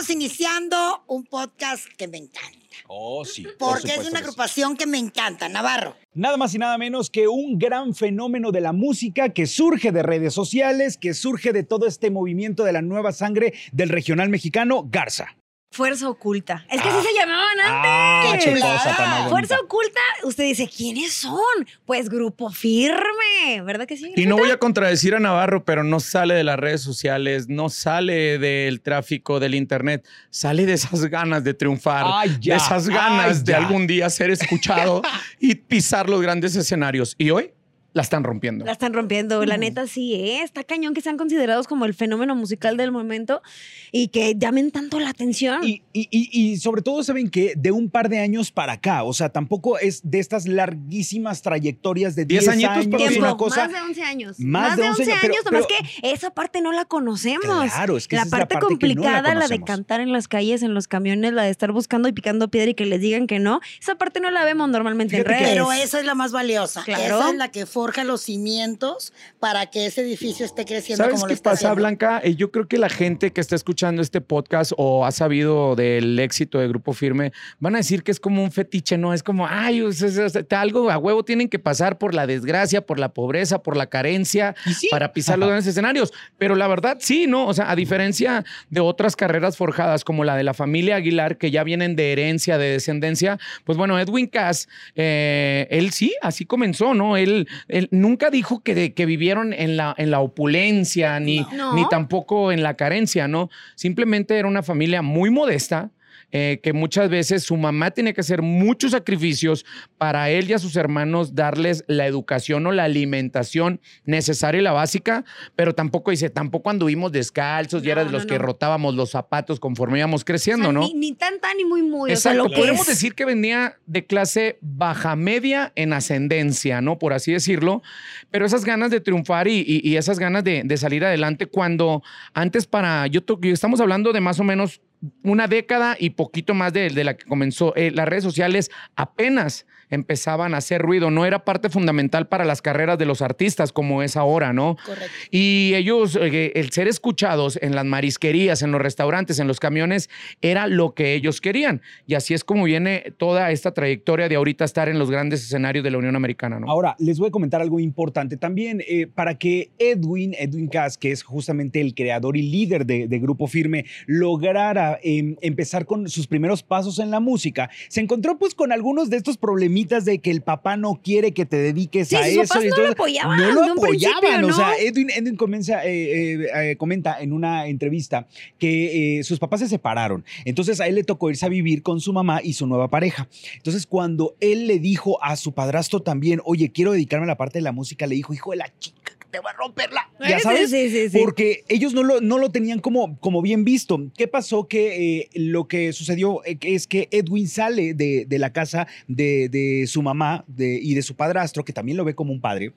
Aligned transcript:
Estamos 0.00 0.16
iniciando 0.16 1.04
un 1.08 1.24
podcast 1.24 1.84
que 1.98 2.08
me 2.08 2.16
encanta. 2.16 2.58
Oh, 2.86 3.22
sí. 3.22 3.42
por 3.58 3.74
Porque 3.74 3.92
es 3.92 4.08
una 4.08 4.20
agrupación 4.20 4.74
que 4.74 4.86
me 4.86 4.96
encanta, 4.96 5.46
Navarro. 5.50 5.94
Nada 6.14 6.38
más 6.38 6.54
y 6.54 6.58
nada 6.58 6.78
menos 6.78 7.10
que 7.10 7.28
un 7.28 7.58
gran 7.58 7.94
fenómeno 7.94 8.50
de 8.50 8.62
la 8.62 8.72
música 8.72 9.28
que 9.34 9.46
surge 9.46 9.92
de 9.92 10.02
redes 10.02 10.32
sociales, 10.32 10.96
que 10.96 11.12
surge 11.12 11.52
de 11.52 11.64
todo 11.64 11.86
este 11.86 12.10
movimiento 12.10 12.64
de 12.64 12.72
la 12.72 12.80
nueva 12.80 13.12
sangre 13.12 13.52
del 13.72 13.90
regional 13.90 14.30
mexicano, 14.30 14.88
Garza. 14.90 15.36
Fuerza 15.72 16.08
oculta. 16.08 16.64
Es 16.68 16.82
que 16.82 16.88
así 16.88 17.06
se 17.06 17.14
llamaban 17.16 17.56
Ah, 17.62 18.22
antes. 18.32 18.44
tan 18.44 18.60
más 18.60 18.84
bonita. 18.96 19.28
Fuerza 19.28 19.60
oculta, 19.60 20.00
usted 20.24 20.42
dice, 20.44 20.68
¿quiénes 20.68 21.12
son? 21.12 21.38
Pues 21.86 22.08
grupo 22.08 22.50
firme, 22.50 23.62
¿verdad 23.64 23.86
que 23.86 23.96
sí? 23.96 24.12
Y 24.16 24.26
no 24.26 24.36
voy 24.36 24.50
a 24.50 24.56
contradecir 24.58 25.14
a 25.14 25.20
Navarro, 25.20 25.64
pero 25.64 25.84
no 25.84 26.00
sale 26.00 26.34
de 26.34 26.42
las 26.42 26.58
redes 26.58 26.82
sociales, 26.82 27.48
no 27.48 27.68
sale 27.68 28.38
del 28.38 28.80
tráfico 28.80 29.38
del 29.38 29.54
internet, 29.54 30.04
sale 30.30 30.66
de 30.66 30.72
esas 30.72 31.04
ganas 31.04 31.44
de 31.44 31.54
triunfar, 31.54 32.04
Ay, 32.04 32.36
ya, 32.40 32.54
de 32.54 32.60
esas 32.64 32.88
ganas 32.88 33.38
ay, 33.38 33.44
de 33.44 33.54
algún 33.54 33.86
día 33.86 34.10
ser 34.10 34.30
escuchado 34.30 35.02
y 35.38 35.54
pisar 35.54 36.08
los 36.08 36.20
grandes 36.20 36.56
escenarios. 36.56 37.14
Y 37.16 37.30
hoy 37.30 37.52
la 37.92 38.02
están 38.02 38.22
rompiendo. 38.24 38.64
La 38.64 38.72
están 38.72 38.92
rompiendo, 38.92 39.44
la 39.44 39.56
neta 39.56 39.86
sí, 39.86 40.14
¿eh? 40.14 40.42
Está 40.42 40.62
cañón 40.64 40.94
que 40.94 41.00
sean 41.00 41.16
considerados 41.16 41.66
como 41.66 41.84
el 41.86 41.94
fenómeno 41.94 42.36
musical 42.36 42.76
del 42.76 42.92
momento 42.92 43.42
y 43.90 44.08
que 44.08 44.34
llamen 44.36 44.70
tanto 44.70 45.00
la 45.00 45.10
atención. 45.10 45.64
Y, 45.64 45.82
y- 45.92 46.08
y- 46.10 46.30
y 46.52 46.56
sobre 46.58 46.82
todo 46.82 47.02
saben 47.02 47.28
que 47.30 47.54
de 47.56 47.72
un 47.72 47.90
par 47.90 48.08
de 48.08 48.20
años 48.20 48.52
para 48.52 48.74
acá, 48.74 49.02
o 49.02 49.12
sea, 49.12 49.28
tampoco 49.30 49.78
es 49.78 50.00
de 50.04 50.20
estas 50.20 50.46
larguísimas 50.46 51.42
trayectorias 51.42 52.14
de 52.14 52.24
10 52.24 52.40
Diez 52.44 52.48
añitos, 52.52 52.70
años, 52.72 52.86
papi. 52.88 53.02
Tiempo, 53.08 53.20
una 53.20 53.36
cosa. 53.36 53.62
más 53.64 53.72
de 53.72 53.80
11 53.80 54.02
años. 54.02 54.36
más 54.38 54.76
de 54.76 54.82
11 54.88 55.02
años, 55.12 55.18
pero- 55.22 55.34
nomás 55.44 55.66
pero- 55.66 55.82
que 56.00 56.10
esa 56.12 56.30
parte 56.30 56.60
no 56.60 56.72
la 56.72 56.84
conocemos. 56.84 57.44
Claro, 57.72 57.96
es 57.96 58.06
que 58.08 58.16
la 58.16 58.22
esa 58.22 58.28
es 58.28 58.32
la 58.32 58.38
parte 58.38 58.54
parte 58.54 58.66
que 58.78 58.94
no 58.94 59.02
la 59.02 59.08
complicada, 59.12 59.34
la, 59.34 59.48
de 59.48 59.60
cantar 59.64 60.00
en 60.00 60.12
las 60.12 60.28
calles, 60.28 60.62
en 60.62 60.74
los 60.74 60.88
camiones, 60.88 61.32
la 61.32 61.42
de 61.42 61.50
estar 61.50 61.72
buscando 61.72 62.08
y 62.08 62.12
picando 62.12 62.48
piedra 62.48 62.70
y 62.70 62.74
que 62.74 62.86
les 62.86 63.00
digan 63.00 63.26
que 63.26 63.38
no, 63.38 63.60
esa 63.80 63.96
parte 63.96 64.20
no 64.20 64.30
la 64.30 64.44
vemos 64.44 64.68
normalmente 64.68 65.16
en 65.16 65.22
Fíjate 65.24 65.38
redes. 65.40 65.52
Pero 65.54 65.72
esa 65.72 65.98
es 65.98 66.04
la 66.04 66.14
más 66.14 66.32
valiosa. 66.32 66.82
Claro. 66.84 67.18
Esa 67.18 67.30
es 67.30 67.36
la 67.36 67.48
que 67.50 67.66
forja 67.80 68.04
los 68.04 68.20
cimientos 68.20 69.14
para 69.38 69.64
que 69.66 69.86
ese 69.86 70.02
edificio 70.02 70.44
esté 70.44 70.66
creciendo 70.66 71.02
¿Sabes 71.02 71.14
como 71.14 71.24
lo 71.24 71.28
qué 71.28 71.34
está 71.34 71.50
pasa, 71.52 71.68
haciendo. 71.68 71.76
Blanca? 71.76 72.20
Eh, 72.22 72.34
Yo 72.34 72.50
creo 72.50 72.68
que 72.68 72.76
la 72.76 72.90
gente 72.90 73.32
que 73.32 73.40
está 73.40 73.56
escuchando 73.56 74.02
este 74.02 74.20
podcast 74.20 74.72
o 74.76 75.06
ha 75.06 75.12
sabido 75.12 75.76
del 75.76 76.18
éxito 76.18 76.58
de 76.58 76.68
Grupo 76.68 76.92
Firme 76.92 77.32
van 77.58 77.74
a 77.76 77.78
decir 77.78 78.02
que 78.02 78.10
es 78.10 78.20
como 78.20 78.42
un 78.42 78.52
fetiche, 78.52 78.98
¿no? 78.98 79.14
Es 79.14 79.22
como, 79.22 79.46
ay, 79.48 79.80
sea, 79.94 80.60
algo 80.60 80.90
a 80.90 80.98
huevo 80.98 81.24
tienen 81.24 81.48
que 81.48 81.58
pasar 81.58 81.96
por 81.96 82.14
la 82.14 82.26
desgracia, 82.26 82.84
por 82.84 82.98
la 82.98 83.14
pobreza, 83.14 83.62
por 83.62 83.78
la 83.78 83.86
carencia 83.86 84.54
para 84.90 85.14
pisar 85.14 85.38
los 85.38 85.48
grandes 85.48 85.66
escenarios. 85.66 86.12
Pero 86.36 86.56
la 86.56 86.68
verdad, 86.68 86.98
sí, 87.00 87.26
¿no? 87.26 87.46
O 87.46 87.54
sea, 87.54 87.70
a 87.70 87.76
diferencia 87.76 88.44
de 88.68 88.80
otras 88.80 89.16
carreras 89.16 89.56
forjadas 89.56 90.04
como 90.04 90.22
la 90.24 90.36
de 90.36 90.44
la 90.44 90.52
familia 90.52 90.96
Aguilar, 90.96 91.38
que 91.38 91.50
ya 91.50 91.64
vienen 91.64 91.96
de 91.96 92.12
herencia, 92.12 92.58
de 92.58 92.72
descendencia, 92.72 93.38
pues 93.64 93.78
bueno, 93.78 93.98
Edwin 93.98 94.26
Cass, 94.26 94.68
eh, 94.96 95.66
él 95.70 95.92
sí, 95.92 96.14
así 96.20 96.44
comenzó, 96.44 96.92
¿no? 96.92 97.16
Él, 97.16 97.48
él 97.72 97.88
nunca 97.90 98.30
dijo 98.30 98.62
que, 98.62 98.92
que 98.94 99.06
vivieron 99.06 99.52
en 99.52 99.76
la, 99.76 99.94
en 99.98 100.10
la 100.10 100.20
opulencia, 100.20 101.18
ni, 101.20 101.46
No. 101.56 101.74
ni 101.74 101.88
tampoco 101.88 102.52
en 102.52 102.62
la 102.62 102.74
carencia, 102.74 103.28
¿no? 103.28 103.50
Simplemente 103.74 104.36
era 104.38 104.48
una 104.48 104.62
familia 104.62 105.02
muy 105.02 105.30
modesta. 105.30 105.90
Eh, 106.32 106.60
que 106.62 106.72
muchas 106.72 107.10
veces 107.10 107.42
su 107.42 107.56
mamá 107.56 107.90
tiene 107.90 108.14
que 108.14 108.20
hacer 108.20 108.42
muchos 108.42 108.92
sacrificios 108.92 109.64
para 109.98 110.30
él 110.30 110.48
y 110.50 110.52
a 110.52 110.58
sus 110.58 110.76
hermanos 110.76 111.34
darles 111.34 111.84
la 111.88 112.06
educación 112.06 112.66
o 112.66 112.72
la 112.72 112.84
alimentación 112.84 113.80
necesaria 114.04 114.60
y 114.60 114.64
la 114.64 114.72
básica, 114.72 115.24
pero 115.56 115.74
tampoco 115.74 116.10
dice, 116.10 116.30
tampoco 116.30 116.70
anduvimos 116.70 117.12
descalzos 117.12 117.84
y 117.84 117.90
era 117.90 118.02
de 118.04 118.10
no, 118.10 118.18
los 118.18 118.26
que 118.26 118.38
no. 118.38 118.44
rotábamos 118.44 118.94
los 118.94 119.10
zapatos 119.10 119.58
conforme 119.60 119.98
íbamos 119.98 120.20
O 120.20 120.22
sea, 120.22 120.26
creciendo, 120.26 120.72
¿no? 120.72 120.80
Ni, 120.80 120.94
ni 120.94 121.12
tan 121.14 121.40
tan 121.40 121.56
ni 121.56 121.64
muy 121.64 121.82
muy. 121.82 122.12
O 122.12 122.16
sea, 122.16 122.34
lo 122.34 122.48
que 122.48 122.56
Podemos 122.56 122.82
es. 122.82 122.88
decir 122.88 123.14
que 123.14 123.24
venía 123.24 123.76
de 123.86 124.04
clase 124.06 124.58
baja 124.60 125.16
media 125.16 125.72
en 125.76 125.92
ascendencia, 125.92 126.80
¿no? 126.80 126.98
Por 126.98 127.12
así 127.12 127.32
decirlo. 127.32 127.82
Pero 128.30 128.46
esas 128.46 128.64
ganas 128.64 128.90
de 128.90 129.00
triunfar 129.00 129.48
y, 129.48 129.60
y- 129.66 129.80
y 129.88 129.96
esas 129.96 130.18
ganas 130.18 130.44
de, 130.44 130.62
de 130.64 130.76
salir 130.76 131.04
adelante 131.04 131.46
cuando 131.46 132.02
antes 132.34 132.66
para, 132.66 133.06
yo 133.06 133.22
to- 133.22 133.38
estamos 133.42 133.80
hablando 133.80 134.12
de 134.12 134.20
más 134.20 134.38
o 134.40 134.44
menos 134.44 134.80
una 135.22 135.46
década 135.46 135.96
y 135.98 136.10
poquito 136.10 136.54
más 136.54 136.72
de, 136.72 136.90
de 136.90 137.04
la 137.04 137.16
que 137.16 137.24
comenzó. 137.24 137.74
Eh, 137.76 137.90
las 137.90 138.08
redes 138.08 138.24
sociales 138.24 138.70
apenas 138.96 139.66
empezaban 139.90 140.54
a 140.54 140.58
hacer 140.58 140.82
ruido, 140.82 141.10
no 141.10 141.26
era 141.26 141.44
parte 141.44 141.68
fundamental 141.68 142.28
para 142.28 142.44
las 142.44 142.62
carreras 142.62 142.98
de 142.98 143.06
los 143.06 143.22
artistas 143.22 143.72
como 143.72 144.02
es 144.02 144.16
ahora, 144.16 144.52
¿no? 144.52 144.76
Correcto. 144.84 145.10
Y 145.30 145.72
ellos, 145.74 146.16
eh, 146.20 146.52
el 146.54 146.70
ser 146.70 146.88
escuchados 146.88 147.58
en 147.60 147.74
las 147.74 147.84
marisquerías, 147.84 148.62
en 148.62 148.72
los 148.72 148.80
restaurantes, 148.80 149.38
en 149.38 149.48
los 149.48 149.60
camiones, 149.60 150.10
era 150.40 150.66
lo 150.66 150.94
que 150.94 151.14
ellos 151.14 151.40
querían. 151.40 151.82
Y 152.06 152.14
así 152.14 152.34
es 152.34 152.44
como 152.44 152.64
viene 152.64 153.12
toda 153.16 153.50
esta 153.50 153.72
trayectoria 153.72 154.28
de 154.28 154.36
ahorita 154.36 154.64
estar 154.64 154.88
en 154.88 154.98
los 154.98 155.10
grandes 155.10 155.42
escenarios 155.42 155.84
de 155.84 155.90
la 155.90 155.98
Unión 155.98 156.16
Americana, 156.16 156.60
¿no? 156.60 156.70
Ahora, 156.70 156.96
les 156.98 157.18
voy 157.18 157.28
a 157.28 157.30
comentar 157.30 157.60
algo 157.60 157.80
importante 157.80 158.36
también. 158.36 158.80
eh, 158.86 159.06
para 159.06 159.36
que 159.38 159.70
Edwin, 159.78 160.34
Edwin 160.38 160.68
Cass, 160.68 160.96
que 160.98 161.10
es 161.10 161.22
justamente 161.22 161.80
el 161.80 161.94
creador 161.94 162.36
y 162.36 162.42
líder 162.42 162.86
de, 162.86 163.08
de 163.08 163.18
Grupo 163.18 163.46
Firme, 163.46 163.84
lograra 164.06 164.98
em, 165.02 165.36
empezar 165.40 165.86
con 165.86 166.08
sus 166.08 166.26
primeros 166.26 166.62
pasos 166.62 166.98
en 166.98 167.10
la 167.10 167.20
música, 167.20 167.70
se 167.88 168.00
encontró 168.00 168.38
pues 168.38 168.54
con 168.54 168.72
algunos 168.72 169.10
de 169.10 169.16
estos 169.16 169.36
problemitas 169.80 170.04
de 170.04 170.18
que 170.18 170.30
el 170.30 170.42
papá 170.42 170.76
no 170.76 171.00
quiere 171.02 171.32
que 171.32 171.46
te 171.46 171.56
dediques 171.56 172.08
Sí, 172.08 172.16
a 172.16 172.24
sus 172.24 172.28
eso. 172.32 172.42
papás 172.42 172.64
y 172.64 172.68
no 172.68 172.74
entonces 172.74 172.86
lo 172.86 172.92
apoyaban 172.92 173.38
No 173.38 173.52
lo 173.52 173.72
apoyaban. 173.72 174.44
O 174.44 174.52
sea, 174.52 174.76
Edwin, 174.78 175.10
Edwin 175.10 175.36
comienza, 175.36 175.84
eh, 175.84 176.34
eh, 176.42 176.70
eh, 176.70 176.76
comenta 176.76 177.20
en 177.20 177.32
una 177.32 177.66
entrevista 177.66 178.26
que 178.58 179.18
eh, 179.18 179.24
sus 179.24 179.38
papás 179.38 179.60
se 179.60 179.68
separaron. 179.68 180.24
Entonces 180.44 180.80
a 180.80 180.86
él 180.86 180.94
le 180.96 181.04
tocó 181.04 181.30
irse 181.30 181.46
a 181.46 181.48
vivir 181.48 181.82
con 181.82 182.00
su 182.00 182.12
mamá 182.12 182.40
y 182.42 182.52
su 182.54 182.66
nueva 182.66 182.88
pareja. 182.88 183.28
Entonces 183.56 183.86
cuando 183.86 184.36
él 184.40 184.66
le 184.66 184.78
dijo 184.78 185.22
a 185.22 185.36
su 185.36 185.52
padrastro 185.52 186.00
también, 186.00 186.40
oye, 186.44 186.70
quiero 186.72 186.92
dedicarme 186.92 187.24
a 187.24 187.28
la 187.28 187.36
parte 187.36 187.58
de 187.58 187.62
la 187.62 187.72
música, 187.72 188.06
le 188.06 188.14
dijo, 188.14 188.34
hijo 188.34 188.50
de 188.52 188.56
la 188.58 188.72
chica, 188.78 189.12
te 189.30 189.40
va 189.40 189.50
a 189.50 189.52
romperla. 189.54 190.10
Ya 190.20 190.38
Sí, 190.38 190.42
sabes. 190.42 190.70
sí, 190.70 190.90
sí, 190.90 191.08
sí. 191.08 191.18
Porque 191.18 191.64
ellos 191.68 191.94
no 191.94 192.02
lo, 192.02 192.20
no 192.20 192.38
lo 192.38 192.50
tenían 192.50 192.80
como, 192.80 193.18
como 193.20 193.42
bien 193.42 193.64
visto. 193.64 193.98
¿Qué 194.16 194.28
pasó? 194.28 194.66
Que 194.68 195.18
eh, 195.20 195.30
lo 195.34 195.68
que 195.68 195.92
sucedió 195.92 196.44
eh, 196.44 196.58
es 196.62 196.86
que 196.86 197.08
Edwin 197.10 197.48
sale 197.48 197.94
de, 197.94 198.24
de 198.26 198.38
la 198.38 198.52
casa 198.52 198.86
de, 199.08 199.48
de 199.48 199.86
su 199.86 200.02
mamá 200.02 200.44
de- 200.48 200.78
y 200.82 200.94
de 200.94 201.02
su 201.02 201.14
padrastro, 201.16 201.64
que 201.64 201.72
también 201.72 201.96
lo 201.96 202.04
ve 202.04 202.14
como 202.14 202.32
un 202.32 202.40
padre. 202.40 202.72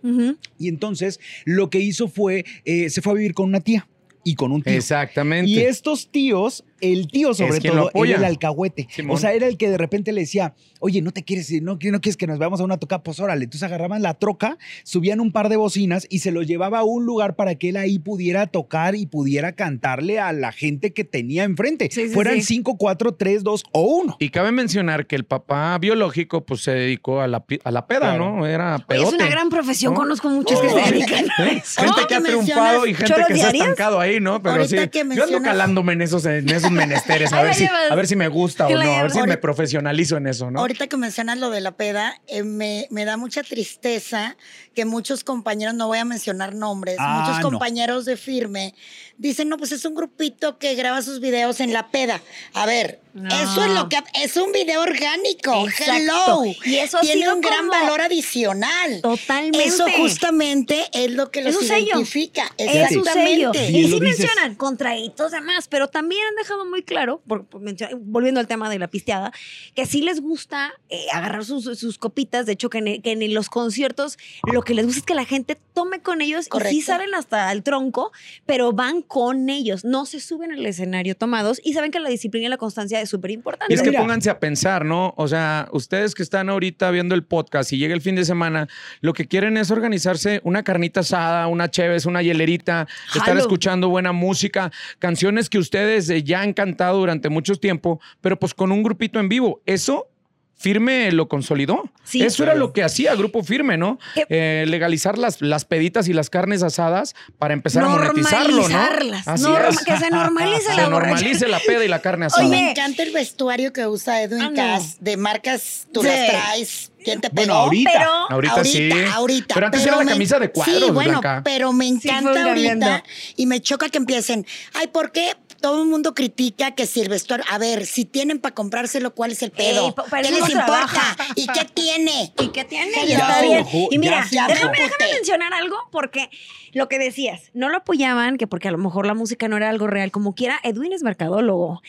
Y 0.59 0.67
entonces 0.69 1.19
lo 1.45 1.69
que 1.69 1.79
hizo 1.79 2.07
fue, 2.07 2.45
eh, 2.65 2.89
se 2.89 3.01
fue 3.01 3.13
a 3.13 3.15
vivir 3.15 3.33
con 3.33 3.47
una 3.49 3.59
tía 3.61 3.87
y 4.23 4.35
con 4.35 4.51
un 4.51 4.61
tío. 4.63 4.73
Exactamente. 4.73 5.51
Y 5.51 5.59
estos 5.59 6.09
tíos, 6.09 6.63
el 6.91 7.07
tío 7.07 7.33
sobre 7.33 7.59
lo 7.69 7.89
todo, 7.89 8.05
era 8.05 8.17
el 8.17 8.25
alcahuete. 8.25 8.87
Simón. 8.91 9.15
O 9.15 9.19
sea, 9.19 9.33
era 9.33 9.47
el 9.47 9.57
que 9.57 9.69
de 9.69 9.77
repente 9.77 10.11
le 10.11 10.21
decía, 10.21 10.53
oye, 10.79 11.01
no 11.01 11.11
te 11.11 11.23
quieres, 11.23 11.49
ir? 11.51 11.63
no, 11.63 11.73
no 11.73 12.01
quieres 12.01 12.17
que 12.17 12.27
nos 12.27 12.39
veamos 12.39 12.59
a 12.59 12.63
una 12.63 12.77
toca, 12.77 13.03
pues 13.03 13.19
órale. 13.19 13.45
Entonces 13.45 13.63
agarraban 13.63 14.01
la 14.01 14.15
troca, 14.15 14.57
subían 14.83 15.19
un 15.19 15.31
par 15.31 15.49
de 15.49 15.55
bocinas 15.55 16.07
y 16.09 16.19
se 16.19 16.31
los 16.31 16.47
llevaba 16.47 16.79
a 16.79 16.83
un 16.83 17.05
lugar 17.05 17.35
para 17.35 17.55
que 17.55 17.69
él 17.69 17.77
ahí 17.77 17.99
pudiera 17.99 18.47
tocar 18.47 18.95
y 18.95 19.05
pudiera 19.05 19.53
cantarle 19.53 20.19
a 20.19 20.33
la 20.33 20.51
gente 20.51 20.93
que 20.93 21.03
tenía 21.03 21.43
enfrente. 21.43 21.89
Sí, 21.91 22.07
sí, 22.07 22.13
Fueran 22.13 22.35
sí. 22.35 22.55
5, 22.55 22.77
4, 22.77 23.15
3, 23.15 23.43
2 23.43 23.63
o 23.71 23.81
1. 23.81 24.17
Y 24.19 24.29
cabe 24.29 24.51
mencionar 24.51 25.07
que 25.07 25.15
el 25.15 25.25
papá 25.25 25.77
biológico 25.77 26.45
pues 26.45 26.61
se 26.61 26.71
dedicó 26.71 27.21
a 27.21 27.27
la, 27.27 27.43
a 27.63 27.71
la 27.71 27.87
peda, 27.87 27.99
Claro. 27.99 28.35
¿no? 28.37 28.45
Era 28.45 28.79
pedote. 28.87 29.07
es 29.15 29.21
una 29.21 29.29
gran 29.29 29.49
profesión, 29.49 29.93
¿no? 29.93 29.99
conozco 29.99 30.29
muchos 30.29 30.59
que 30.59 30.69
se 30.69 30.91
dedican. 30.91 31.25
¿Eh? 31.39 31.61
Gente 31.63 32.01
que 32.01 32.07
que 32.07 32.15
ha 32.15 32.21
triunfado 32.21 32.85
y 32.85 32.93
gente 32.93 33.21
que 33.27 33.35
se 33.35 33.43
ha 33.43 33.49
estancado 33.49 33.99
ahí, 33.99 34.19
¿no? 34.19 34.41
Pero 34.41 34.55
Ahorita 34.55 34.83
sí, 34.83 34.89
que 34.89 35.05
yo 35.15 35.23
ando 35.23 35.41
calándome 35.41 35.93
en 35.93 36.01
esos, 36.01 36.25
en 36.25 36.49
esos 36.49 36.71
menesteres, 36.73 37.31
a 37.33 37.41
ver, 37.41 37.55
si, 37.55 37.65
a 37.65 37.95
ver 37.95 38.07
si 38.07 38.15
me 38.15 38.27
gusta 38.27 38.65
o 38.65 38.67
¿Qué 38.67 38.73
no, 38.75 38.81
a 38.81 39.03
ver 39.03 39.11
si 39.11 39.21
me 39.21 39.37
profesionalizo 39.37 40.17
en 40.17 40.27
eso, 40.27 40.51
¿no? 40.51 40.59
Ahorita 40.59 40.87
que 40.87 40.97
mencionas 40.97 41.37
lo 41.37 41.49
de 41.49 41.61
la 41.61 41.71
peda, 41.71 42.19
eh, 42.27 42.43
me, 42.43 42.87
me 42.91 43.05
da 43.05 43.17
mucha 43.17 43.43
tristeza 43.43 44.35
que 44.75 44.85
muchos 44.85 45.23
compañeros, 45.23 45.75
no 45.75 45.87
voy 45.87 45.99
a 45.99 46.05
mencionar 46.05 46.55
nombres, 46.55 46.97
Ah, 46.99 47.21
muchos 47.25 47.41
no. 47.41 47.49
compañeros 47.51 48.05
de 48.05 48.17
firme 48.17 48.73
dicen, 49.17 49.47
no, 49.49 49.57
pues 49.57 49.71
es 49.71 49.85
un 49.85 49.93
grupito 49.95 50.57
que 50.57 50.73
graba 50.75 51.01
sus 51.01 51.19
videos 51.19 51.59
en 51.59 51.71
la 51.73 51.89
peda. 51.91 52.19
A 52.53 52.65
ver, 52.65 52.99
No. 53.13 53.29
eso 53.29 53.63
es 53.63 53.71
lo 53.71 53.87
que 53.89 53.97
es 54.23 54.35
un 54.37 54.51
video 54.51 54.81
orgánico. 54.81 55.67
Exacto. 55.67 55.93
Hello. 55.93 56.43
Y 56.65 56.77
eso 56.77 56.97
ha 56.97 57.01
tiene 57.01 57.21
sido 57.21 57.35
un 57.35 57.41
gran 57.41 57.69
valor 57.69 58.01
adicional. 58.01 59.01
Totalmente. 59.01 59.63
Eso 59.63 59.85
justamente 59.97 60.83
es 60.93 61.11
lo 61.11 61.29
que 61.29 61.41
Es 61.41 61.53
los 61.53 61.67
sello. 61.67 61.85
identifica. 61.93 62.51
Es 62.57 62.95
un 62.97 63.05
sello. 63.05 63.51
Y 63.53 63.57
sí 63.57 63.71
dices. 63.83 63.99
mencionan 63.99 64.55
contraítos 64.55 65.31
demás, 65.31 65.67
pero 65.69 65.87
también 65.89 66.21
han 66.29 66.35
dejado 66.35 66.52
muy 66.69 66.83
claro, 66.83 67.21
por, 67.27 67.45
por 67.45 67.61
mencio- 67.61 67.89
volviendo 68.01 68.39
al 68.39 68.47
tema 68.47 68.69
de 68.69 68.79
la 68.79 68.87
pisteada, 68.87 69.31
que 69.75 69.85
sí 69.85 70.01
les 70.01 70.21
gusta 70.21 70.71
eh, 70.89 71.05
agarrar 71.13 71.45
sus, 71.45 71.65
sus 71.77 71.97
copitas. 71.97 72.45
De 72.45 72.53
hecho, 72.53 72.69
que 72.69 72.77
en, 72.79 73.01
que 73.01 73.11
en 73.11 73.33
los 73.33 73.49
conciertos 73.49 74.17
lo 74.51 74.61
que 74.61 74.73
les 74.73 74.85
gusta 74.85 74.99
es 74.99 75.05
que 75.05 75.15
la 75.15 75.25
gente 75.25 75.57
tome 75.73 76.01
con 76.01 76.21
ellos 76.21 76.45
y 76.47 76.49
Correcto. 76.49 76.71
sí 76.73 76.81
salen 76.81 77.13
hasta 77.15 77.51
el 77.51 77.63
tronco, 77.63 78.11
pero 78.45 78.71
van 78.73 79.01
con 79.01 79.49
ellos. 79.49 79.83
No 79.85 80.05
se 80.05 80.19
suben 80.19 80.51
al 80.51 80.65
escenario 80.65 81.15
tomados 81.15 81.59
y 81.63 81.73
saben 81.73 81.91
que 81.91 81.99
la 81.99 82.09
disciplina 82.09 82.47
y 82.47 82.49
la 82.49 82.57
constancia 82.57 83.01
es 83.01 83.09
súper 83.09 83.31
importante. 83.31 83.73
Y 83.73 83.75
es 83.75 83.81
que 83.81 83.89
Mira. 83.89 84.01
pónganse 84.01 84.29
a 84.29 84.39
pensar, 84.39 84.85
¿no? 84.85 85.13
O 85.17 85.27
sea, 85.27 85.67
ustedes 85.71 86.13
que 86.15 86.23
están 86.23 86.49
ahorita 86.49 86.91
viendo 86.91 87.15
el 87.15 87.23
podcast 87.23 87.71
y 87.73 87.77
llega 87.77 87.93
el 87.93 88.01
fin 88.01 88.15
de 88.15 88.25
semana, 88.25 88.67
lo 89.01 89.13
que 89.13 89.27
quieren 89.27 89.57
es 89.57 89.71
organizarse 89.71 90.41
una 90.43 90.63
carnita 90.63 90.99
asada, 91.01 91.47
una 91.47 91.69
cheves, 91.71 92.05
una 92.05 92.21
hielerita, 92.21 92.87
estar 93.15 93.37
escuchando 93.37 93.89
buena 93.89 94.11
música, 94.11 94.71
canciones 94.99 95.49
que 95.49 95.57
ustedes 95.57 96.07
ya 96.23 96.42
han 96.43 96.53
cantado 96.53 96.99
durante 96.99 97.29
mucho 97.29 97.55
tiempo, 97.55 97.99
pero 98.21 98.37
pues 98.39 98.53
con 98.53 98.71
un 98.71 98.83
grupito 98.83 99.19
en 99.19 99.29
vivo. 99.29 99.61
Eso 99.65 100.07
Firme 100.55 101.11
lo 101.11 101.27
consolidó. 101.27 101.89
Sí. 102.05 102.21
Eso 102.23 102.43
era 102.43 102.53
lo 102.53 102.71
que 102.71 102.83
hacía 102.83 103.15
Grupo 103.15 103.43
Firme, 103.43 103.75
¿no? 103.75 103.97
Eh, 104.29 104.63
legalizar 104.67 105.17
las, 105.17 105.41
las 105.41 105.65
peditas 105.65 106.07
y 106.07 106.13
las 106.13 106.29
carnes 106.29 106.63
asadas 106.63 107.15
para 107.37 107.53
empezar 107.53 107.83
a 107.83 107.89
monetizarlo, 107.89 108.69
¿no? 108.69 108.69
Normalizarlas. 108.69 109.27
Así 109.27 109.43
Norma- 109.43 109.67
es. 109.69 109.83
Que 109.83 109.97
se 109.97 110.09
normalice 110.11 110.61
Se 110.71 110.77
la 110.77 110.89
normalice 110.89 111.47
la 111.49 111.59
peda 111.59 111.83
y 111.83 111.87
la 111.89 111.99
carne 112.01 112.27
asada. 112.27 112.43
me 112.47 112.49
Oye. 112.59 112.69
encanta 112.69 113.03
el 113.03 113.11
vestuario 113.11 113.73
que 113.73 113.87
usa 113.87 114.21
Edwin 114.21 114.41
Ah. 114.41 114.51
Cass 114.55 114.97
de 115.01 115.17
marcas 115.17 115.87
tú 115.91 116.01
Sí. 116.01 116.07
las 116.07 116.29
traes. 116.29 116.91
¿Quién 117.03 117.21
te 117.21 117.29
pegó? 117.29 117.35
Bueno, 117.35 117.53
ahorita. 117.55 117.91
Pero 117.93 118.11
Ahorita, 118.29 118.63
sí. 118.63 118.89
ahorita. 119.13 119.53
Pero 119.55 119.65
antes 119.67 119.85
era 119.85 119.95
la 119.97 120.05
camisa 120.05 120.39
de 120.39 120.51
cuadros, 120.51 120.75
Sí, 120.85 120.91
bueno, 120.91 121.11
Blanca. 121.21 121.41
pero 121.43 121.71
me 121.73 121.85
Sí, 121.87 122.07
encanta 122.09 122.43
ahorita 122.45 123.03
y 123.35 123.45
me 123.45 123.61
choca 123.61 123.89
que 123.89 123.97
empiecen. 123.97 124.45
Ay, 124.73 124.87
¿por 124.87 125.11
qué 125.11 125.35
todo 125.61 125.81
el 125.83 125.87
mundo 125.89 126.13
critica 126.13 126.71
que 126.71 126.85
si 126.87 127.01
el 127.01 127.09
vestuario? 127.09 127.45
A 127.49 127.57
ver, 127.57 127.85
si 127.85 128.05
tienen 128.05 128.39
para 128.39 128.53
comprárselo, 128.55 129.13
¿cuál 129.13 129.31
es 129.31 129.41
el 129.43 129.51
pedo? 129.51 129.87
Ey, 129.87 129.93
¿Qué 130.23 130.31
les 130.31 130.39
importa? 130.39 130.65
trabaja. 130.65 131.15
¿Y 131.35 131.47
qué 131.47 131.65
tiene? 131.73 132.33
¿Y 132.39 132.47
qué 132.49 132.65
tiene? 132.65 132.91
Y 133.05 133.11
está 133.13 133.35
se 133.39 133.45
bien. 133.45 133.57
enojó, 133.59 133.87
Y 133.91 133.97
mira, 133.97 134.25
ya 134.31 134.47
déjame 134.47 134.77
mencionar 135.13 135.53
algo 135.53 135.77
porque 135.91 136.29
lo 136.71 136.89
que 136.89 136.97
decías, 136.99 137.41
no 137.53 137.69
lo 137.69 137.77
apoyaban, 137.77 138.37
que 138.37 138.47
porque 138.47 138.67
a 138.67 138.71
lo 138.71 138.77
mejor 138.77 139.05
la 139.05 139.13
música 139.13 139.47
no 139.47 139.57
era 139.57 139.69
algo 139.69 139.87
real, 139.87 140.11
como 140.11 140.33
quiera, 140.35 140.59
Edwin 140.63 140.91
es 140.93 141.03
mercadólogo. 141.03 141.81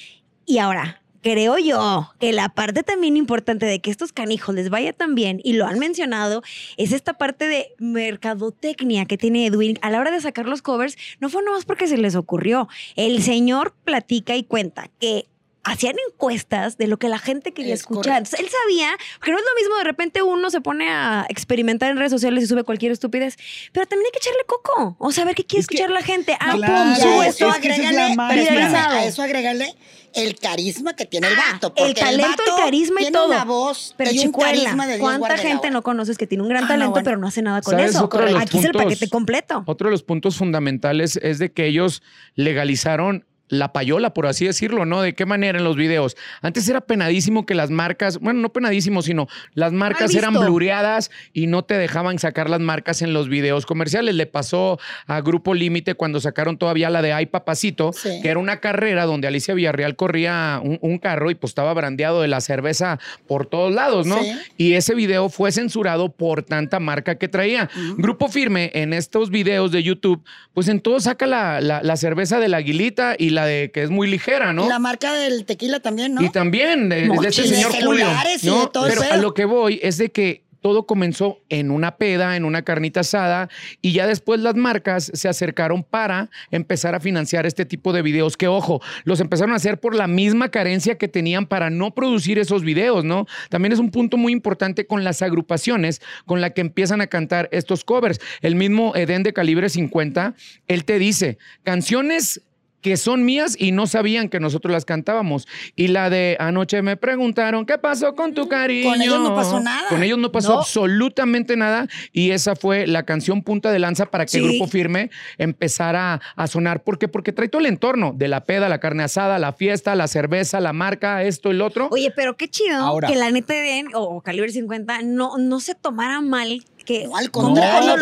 Y 0.47 0.59
ahora, 0.59 1.01
creo 1.25 1.57
yo 1.57 2.13
que 2.21 2.35
la 2.35 2.51
parte 2.51 2.83
también 2.83 3.17
importante 3.17 3.65
de 3.65 3.81
que 3.81 3.91
estos 3.91 4.13
canijos 4.13 4.55
les 4.55 4.69
vaya 4.69 4.93
tan 4.93 5.15
bien, 5.15 5.41
y 5.43 5.55
lo 5.55 5.67
han 5.67 5.79
mencionado, 5.79 6.43
es 6.77 6.93
esta 6.93 7.15
parte 7.15 7.49
de 7.49 7.75
mercadotecnia 7.79 9.07
que 9.07 9.17
tiene 9.17 9.47
Edwin 9.47 9.79
a 9.81 9.91
la 9.91 10.01
hora 10.01 10.11
de 10.11 10.21
sacar 10.21 10.47
los 10.47 10.61
covers. 10.61 10.99
No 11.21 11.31
fue 11.31 11.43
nomás 11.43 11.65
porque 11.65 11.89
se 11.89 11.97
les 11.97 12.15
ocurrió. 12.15 12.69
El 12.95 13.23
señor 13.23 13.75
platica 13.85 14.37
y 14.37 14.45
cuenta 14.45 14.91
que 15.01 15.27
hacían 15.65 15.97
encuestas 16.11 16.77
de 16.79 16.87
lo 16.87 16.99
que 16.99 17.09
la 17.09 17.19
gente 17.19 17.53
quería 17.53 17.75
Es 17.75 17.81
escuchar. 17.81 18.19
Entonces, 18.19 18.41
él 18.41 18.49
sabía, 18.49 18.91
porque 19.19 19.33
no 19.33 19.39
es 19.39 19.45
lo 19.45 19.61
mismo 19.61 19.77
de 19.79 19.85
repente 19.85 20.23
uno 20.23 20.51
se 20.51 20.61
pone 20.61 20.91
a 20.91 21.27
experimentar 21.29 21.91
en 21.91 21.97
redes 21.97 22.13
sociales 22.13 22.45
y 22.45 22.47
sube 22.47 22.65
cualquier 22.65 22.93
estupidez, 22.93 23.37
pero 23.73 23.87
también 23.87 24.07
hay 24.07 24.13
que 24.13 24.19
echarle 24.19 24.45
coco 24.47 24.97
o 24.99 25.11
saber 25.13 25.35
qué 25.35 25.45
quiere 25.45 25.61
Es 25.63 25.67
que- 25.67 25.77
escuchar 25.77 25.91
la 25.91 26.03
gente. 26.03 26.37
Ah, 26.41 26.53
Claro, 26.57 26.73
pum, 26.75 26.95
sube 26.97 27.25
a 27.25 27.29
es 27.29 27.35
eso 27.37 27.49
esto. 27.49 27.61
que 27.63 27.69
agrégale, 27.73 28.15
magia. 28.15 28.29
pero 28.29 28.41
espérame, 28.43 28.69
Viralizado. 28.69 28.97
a 28.99 29.05
eso 29.07 29.23
agrégale 29.23 29.75
el 30.15 30.39
carisma 30.39 30.95
que 30.95 31.07
tiene 31.07 31.27
el 31.27 31.35
Ah, 31.35 31.53
vato. 31.55 31.73
el 31.77 31.95
talento, 31.95 32.25
el 32.27 32.51
vato 32.51 32.57
carisma 32.63 33.01
y 33.01 33.05
tiene 33.05 33.19
todo. 33.19 33.27
una 33.27 33.45
voz 33.45 33.95
Pero 33.97 34.11
y 34.13 34.19
un 34.27 34.33
carisma 34.33 34.87
de 34.87 34.93
Dios 34.99 35.01
¿cuánta 35.01 35.37
gente 35.39 35.71
no 35.71 35.83
conoces 35.83 36.17
que 36.19 36.27
tiene 36.29 36.43
un 36.43 36.49
gran 36.51 36.63
Ah, 36.65 36.67
no, 36.67 36.73
talento, 36.75 36.91
bueno. 36.93 37.05
pero 37.05 37.17
no 37.17 37.27
hace 37.27 37.43
nada 37.43 37.63
con 37.63 37.73
¿Sabes 37.73 37.91
eso? 37.97 38.09
Aquí 38.39 38.59
es 38.59 38.65
el 38.67 38.73
paquete 38.73 39.09
completo. 39.09 39.65
Otro 39.67 39.89
de 39.89 39.91
los 39.93 40.03
puntos 40.05 40.37
fundamentales 40.37 41.17
es 41.23 41.39
de 41.41 41.51
que 41.53 41.67
ellos 41.67 42.01
legalizaron 42.37 43.27
la 43.59 43.73
payola, 43.73 44.15
por 44.15 44.27
así 44.27 44.47
decirlo, 44.47 44.85
¿no? 44.85 45.03
¿De 45.03 45.15
qué 45.15 45.27
manera 45.27 45.59
en 45.59 45.65
los 45.65 45.77
videos? 45.77 46.17
Antes 46.43 46.69
era 46.69 46.81
penadísimo 46.81 47.47
que 47.47 47.55
las 47.55 47.71
marcas, 47.71 48.19
bueno, 48.19 48.41
no 48.41 48.53
penadísimo, 48.53 49.03
sino 49.03 49.29
las 49.55 49.73
marcas 49.73 50.15
eran 50.15 50.35
blureadas 50.35 51.11
y 51.33 51.47
no 51.47 51.65
te 51.65 51.75
dejaban 51.79 52.19
sacar 52.19 52.49
las 52.51 52.61
marcas 52.61 53.03
en 53.03 53.13
los 53.13 53.29
videos 53.29 53.67
comerciales. 53.67 54.15
Le 54.15 54.27
pasó 54.27 54.79
a 55.07 55.21
Grupo 55.21 55.55
Límite 55.55 55.95
cuando 55.95 56.21
sacaron 56.21 56.59
todavía 56.59 56.91
la 56.91 57.03
de 57.03 57.13
Ay 57.13 57.27
Papacito, 57.27 57.93
Sí. 57.93 58.21
que 58.23 58.29
era 58.29 58.39
una 58.39 58.61
carrera 58.61 59.05
donde 59.07 59.29
Alicia 59.29 59.55
Villarreal 59.55 59.97
corría 59.97 60.61
un, 60.63 60.79
un 60.81 60.99
carro 60.99 61.31
y 61.31 61.35
pues 61.35 61.51
estaba 61.51 61.73
brandeado 61.75 62.21
de 62.23 62.29
la 62.29 62.41
cerveza 62.41 62.99
por 63.27 63.47
todos 63.47 63.73
lados, 63.75 64.07
¿no? 64.07 64.23
Sí. 64.23 64.33
Y 64.57 64.73
ese 64.75 64.95
video 64.95 65.29
fue 65.29 65.53
censurado 65.53 66.11
por 66.13 66.43
tanta 66.43 66.81
marca 66.81 67.17
que 67.17 67.29
traía. 67.29 67.69
Grupo 67.97 68.29
Firme 68.29 68.71
en 68.75 68.93
estos 68.93 69.31
videos 69.31 69.71
de 69.73 69.83
YouTube, 69.83 70.23
pues 70.53 70.69
en 70.69 70.81
todo 70.81 71.01
saca 71.01 71.27
la, 71.27 71.61
la- 71.61 71.83
la 71.83 71.97
cerveza 71.97 72.39
de 72.41 72.49
la 72.49 72.59
aguilita 72.59 73.15
y 73.19 73.31
la 73.31 73.44
de 73.45 73.71
que 73.73 73.83
es 73.83 73.91
muy 73.91 74.09
ligera, 74.09 74.53
¿no? 74.53 74.67
Y 74.67 74.69
la 74.69 74.79
marca 74.79 75.13
del 75.13 75.45
tequila 75.45 75.81
también, 75.81 76.15
¿no? 76.15 76.23
Y 76.23 76.31
también 76.31 76.89
de, 76.89 77.09
de 77.09 77.29
este 77.29 77.43
de 77.43 77.49
señor 77.49 77.73
Julio. 77.73 78.07
celulares 78.07 78.45
y 78.45 78.47
¿no? 78.47 78.61
de 78.61 78.67
todo 78.69 78.87
Pero 78.89 79.03
a 79.03 79.17
lo 79.17 79.35
que 79.35 79.45
voy 79.45 79.81
es 79.83 79.99
de 79.99 80.11
que 80.11 80.45
todo 80.65 80.87
comenzó 80.87 81.43
en 81.51 81.71
una 81.71 81.99
peda, 81.99 82.37
en 82.37 82.47
una 82.47 82.63
carnita 82.63 83.01
asada, 83.01 83.51
y 83.83 83.93
ya 83.93 84.07
después 84.07 84.41
las 84.41 84.55
marcas 84.55 85.11
se 85.13 85.29
acercaron 85.29 85.83
para 85.83 86.31
empezar 86.51 86.95
a 86.95 87.01
financiar 87.01 87.45
este 87.45 87.67
tipo 87.67 87.93
de 87.93 88.01
videos. 88.01 88.39
Que 88.39 88.49
ojo, 88.49 88.81
los 89.05 89.21
empezaron 89.21 89.53
a 89.53 89.57
hacer 89.57 89.79
por 89.79 89.95
la 89.95 90.07
misma 90.07 90.49
carencia 90.49 90.97
que 90.97 91.07
tenían 91.07 91.45
para 91.45 91.69
no 91.69 91.95
producir 91.95 92.39
esos 92.39 92.63
videos, 92.63 93.05
¿no? 93.05 93.27
También 93.51 93.75
es 93.75 93.79
un 93.79 93.91
punto 93.91 94.17
muy 94.17 94.33
importante 94.33 94.87
con 94.87 95.05
las 95.05 95.21
agrupaciones 95.21 96.01
con 96.25 96.41
la 96.41 96.49
que 96.55 96.63
empiezan 96.63 97.03
a 97.03 97.09
cantar 97.09 97.51
estos 97.53 97.85
covers. 97.85 98.19
El 98.41 98.55
mismo 98.55 98.97
Eden 98.97 99.23
de 99.23 99.35
calibre 99.35 99.69
50, 99.69 100.35
él 100.67 100.87
te 100.87 100.99
dice 100.99 101.37
canciones 101.63 102.41
que 102.85 102.99
son 102.99 103.25
mías 103.25 103.57
y 103.59 103.73
no 103.73 103.87
sabían 103.87 104.29
que 104.29 104.41
nosotros 104.41 104.71
las 104.71 104.85
cantábamos. 104.85 105.49
Y 105.75 105.89
la 105.89 106.11
de 106.11 106.37
anoche 106.39 106.83
me 106.83 106.99
preguntaron, 106.99 107.65
¿qué 107.65 107.79
pasó 107.79 108.15
con 108.15 108.35
tu 108.35 108.47
cariño? 108.47 108.91
Con 108.91 109.01
ellos 109.01 109.21
no 109.23 109.35
pasó 109.35 109.59
nada. 109.59 109.89
Con 109.89 110.03
ellos 110.03 110.19
no 110.19 110.31
pasó 110.31 110.53
No. 110.53 110.59
absolutamente 110.59 111.57
nada. 111.57 111.89
Y 112.13 112.33
esa 112.33 112.55
fue 112.57 112.87
la 112.87 113.05
canción 113.05 113.43
punta 113.43 113.73
de 113.73 113.79
lanza 113.79 114.05
para 114.11 114.27
que 114.27 114.33
Sí. 114.33 114.37
el 114.37 114.45
Grupo 114.51 114.67
Firme 114.67 115.09
empezara 115.39 116.21
a 116.37 116.47
sonar. 116.47 116.83
¿Por 116.83 116.99
qué? 116.99 117.09
Porque 117.09 117.33
trae 117.33 117.49
todo 117.49 117.61
el 117.61 117.67
entorno 117.67 118.13
de 118.15 118.29
la 118.29 118.45
peda, 118.45 118.69
la 118.69 118.81
carne 118.81 119.03
asada, 119.05 119.39
la 119.39 119.55
fiesta, 119.55 119.95
la 119.95 120.07
cerveza, 120.07 120.61
la 120.61 120.75
marca, 120.75 121.23
esto 121.23 121.51
y 121.53 121.55
lo 121.55 121.65
otro. 121.65 121.89
Oye, 121.91 122.13
pero 122.15 122.37
qué 122.37 122.49
chido 122.49 122.77
Ahora. 122.77 123.09
que 123.09 123.17
la 123.17 123.31
neta 123.31 123.55
de 123.55 123.85
o 123.95 124.21
calibre 124.21 124.51
50 124.53 125.01
no, 125.03 125.39
no 125.39 125.59
se 125.61 125.75
tomara 125.75 126.21
mal 126.21 126.63
que 126.85 127.05
No, 127.07 127.17
al 127.17 127.31
¿Cómo- 127.31 127.49
contrario, 127.55 127.95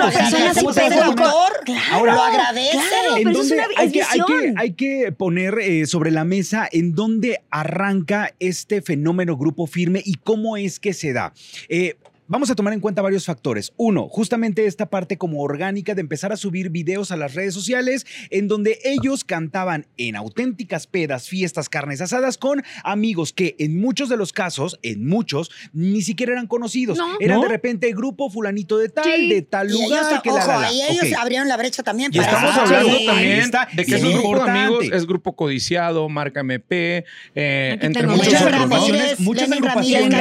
pegan? 0.75 1.03
autor 1.05 1.53
Ahora, 1.93 2.15
lo 2.15 2.23
agradece. 2.23 2.71
claro, 2.73 3.17
¿En 3.17 3.25
pero 3.25 3.31
es 3.31 3.37
dónde 3.49 3.55
una 3.55 3.65
hay, 3.79 3.87
es 3.87 3.93
que, 3.93 4.03
hay, 4.03 4.21
que, 4.27 4.35
visión. 4.35 4.55
hay 4.59 4.73
que 4.73 5.13
poner 5.13 5.59
eh, 5.61 5.87
sobre 5.87 6.11
la 6.11 6.25
mesa 6.25 6.69
en 6.71 6.95
dónde 6.95 7.41
arranca 7.51 8.35
este 8.41 8.83
fenómeno 8.83 9.37
grupo 9.37 9.67
firme 9.67 10.03
y 10.05 10.15
cómo 10.15 10.57
es 10.57 10.81
que 10.81 10.93
se 10.93 11.13
da. 11.13 11.33
Eh, 11.69 11.97
Vamos 12.33 12.51
a 12.51 12.55
tomar 12.55 12.73
en 12.73 12.81
cuenta 12.81 13.03
varios 13.03 13.27
factores. 13.27 13.75
Uno, 13.77 14.09
justamente 14.09 14.65
esta 14.65 14.87
parte 14.89 15.19
como 15.19 15.43
orgánica 15.43 15.95
de 15.95 16.01
empezar 16.01 16.33
a 16.33 16.39
subir 16.39 16.71
videos 16.71 17.13
a 17.13 17.17
las 17.19 17.35
redes 17.35 17.53
sociales 17.53 18.07
en 18.31 18.49
donde 18.49 18.79
ellos 18.85 19.23
cantaban 19.23 19.87
en 19.99 20.17
auténticas 20.17 20.87
pedas, 20.87 21.29
fiestas, 21.29 21.69
carnes 21.69 22.01
asadas 22.01 22.39
con 22.39 22.63
amigos 22.85 23.35
que 23.35 23.55
en 23.59 23.79
muchos 23.79 24.09
de 24.09 24.17
los 24.17 24.33
casos, 24.33 24.79
en 24.83 25.07
muchos, 25.07 25.51
ni 25.75 26.01
siquiera 26.01 26.33
eran 26.33 26.47
conocidos. 26.47 26.97
No. 26.97 27.19
Eran 27.21 27.37
¿No? 27.37 27.43
de 27.43 27.49
repente 27.51 27.93
grupo 27.93 28.31
fulanito 28.31 28.79
de 28.79 28.89
tal, 28.89 29.05
Sí. 29.05 29.29
de 29.29 29.43
tal 29.43 29.69
Y 29.71 29.73
ellos, 29.77 29.91
lugar, 29.91 30.23
que 30.23 30.31
la, 30.31 30.35
ojo, 30.37 30.49
la, 30.49 30.59
la. 30.61 30.67
ahí 30.69 30.81
ellos 30.89 31.13
abrieron 31.19 31.49
la 31.49 31.59
brecha 31.59 31.83
también. 31.83 32.13
Y 32.15 32.17
para 32.17 32.29
Estamos 32.33 32.51
eso. 32.53 32.61
hablando 32.63 32.97
Sí. 32.97 33.05
también 33.05 33.39
está. 33.41 33.69
de 33.77 33.85
que 33.85 33.99
Y 33.99 34.01
su 34.01 34.07
es 34.07 34.13
grupo 34.15 34.43
de 34.43 34.51
amigos 34.51 34.85
es 34.91 35.07
grupo 35.07 35.37
codiciado, 35.37 36.09
marca 36.09 36.41
MP, 36.41 37.05
eh, 37.35 37.77
entre 37.83 38.07
Muchas 38.07 38.41
agrupaciones, 38.41 39.21
muchas 39.21 39.53
agrupaciones, 39.53 40.19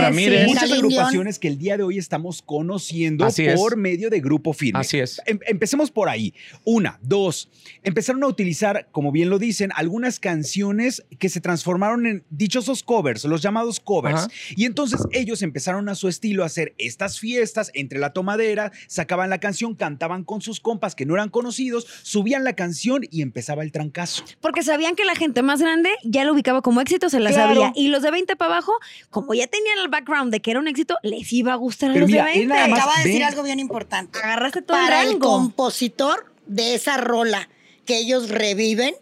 Ramírez, 0.00 0.46
muchas 0.46 0.70
agrupaciones 0.70 1.38
que 1.40 1.47
el 1.48 1.58
día 1.58 1.76
de 1.76 1.82
hoy 1.82 1.98
estamos 1.98 2.42
conociendo 2.42 3.24
Así 3.24 3.44
es. 3.46 3.58
por 3.58 3.76
medio 3.76 4.10
de 4.10 4.20
Grupo 4.20 4.52
Firme. 4.52 4.78
Así 4.80 4.98
es. 4.98 5.20
Em- 5.26 5.40
empecemos 5.46 5.90
por 5.90 6.08
ahí. 6.08 6.32
Una, 6.64 6.98
dos. 7.02 7.48
Empezaron 7.82 8.22
a 8.22 8.26
utilizar, 8.28 8.88
como 8.92 9.10
bien 9.10 9.30
lo 9.30 9.38
dicen, 9.38 9.70
algunas 9.74 10.20
canciones 10.20 11.02
que 11.18 11.28
se 11.28 11.40
transformaron 11.40 12.06
en 12.06 12.24
dichosos 12.30 12.82
covers, 12.82 13.24
los 13.24 13.42
llamados 13.42 13.80
covers. 13.80 14.20
Ajá. 14.20 14.28
Y 14.56 14.64
entonces 14.66 15.00
ellos 15.12 15.42
empezaron 15.42 15.88
a 15.88 15.94
su 15.94 16.06
estilo 16.08 16.42
a 16.42 16.46
hacer 16.46 16.74
estas 16.78 17.18
fiestas 17.18 17.70
entre 17.74 17.98
la 17.98 18.12
tomadera, 18.12 18.70
sacaban 18.86 19.30
la 19.30 19.38
canción, 19.40 19.74
cantaban 19.74 20.24
con 20.24 20.40
sus 20.42 20.60
compas 20.60 20.94
que 20.94 21.06
no 21.06 21.14
eran 21.14 21.28
conocidos, 21.30 21.86
subían 22.02 22.44
la 22.44 22.52
canción 22.54 23.02
y 23.10 23.22
empezaba 23.22 23.62
el 23.62 23.72
trancazo. 23.72 24.24
Porque 24.40 24.62
sabían 24.62 24.94
que 24.94 25.04
la 25.04 25.14
gente 25.14 25.42
más 25.42 25.60
grande 25.60 25.90
ya 26.04 26.24
lo 26.24 26.34
ubicaba 26.34 26.62
como 26.62 26.80
éxito, 26.80 27.08
se 27.08 27.20
la 27.20 27.30
Claro. 27.30 27.54
sabía. 27.54 27.72
Y 27.74 27.88
los 27.88 28.02
de 28.02 28.10
20 28.10 28.36
para 28.36 28.52
abajo, 28.52 28.72
como 29.10 29.34
ya 29.34 29.46
tenían 29.46 29.78
el 29.78 29.88
background 29.88 30.30
de 30.32 30.40
que 30.40 30.50
era 30.50 30.60
un 30.60 30.68
éxito, 30.68 30.96
les 31.02 31.27
iba 31.32 31.52
a 31.52 31.56
gustar 31.56 31.90
a 31.90 31.92
Pero 31.94 32.02
los 32.06 32.10
mira, 32.10 32.24
de 32.24 32.32
él 32.32 32.38
20. 32.48 32.54
nada 32.54 32.68
más 32.68 32.78
Acaba 32.80 32.96
de 32.98 33.04
decir 33.04 33.18
ve- 33.20 33.24
algo 33.24 33.42
bien 33.42 33.58
importante. 33.60 34.18
Agarraste 34.18 34.62
todo 34.62 34.76
el 34.78 34.84
Para 34.84 35.02
el 35.02 35.10
rango. 35.12 35.28
compositor 35.28 36.32
de 36.46 36.74
esa 36.74 36.96
rola 36.96 37.48
que 37.84 37.98
ellos 37.98 38.28
reviven, 38.30 38.94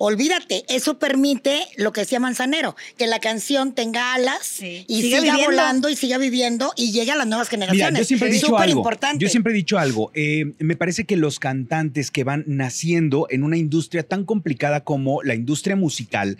olvídate, 0.00 0.64
eso 0.68 0.98
permite 0.98 1.66
lo 1.76 1.92
que 1.92 2.02
decía 2.02 2.20
Manzanero, 2.20 2.76
que 2.96 3.06
la 3.08 3.18
canción 3.18 3.72
tenga 3.74 4.14
alas 4.14 4.38
Sí. 4.42 4.84
y 4.86 5.02
Siga 5.02 5.18
siga, 5.20 5.32
viviendo. 5.32 5.44
volando 5.56 5.88
y 5.88 5.96
siga 5.96 6.18
viviendo 6.18 6.72
y 6.76 6.92
llegue 6.92 7.10
a 7.12 7.16
las 7.16 7.26
nuevas 7.26 7.48
Mira, 7.50 7.66
generaciones. 7.66 7.98
yo 8.00 8.04
siempre 8.04 8.28
he 8.28 8.30
Es 8.30 8.36
dicho 8.36 8.46
súper 8.48 8.68
algo. 8.68 8.78
importante. 8.80 9.22
Yo 9.24 9.28
siempre 9.28 9.52
he 9.52 9.56
dicho 9.56 9.76
algo. 9.78 10.10
eh, 10.14 10.52
me 10.58 10.76
parece 10.76 11.04
que 11.04 11.16
los 11.16 11.40
cantantes 11.40 12.10
que 12.12 12.22
van 12.24 12.44
naciendo 12.46 13.26
en 13.30 13.42
una 13.42 13.56
industria 13.56 14.02
tan 14.04 14.24
complicada 14.24 14.84
como 14.84 15.22
la 15.24 15.34
industria 15.34 15.74
musical, 15.74 16.36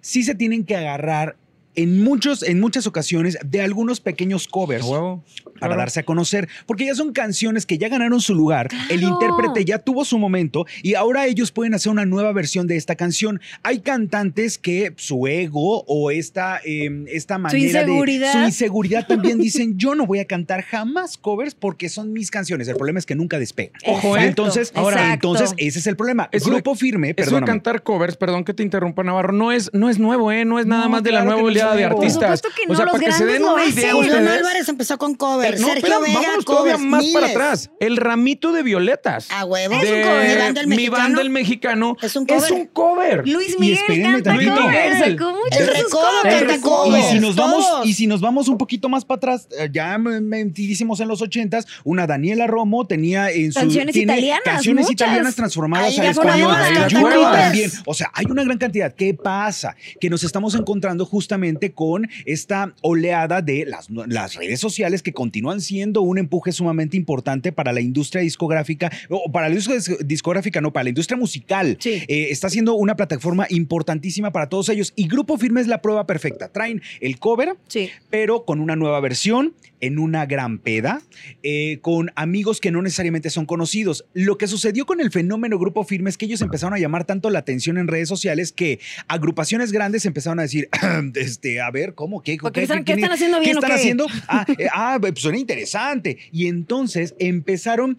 sí 0.00 0.22
se 0.22 0.34
tienen 0.34 0.64
que 0.64 0.76
agarrar 0.76 1.36
en, 1.76 2.02
muchos, 2.02 2.42
en 2.42 2.60
muchas 2.60 2.86
ocasiones 2.86 3.38
de 3.44 3.60
algunos 3.62 4.00
pequeños 4.00 4.48
covers 4.48 4.84
para 4.86 5.68
Claro. 5.68 5.76
darse 5.76 6.00
a 6.00 6.02
conocer, 6.04 6.48
porque 6.66 6.84
ya 6.86 6.94
son 6.94 7.12
canciones 7.12 7.64
que 7.64 7.78
ya 7.78 7.88
ganaron 7.88 8.20
su 8.20 8.34
lugar, 8.34 8.68
el 8.90 9.02
intérprete 9.02 9.64
ya 9.64 9.78
tuvo 9.78 10.04
su 10.04 10.18
momento 10.18 10.66
y 10.82 10.94
ahora 10.94 11.26
ellos 11.26 11.52
pueden 11.52 11.74
hacer 11.74 11.90
una 11.92 12.04
nueva 12.04 12.32
versión 12.32 12.66
de 12.66 12.76
esta 12.76 12.96
canción. 12.96 13.40
Hay 13.62 13.80
cantantes 13.80 14.58
que 14.58 14.92
su 14.96 15.26
ego 15.26 15.84
o 15.86 16.10
esta, 16.10 16.60
eh, 16.64 17.04
esta 17.08 17.38
manera 17.38 17.64
inseguridad. 17.64 18.32
de 18.34 18.40
su 18.40 18.44
inseguridad 18.46 19.06
también 19.06 19.38
dicen 19.40 19.78
yo 19.78 19.94
no 19.94 20.06
voy 20.06 20.18
a 20.18 20.24
cantar 20.26 20.62
jamás 20.62 21.16
covers 21.16 21.54
porque 21.54 21.88
son 21.88 22.12
mis 22.12 22.30
canciones. 22.30 22.68
El 22.68 22.76
problema 22.76 22.98
es 22.98 23.06
que 23.06 23.14
nunca 23.14 23.38
despegan. 23.38 23.72
Ojo, 23.86 24.16
¿eh? 24.16 24.24
Entonces, 24.26 24.72
ahora, 24.74 25.12
entonces 25.14 25.54
ese 25.56 25.78
es 25.78 25.86
el 25.86 25.96
problema. 25.96 26.28
Eso 26.32 26.46
de- 26.50 26.56
Grupo 26.56 26.74
firme, 26.74 27.08
Eso 27.08 27.14
de 27.16 27.24
perdóname. 27.24 27.46
cantar 27.46 27.82
covers, 27.82 28.16
perdón 28.16 28.44
que 28.44 28.52
te 28.54 28.62
interrumpa 28.62 29.02
Navarro, 29.02 29.32
no 29.32 29.52
es, 29.52 29.70
no 29.72 29.88
es 29.88 29.98
nuevo, 29.98 30.30
¿eh? 30.32 30.44
No 30.44 30.58
es 30.58 30.66
nada 30.66 30.84
No, 30.84 30.90
más 30.90 31.02
de 31.02 31.12
la 31.12 31.24
nueva 31.24 31.40
es 31.40 31.44
oleada 31.72 31.88
de. 31.88 31.94
Por 31.94 32.04
artistas. 32.04 32.40
supuesto 32.40 32.48
que 32.56 32.72
o 32.72 32.76
sea, 32.76 32.84
no, 32.84 32.92
los 32.92 33.00
para 33.00 33.04
que 33.06 33.12
se 33.12 33.24
grandes 33.24 33.40
den 33.40 33.52
una 33.52 33.64
idea 33.64 33.92
Julián. 33.92 34.28
Álvarez 34.28 34.68
empezó 34.68 34.98
con 34.98 35.14
covers. 35.14 35.60
No, 35.60 35.66
Sergio 35.68 35.82
pero 35.82 36.00
Vega, 36.00 36.20
vámonos 36.20 36.44
todavía 36.44 36.72
covers, 36.74 36.90
más 36.90 37.04
para 37.06 37.26
atrás. 37.28 37.70
El 37.80 37.96
ramito 37.96 38.52
de 38.52 38.62
violetas. 38.62 39.28
A 39.30 39.44
huevo. 39.44 39.74
Es 39.74 39.88
un 39.88 39.94
de 39.96 40.02
cover. 40.02 40.28
Mi 40.28 40.36
banda 40.38 40.60
el 40.60 40.66
Mi 40.66 40.76
mexicano. 40.76 41.02
banda 41.02 41.22
el 41.22 41.30
mexicano. 41.30 41.96
Es 42.02 42.16
un 42.16 42.26
cover. 42.26 42.44
Es 42.44 42.50
un 42.50 42.66
cover. 42.66 43.28
Luis 43.28 43.58
Miguel 43.58 43.78
canta 44.02 44.34
covers, 44.34 44.98
sacó 44.98 45.34
El 45.50 45.58
sus 45.66 45.76
recodo 45.76 46.02
covers. 46.22 46.38
canta 46.38 46.54
Y 46.56 46.60
covers. 46.60 47.06
si 47.10 47.20
nos 47.20 47.36
vamos, 47.36 47.66
y 47.84 47.94
si 47.94 48.06
nos 48.06 48.20
vamos 48.20 48.48
un 48.48 48.58
poquito 48.58 48.88
más 48.88 49.04
para 49.04 49.16
atrás, 49.18 49.48
eh, 49.58 49.68
ya 49.72 49.96
me- 49.98 50.20
mentidísimos 50.20 51.00
en 51.00 51.08
los 51.08 51.22
ochentas, 51.22 51.66
una 51.84 52.06
Daniela 52.06 52.46
Romo 52.46 52.86
tenía 52.86 53.30
en 53.30 53.52
su 53.52 53.60
Canciones 53.60 53.92
tiene 53.92 54.12
italianas, 54.14 54.42
canciones 54.44 54.84
muchas. 54.86 55.06
italianas 55.08 55.34
transformadas 55.34 55.88
Ahí 55.88 55.98
al 56.00 56.06
español. 56.06 56.54
Covers. 56.92 57.32
también. 57.32 57.70
O 57.86 57.94
sea, 57.94 58.10
hay 58.14 58.26
una 58.30 58.44
gran 58.44 58.58
cantidad. 58.58 58.94
¿Qué 58.94 59.14
pasa? 59.14 59.76
Que 60.00 60.10
nos 60.10 60.22
estamos 60.24 60.54
encontrando 60.54 61.04
justamente 61.06 61.53
con 61.72 62.08
esta 62.26 62.74
oleada 62.82 63.42
de 63.42 63.64
las, 63.66 63.88
las 63.90 64.34
redes 64.34 64.60
sociales 64.60 65.02
que 65.02 65.12
continúan 65.12 65.60
siendo 65.60 66.02
un 66.02 66.18
empuje 66.18 66.52
sumamente 66.52 66.96
importante 66.96 67.52
para 67.52 67.72
la 67.72 67.80
industria 67.80 68.22
discográfica, 68.22 68.90
o 69.08 69.30
para 69.32 69.48
la 69.48 69.54
industria 69.54 69.78
dis- 69.78 69.98
discográfica, 70.06 70.60
no, 70.60 70.72
para 70.72 70.84
la 70.84 70.90
industria 70.90 71.16
musical. 71.16 71.76
Sí. 71.80 72.02
Eh, 72.08 72.28
está 72.30 72.50
siendo 72.50 72.74
una 72.74 72.96
plataforma 72.96 73.46
importantísima 73.50 74.32
para 74.32 74.48
todos 74.48 74.68
ellos. 74.68 74.92
Y 74.96 75.08
Grupo 75.08 75.36
Firme 75.38 75.60
es 75.60 75.66
la 75.66 75.80
prueba 75.82 76.06
perfecta. 76.06 76.48
Traen 76.48 76.82
el 77.00 77.18
cover, 77.18 77.56
Sí. 77.68 77.90
pero 78.10 78.44
con 78.44 78.60
una 78.60 78.76
nueva 78.76 79.00
versión, 79.00 79.54
en 79.84 79.98
una 79.98 80.26
gran 80.26 80.58
peda, 80.58 81.02
eh, 81.42 81.78
con 81.82 82.10
amigos 82.16 82.60
que 82.60 82.70
no 82.70 82.80
necesariamente 82.82 83.30
son 83.30 83.46
conocidos. 83.46 84.04
Lo 84.14 84.38
que 84.38 84.46
sucedió 84.46 84.86
con 84.86 85.00
el 85.00 85.10
fenómeno 85.10 85.58
Grupo 85.58 85.84
Firme 85.84 86.10
es 86.10 86.16
que 86.18 86.26
ellos 86.26 86.40
empezaron 86.42 86.74
a 86.74 86.78
llamar 86.78 87.04
tanto 87.04 87.28
la 87.30 87.40
atención 87.40 87.76
en 87.78 87.86
redes 87.88 88.08
sociales 88.08 88.52
que 88.52 88.80
agrupaciones 89.08 89.72
grandes 89.72 90.06
empezaron 90.06 90.38
a 90.38 90.42
decir, 90.42 90.68
este, 91.14 91.60
a 91.60 91.70
ver, 91.70 91.94
¿cómo? 91.94 92.22
¿Qué, 92.22 92.36
qué- 92.38 92.62
están- 92.62 92.84
qué- 92.84 92.96
¿qué 92.96 93.04
haciendo 93.04 93.38
¿Qué 93.40 93.44
bien 93.44 93.56
o 93.56 93.60
están 93.60 93.70
qué? 93.70 93.76
haciendo? 93.76 94.06
Ah, 94.28 94.46
eh, 94.58 94.66
ah, 94.72 94.98
pues 95.00 95.14
suena 95.16 95.38
interesante. 95.38 96.18
Y 96.32 96.46
entonces 96.46 97.14
empezaron 97.18 97.98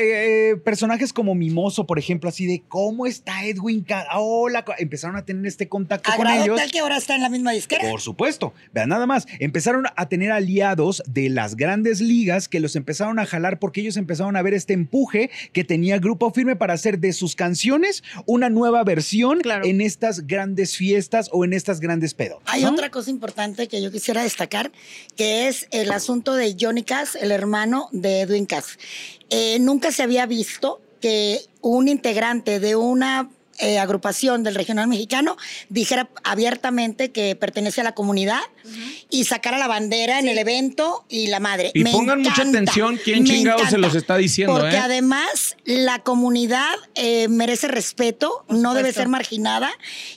eh, 0.00 0.56
personajes 0.64 1.12
como 1.12 1.34
Mimoso, 1.34 1.86
por 1.86 1.98
ejemplo, 1.98 2.28
así 2.28 2.46
de 2.46 2.62
cómo 2.68 3.06
está 3.06 3.44
Edwin. 3.44 3.82
Ca- 3.84 4.06
Hola, 4.14 4.64
co- 4.64 4.74
empezaron 4.78 5.16
a 5.16 5.24
tener 5.24 5.46
este 5.46 5.68
contacto 5.68 6.10
con 6.16 6.26
ellos. 6.26 6.56
tal 6.56 6.70
que 6.70 6.78
ahora 6.80 6.96
está 6.96 7.14
en 7.14 7.22
la 7.22 7.28
misma 7.28 7.52
disquera. 7.52 7.88
Por 7.88 8.00
supuesto. 8.00 8.52
Vean 8.72 8.88
nada 8.88 9.06
más. 9.06 9.26
Empezaron 9.38 9.84
a 9.94 10.08
tener 10.08 10.32
aliados 10.32 11.02
de 11.06 11.28
las 11.28 11.56
grandes 11.56 12.00
ligas 12.00 12.48
que 12.48 12.60
los 12.60 12.76
empezaron 12.76 13.18
a 13.18 13.26
jalar 13.26 13.58
porque 13.58 13.80
ellos 13.80 13.96
empezaron 13.96 14.36
a 14.36 14.42
ver 14.42 14.54
este 14.54 14.72
empuje 14.72 15.30
que 15.52 15.64
tenía 15.64 15.98
Grupo 15.98 16.30
Firme 16.32 16.56
para 16.56 16.74
hacer 16.74 16.98
de 16.98 17.12
sus 17.12 17.34
canciones 17.36 18.02
una 18.26 18.48
nueva 18.50 18.82
versión 18.84 19.40
Claro. 19.40 19.64
en 19.66 19.80
estas 19.80 20.26
grandes 20.26 20.76
fiestas 20.76 21.28
o 21.32 21.44
en 21.44 21.52
estas 21.52 21.80
grandes 21.80 22.14
pedos. 22.14 22.38
Hay 22.46 22.64
otra 22.64 22.90
cosa 22.90 23.10
importante 23.10 23.68
que 23.68 23.82
yo 23.82 23.90
quisiera 23.90 24.22
destacar, 24.22 24.72
que 25.16 25.48
es 25.48 25.66
el 25.70 25.90
asunto 25.92 26.34
de 26.34 26.56
Johnny 26.58 26.82
Cass, 26.82 27.16
el 27.20 27.30
hermano 27.30 27.88
de 27.92 28.20
Edwin 28.22 28.46
Cass. 28.46 28.78
Eh, 29.32 29.49
nunca 29.58 29.90
se 29.92 30.02
había 30.02 30.26
visto 30.26 30.80
que 31.00 31.40
un 31.62 31.88
integrante 31.88 32.60
de 32.60 32.76
una 32.76 33.30
eh, 33.60 33.78
agrupación 33.78 34.42
del 34.42 34.54
regional 34.54 34.88
mexicano 34.88 35.36
dijera 35.68 36.08
abiertamente 36.24 37.10
que 37.10 37.36
pertenece 37.36 37.80
a 37.80 37.84
la 37.84 37.92
comunidad 37.92 38.40
y 39.10 39.24
sacara 39.24 39.58
la 39.58 39.66
bandera 39.66 40.18
en 40.18 40.28
el 40.28 40.38
evento 40.38 41.04
y 41.08 41.26
la 41.26 41.40
madre. 41.40 41.70
Y 41.74 41.82
Me 41.82 41.90
pongan 41.90 42.20
mucha 42.22 42.42
atención 42.42 42.98
quién 43.02 43.24
chingado 43.24 43.66
se 43.66 43.78
los 43.78 43.94
está 43.94 44.16
diciendo, 44.16 44.54
Porque 44.54 44.76
¿eh? 44.76 44.80
además 44.80 45.56
la 45.64 46.00
comunidad 46.00 46.70
eh, 46.94 47.28
merece 47.28 47.68
respeto, 47.68 48.44
no 48.48 48.74
debe 48.74 48.92
ser 48.92 49.08
marginada 49.08 49.70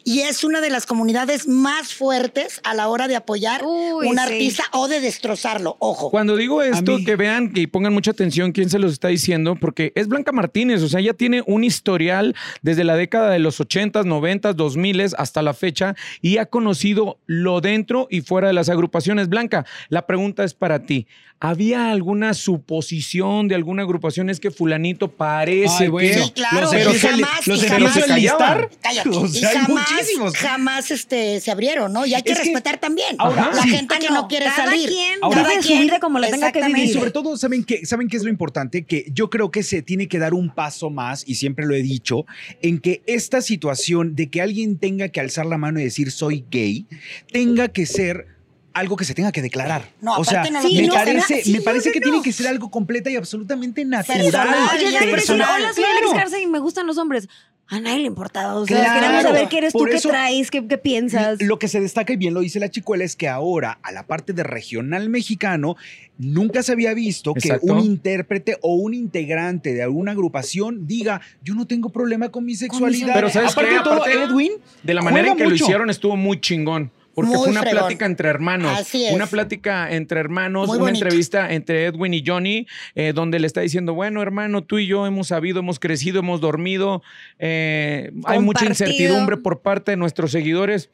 y 0.03 0.21
es 0.21 0.43
una 0.43 0.61
de 0.61 0.69
las 0.69 0.85
comunidades 0.85 1.47
más 1.47 1.93
fuertes 1.93 2.61
a 2.63 2.73
la 2.73 2.87
hora 2.87 3.07
de 3.07 3.15
apoyar 3.15 3.63
Uy, 3.65 4.07
un 4.07 4.15
sí. 4.15 4.21
artista 4.21 4.63
o 4.71 4.87
de 4.87 4.99
destrozarlo. 4.99 5.75
Ojo. 5.79 6.09
Cuando 6.11 6.35
digo 6.35 6.61
esto, 6.61 6.97
que 7.05 7.15
vean 7.15 7.51
y 7.55 7.67
pongan 7.67 7.93
mucha 7.93 8.11
atención 8.11 8.51
quién 8.51 8.69
se 8.69 8.79
los 8.79 8.93
está 8.93 9.07
diciendo, 9.07 9.55
porque 9.55 9.91
es 9.95 10.07
Blanca 10.07 10.31
Martínez, 10.31 10.81
o 10.81 10.89
sea, 10.89 10.99
ella 10.99 11.13
tiene 11.13 11.43
un 11.45 11.63
historial 11.63 12.35
desde 12.61 12.83
la 12.83 12.95
década 12.95 13.32
de 13.33 13.39
los 13.39 13.59
80s, 13.59 14.05
90s, 14.05 14.55
2000s 14.55 15.15
hasta 15.17 15.41
la 15.41 15.53
fecha 15.53 15.95
y 16.21 16.37
ha 16.37 16.45
conocido 16.45 17.19
lo 17.25 17.61
dentro 17.61 18.07
y 18.09 18.21
fuera 18.21 18.47
de 18.47 18.53
las 18.53 18.69
agrupaciones. 18.69 19.29
Blanca, 19.29 19.65
la 19.89 20.05
pregunta 20.07 20.43
es 20.43 20.53
para 20.53 20.85
ti. 20.85 21.07
¿Había 21.39 21.91
alguna 21.91 22.33
suposición 22.33 23.49
de 23.49 23.55
alguna 23.55 23.83
agrupación? 23.83 24.29
Es 24.29 24.39
que 24.39 24.49
fulanito 24.49 25.11
parece 25.11 25.83
Ay, 25.83 25.87
bueno. 25.89 26.13
que... 26.13 26.23
Sí, 26.23 26.31
claro, 26.31 26.61
los 26.61 26.71
pero 26.71 26.93
jamás- 26.93 27.47
los 27.47 27.65
jamás-. 27.65 28.69
Cállate. 28.81 29.09
O 29.09 29.25
y 29.25 29.29
sea, 29.29 29.49
hay 29.49 29.57
jamás, 29.57 29.91
muchísimos. 29.91 30.35
jamás 30.37 30.91
este, 30.91 31.41
se 31.41 31.51
abrieron, 31.51 31.91
¿no? 31.91 32.05
Y 32.05 32.13
hay 32.13 32.21
que 32.23 32.31
Es 32.31 32.39
que- 32.39 32.45
respetar 32.45 32.77
también. 32.79 33.17
Ahora, 33.19 33.51
la 33.53 33.61
sí. 33.61 33.69
gente 33.69 33.95
que 33.99 34.07
no, 34.07 34.21
no, 34.21 34.27
quiere 34.29 34.45
cada 34.45 34.67
salir. 34.71 34.87
quien 34.87 35.19
Ahora- 35.21 35.43
vive 35.49 35.63
su 35.63 35.73
vida 35.79 35.99
como 35.99 36.17
la 36.19 36.29
tenga 36.31 36.51
que. 36.53 36.61
Y 36.77 36.87
sobre 36.93 37.11
todo, 37.11 37.35
¿saben 37.35 37.65
qué, 37.65 37.85
¿saben 37.85 38.07
qué 38.07 38.15
es 38.17 38.23
lo 38.23 38.29
importante? 38.29 38.85
Que 38.85 39.05
yo 39.11 39.29
creo 39.29 39.51
que 39.51 39.63
se 39.63 39.81
tiene 39.81 40.07
que 40.07 40.19
dar 40.19 40.33
un 40.33 40.49
paso 40.49 40.89
más, 40.89 41.23
y 41.27 41.35
siempre 41.35 41.65
lo 41.65 41.75
he 41.75 41.81
dicho, 41.83 42.25
en 42.61 42.79
que 42.79 43.03
esta 43.05 43.41
situación 43.41 44.15
de 44.15 44.29
que 44.29 44.41
alguien 44.41 44.77
tenga 44.77 45.09
que 45.09 45.19
alzar 45.19 45.45
la 45.45 45.57
mano 45.57 45.79
y 45.79 45.83
decir 45.83 46.09
soy 46.11 46.45
gay, 46.49 46.85
tenga 47.33 47.67
que 47.67 47.85
ser 47.85 48.27
algo 48.73 48.95
que 48.97 49.05
se 49.05 49.13
tenga 49.13 49.31
que 49.31 49.41
declarar. 49.41 49.89
No, 50.01 50.15
o 50.17 50.23
sea, 50.23 50.43
no 50.43 50.61
me 50.63 50.87
parece, 50.89 51.17
hacer. 51.19 51.37
me 51.37 51.43
Sí, 51.43 51.59
parece 51.63 51.91
que 51.91 51.99
no, 51.99 52.03
tiene 52.05 52.21
que 52.23 52.31
ser 52.31 52.47
algo 52.47 52.69
completa 52.71 53.09
y 53.09 53.15
absolutamente 53.15 53.85
natural. 53.85 54.21
Personal, 54.21 54.79
si 54.79 54.85
no, 55.05 55.11
personal, 55.11 55.49
hola, 55.61 55.73
soy 55.73 55.83
Alex. 55.83 56.13
Garza 56.13 56.39
y 56.39 56.47
me 56.47 56.59
gustan 56.59 56.87
los 56.87 56.97
hombres. 56.97 57.27
A 57.69 57.79
nadie 57.79 57.99
le 57.99 58.07
importa. 58.07 58.55
O 58.55 58.65
sea, 58.67 58.77
Claro. 58.83 58.99
queremos 58.99 59.23
saber 59.23 59.47
qué 59.47 59.57
eres 59.59 59.73
tú, 59.73 59.79
Por 59.79 59.89
qué 59.89 59.95
eso- 59.95 60.09
traes, 60.09 60.51
qué, 60.51 60.67
qué 60.67 60.77
piensas. 60.77 61.41
Lo 61.41 61.57
que 61.59 61.67
se 61.69 61.79
destaca, 61.79 62.11
y 62.13 62.17
bien 62.17 62.33
lo 62.33 62.41
dice 62.41 62.59
la 62.59 62.69
chicuela, 62.69 63.05
es 63.05 63.15
que 63.15 63.29
ahora, 63.29 63.79
a 63.83 63.91
la 63.93 64.05
parte 64.05 64.33
de 64.33 64.43
regional 64.43 65.09
mexicano, 65.09 65.77
nunca 66.17 66.61
se 66.61 66.73
había 66.73 66.93
visto 66.93 67.31
Exacto. 67.35 67.65
que 67.65 67.71
un 67.71 67.79
intérprete 67.79 68.57
o 68.61 68.75
un 68.75 68.93
integrante 68.93 69.73
de 69.73 69.81
alguna 69.81 70.11
agrupación 70.11 70.85
diga, 70.87 71.21
yo 71.41 71.55
no 71.55 71.65
tengo 71.65 71.89
problema 71.89 72.29
con 72.29 72.43
mi 72.43 72.55
sexualidad. 72.55 73.13
Pero 73.13 73.29
¿sabes 73.29 73.51
Aparte 73.53 73.69
qué? 73.71 73.77
de 73.77 73.83
todo, 73.83 74.05
Edwin, 74.07 74.51
De 74.83 74.93
la 74.93 75.01
manera 75.01 75.29
en 75.29 75.37
que 75.37 75.45
lo 75.47 75.55
hicieron 75.55 75.89
estuvo 75.89 76.17
muy 76.17 76.41
chingón. 76.41 76.91
Porque 77.15 77.29
Muy 77.29 77.37
fue 77.37 77.49
una 77.49 77.61
fregón. 77.61 77.79
plática 77.79 78.05
entre 78.07 78.29
hermanos. 78.29 78.79
Así 78.79 79.05
es. 79.05 79.13
Una 79.13 79.27
plática 79.27 79.91
entre 79.91 80.19
hermanos, 80.19 80.67
Muy 80.67 80.77
una 80.77 80.85
bonito. 80.85 81.05
entrevista 81.05 81.53
entre 81.53 81.85
Edwin 81.85 82.13
y 82.15 82.23
Johnny, 82.25 82.65
eh, 82.95 83.13
donde 83.13 83.39
le 83.39 83.45
está 83.47 83.61
diciendo, 83.61 83.93
bueno, 83.93 84.21
hermano, 84.23 84.63
tú 84.63 84.79
y 84.79 84.87
yo 84.87 85.05
hemos 85.05 85.27
sabido, 85.27 85.59
hemos 85.59 85.79
crecido, 85.79 86.19
hemos 86.19 86.41
dormido. 86.41 87.03
eh, 87.37 88.11
hay 88.25 88.39
mucha 88.39 88.65
incertidumbre 88.65 89.37
por 89.37 89.61
parte 89.61 89.91
de 89.91 89.97
nuestros 89.97 90.31
seguidores. 90.31 90.89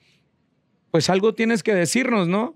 Pues 0.92 1.10
algo 1.10 1.34
tienes 1.34 1.64
que 1.64 1.74
decirnos, 1.74 2.28
¿no? 2.28 2.56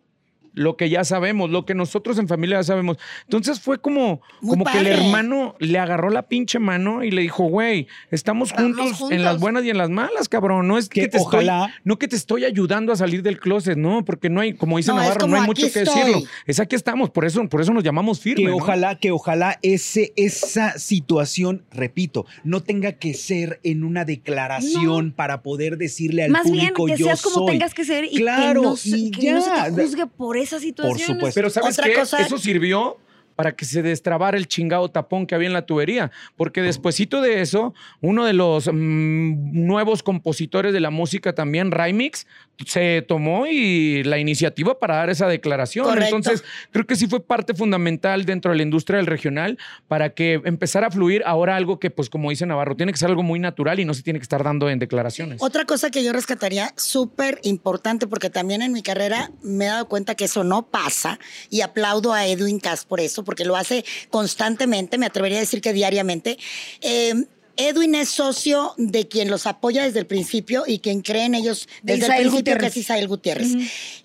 Lo 0.54 0.78
que 0.78 0.90
ya 0.90 1.04
sabemos, 1.04 1.50
lo 1.50 1.66
que 1.66 1.74
nosotros 1.74 2.20
en 2.20 2.28
familia 2.28 2.58
ya 2.60 2.64
sabemos. 2.64 2.98
Entonces 3.24 3.60
fue 3.60 3.80
como, 3.80 4.22
Muy 4.42 4.52
como 4.52 4.66
que 4.66 4.78
el 4.80 4.88
hermano 4.88 5.56
le 5.60 5.80
agarró 5.80 6.10
la 6.12 6.28
pinche 6.28 6.60
mano 6.60 7.04
y 7.04 7.10
le 7.12 7.22
dijo, 7.24 7.46
güey, 7.46 7.88
estamos 8.12 8.52
juntos, 8.52 9.04
en 9.10 9.24
las 9.24 9.40
buenas 9.40 9.64
y 9.66 9.70
en 9.72 9.78
las 9.80 9.90
malas, 9.90 10.30
cabrón. 10.30 10.68
No 10.68 10.78
es 10.78 10.90
que, 10.90 11.02
Que 11.02 11.08
te 11.08 11.18
estoy, 11.18 11.48
no 11.84 11.98
que 11.98 12.08
te 12.08 12.16
estoy 12.16 12.46
ayudando 12.46 12.94
a 12.94 12.96
salir 12.96 13.24
del 13.24 13.40
closet, 13.40 13.78
no, 13.78 14.06
porque 14.06 14.30
no 14.30 14.42
hay, 14.42 14.54
como 14.54 14.78
dice 14.78 14.92
No, 14.92 14.98
Navarro, 14.98 15.22
como 15.22 15.36
no 15.36 15.42
hay 15.42 15.48
mucho 15.48 15.72
que 15.72 15.80
estoy. 15.82 16.00
decirlo. 16.02 16.22
Es 16.46 16.60
aquí 16.60 16.76
estamos, 16.76 17.10
por 17.10 17.26
eso, 17.26 17.48
por 17.50 17.60
eso 17.62 17.74
nos 17.74 17.84
llamamos 17.84 18.20
firme. 18.20 18.44
que 18.46 18.50
¿no? 18.52 18.58
ojalá, 18.58 19.00
que 19.00 19.12
ojalá 19.12 19.58
ese, 19.64 20.14
esa 20.16 20.78
situación, 20.78 21.66
repito, 21.72 22.26
no 22.44 22.62
tenga 22.62 22.94
que 22.94 23.14
ser 23.16 23.60
en 23.64 23.84
una 23.84 24.06
declaración 24.06 25.12
para 25.14 25.42
poder 25.42 25.78
decirle 25.78 26.24
al 26.26 26.32
Más 26.32 26.44
bien 26.50 26.74
público 26.74 26.86
que 26.86 26.98
yo 26.98 27.06
seas 27.08 27.22
como 27.22 27.36
soy. 27.38 27.48
tengas 27.54 27.74
que 27.74 27.86
ser 27.86 28.06
y 28.06 28.16
Claro, 28.18 28.62
que, 28.62 28.68
no, 28.68 28.76
se- 28.76 28.98
y 28.98 29.12
que 29.12 29.32
no 29.32 29.42
se 29.42 29.50
ya. 29.50 29.64
te 29.66 29.72
juzgue 29.84 30.06
por 30.08 30.38
esa 30.44 30.60
situación. 30.60 31.00
supuesto. 31.16 31.36
Pero 31.38 31.50
¿sabes 31.50 31.78
Otra 31.78 31.90
qué? 31.90 31.96
cosa- 32.00 32.20
Eso 32.22 32.38
sirvió 32.38 32.98
para 33.36 33.56
que 33.56 33.66
se 33.66 33.82
destrabara 33.82 34.38
el 34.38 34.48
chingado 34.48 34.90
tapón 34.90 35.28
que 35.28 35.36
había 35.36 35.48
en 35.48 35.54
la 35.54 35.66
tubería. 35.66 36.12
Porque 36.36 36.62
despuesito 36.62 37.22
de 37.22 37.42
eso, 37.42 37.74
uno 38.02 38.26
de 38.26 38.34
los 38.34 38.68
mm, 38.68 39.66
nuevos 39.66 40.04
compositores 40.04 40.74
de 40.74 40.80
la 40.80 40.90
música 40.90 41.34
también, 41.34 41.72
Rymix, 41.72 42.28
se 42.66 43.02
tomó 43.02 43.48
y 43.48 44.04
la 44.04 44.20
iniciativa 44.20 44.80
para 44.80 44.98
dar 44.98 45.10
esa 45.10 45.28
declaración. 45.28 45.86
Correcto. 45.86 46.16
Entonces, 46.16 46.44
creo 46.72 46.86
que 46.86 46.96
sí 46.96 47.08
fue 47.08 47.20
parte 47.20 47.54
fundamental 47.54 48.26
dentro 48.26 48.52
de 48.52 48.58
la 48.58 48.64
industria 48.64 48.98
del 48.98 49.08
regional 49.08 49.58
para 49.88 50.12
que 50.12 50.42
empezara 50.46 50.88
a 50.88 50.92
fluir 50.92 51.24
ahora 51.26 51.56
algo 51.56 51.80
que, 51.80 51.90
pues 51.90 52.10
como 52.10 52.30
dice 52.30 52.46
Navarro, 52.46 52.76
tiene 52.76 52.92
que 52.92 52.98
ser 52.98 53.10
algo 53.10 53.24
muy 53.24 53.40
natural 53.40 53.80
y 53.80 53.86
no 53.86 53.94
se 53.94 54.04
tiene 54.04 54.20
que 54.20 54.24
estar 54.24 54.44
dando 54.44 54.70
en 54.70 54.80
declaraciones. 54.80 55.42
Otra 55.42 55.66
cosa 55.66 55.90
que 55.90 56.04
yo 56.04 56.14
rescataría 56.14 56.74
súper 56.78 57.40
importante, 57.44 58.08
porque 58.08 58.30
también 58.30 58.62
en 58.62 58.72
mi 58.72 58.82
carrera 58.82 59.32
me 59.42 59.66
he 59.66 59.68
dado 59.68 59.88
cuenta 59.88 60.16
que 60.16 60.26
eso 60.26 60.44
no 60.44 60.68
pasa 60.68 61.20
y 61.50 61.62
aplaudo 61.62 62.14
a 62.14 62.26
Edwin 62.28 62.60
Cass 62.60 62.86
por 62.86 63.00
eso, 63.00 63.23
porque 63.24 63.46
lo 63.46 63.56
hace 63.56 63.84
constantemente, 64.10 64.98
me 64.98 65.06
atrevería 65.06 65.38
a 65.38 65.42
decir 65.42 65.62
que 65.62 65.74
diariamente. 65.74 66.38
Eh, 66.82 67.14
Edwin 67.56 67.94
es 67.96 68.10
socio 68.10 68.74
de 68.78 69.08
quien 69.08 69.30
los 69.30 69.46
apoya 69.46 69.84
desde 69.84 70.00
el 70.00 70.08
principio 70.08 70.64
y 70.66 70.80
quien 70.80 71.02
cree 71.02 71.26
en 71.26 71.36
ellos 71.36 71.68
De 71.84 71.94
desde 71.94 72.06
Isael 72.06 72.12
el 72.12 72.30
principio, 72.30 72.40
Gutiérrez. 72.54 72.62
que 72.62 72.80
es 72.80 72.86
Isael 72.86 73.08
Gutiérrez. 73.08 73.48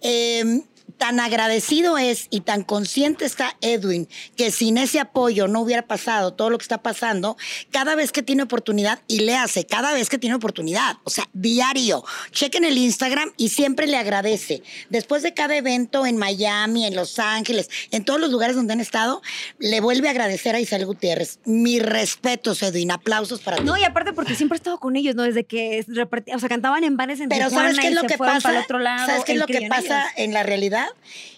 Eh, 0.03 0.61
tan 0.99 1.21
agradecido 1.21 1.97
es 1.97 2.27
y 2.31 2.41
tan 2.41 2.63
consciente 2.65 3.25
está 3.25 3.57
Edwin 3.61 4.09
que 4.37 4.51
sin 4.51 4.77
ese 4.79 5.01
apoyo 5.01 5.49
no 5.49 5.61
hubiera 5.61 5.87
pasado 5.87 6.35
todo 6.35 6.51
lo 6.51 6.59
que 6.59 6.65
está 6.65 6.79
pasando, 6.83 7.37
cada 7.71 7.95
vez 7.95 8.13
que 8.13 8.23
tiene 8.23 8.43
oportunidad, 8.43 9.01
y 9.07 9.21
le 9.21 9.37
hace, 9.37 9.65
cada 9.65 9.93
vez 9.95 10.09
que 10.09 10.19
tiene 10.19 10.37
oportunidad, 10.37 10.97
o 11.05 11.11
sea, 11.11 11.25
diario, 11.33 12.05
chequen 12.33 12.65
el 12.65 12.77
Instagram 12.77 13.33
y 13.37 13.49
siempre 13.51 13.87
le 13.87 13.97
agradece. 13.97 14.63
Después 14.91 15.23
de 15.23 15.33
cada 15.35 15.57
evento 15.57 16.05
en 16.05 16.17
Miami, 16.17 16.85
en 16.87 16.95
Los 16.97 17.19
Ángeles, 17.19 17.71
en 17.91 18.05
todos 18.05 18.21
los 18.21 18.31
lugares 18.31 18.57
donde 18.57 18.73
han 18.73 18.81
estado, 18.81 19.23
le 19.59 19.81
vuelve 19.81 20.09
a 20.09 20.11
agradecer 20.11 20.55
a 20.55 20.61
Isabel 20.61 20.87
Gutiérrez. 20.87 21.39
Mi 21.45 21.79
respetos, 21.79 22.63
Edwin, 22.63 22.91
aplausos 22.91 23.41
para 23.41 23.59
ti. 23.59 23.63
No, 23.65 23.77
y 23.77 23.85
aparte 23.85 24.13
porque 24.13 24.35
siempre 24.35 24.57
he 24.57 24.59
estado 24.59 24.81
con 24.81 24.97
ellos, 24.97 25.15
¿no? 25.15 25.23
Desde 25.23 25.45
que 25.45 25.85
repartí- 25.87 26.35
o 26.35 26.39
sea, 26.39 26.49
cantaban 26.49 26.85
en 26.85 26.97
bares 26.97 27.21
en 27.21 27.29
Pero 27.29 27.49
Tijuana 27.49 27.69
¿sabes 27.69 27.81
qué 27.81 27.89
es 27.89 27.95
lo 27.95 28.03
que 28.03 28.19
pasa? 28.19 28.67
¿Sabes 29.07 29.25
qué 29.25 29.33
es 29.33 29.39
lo 29.39 29.47
que 29.47 29.69
pasa 29.69 30.05
en 30.17 30.33
la 30.33 30.43
realidad? 30.43 30.88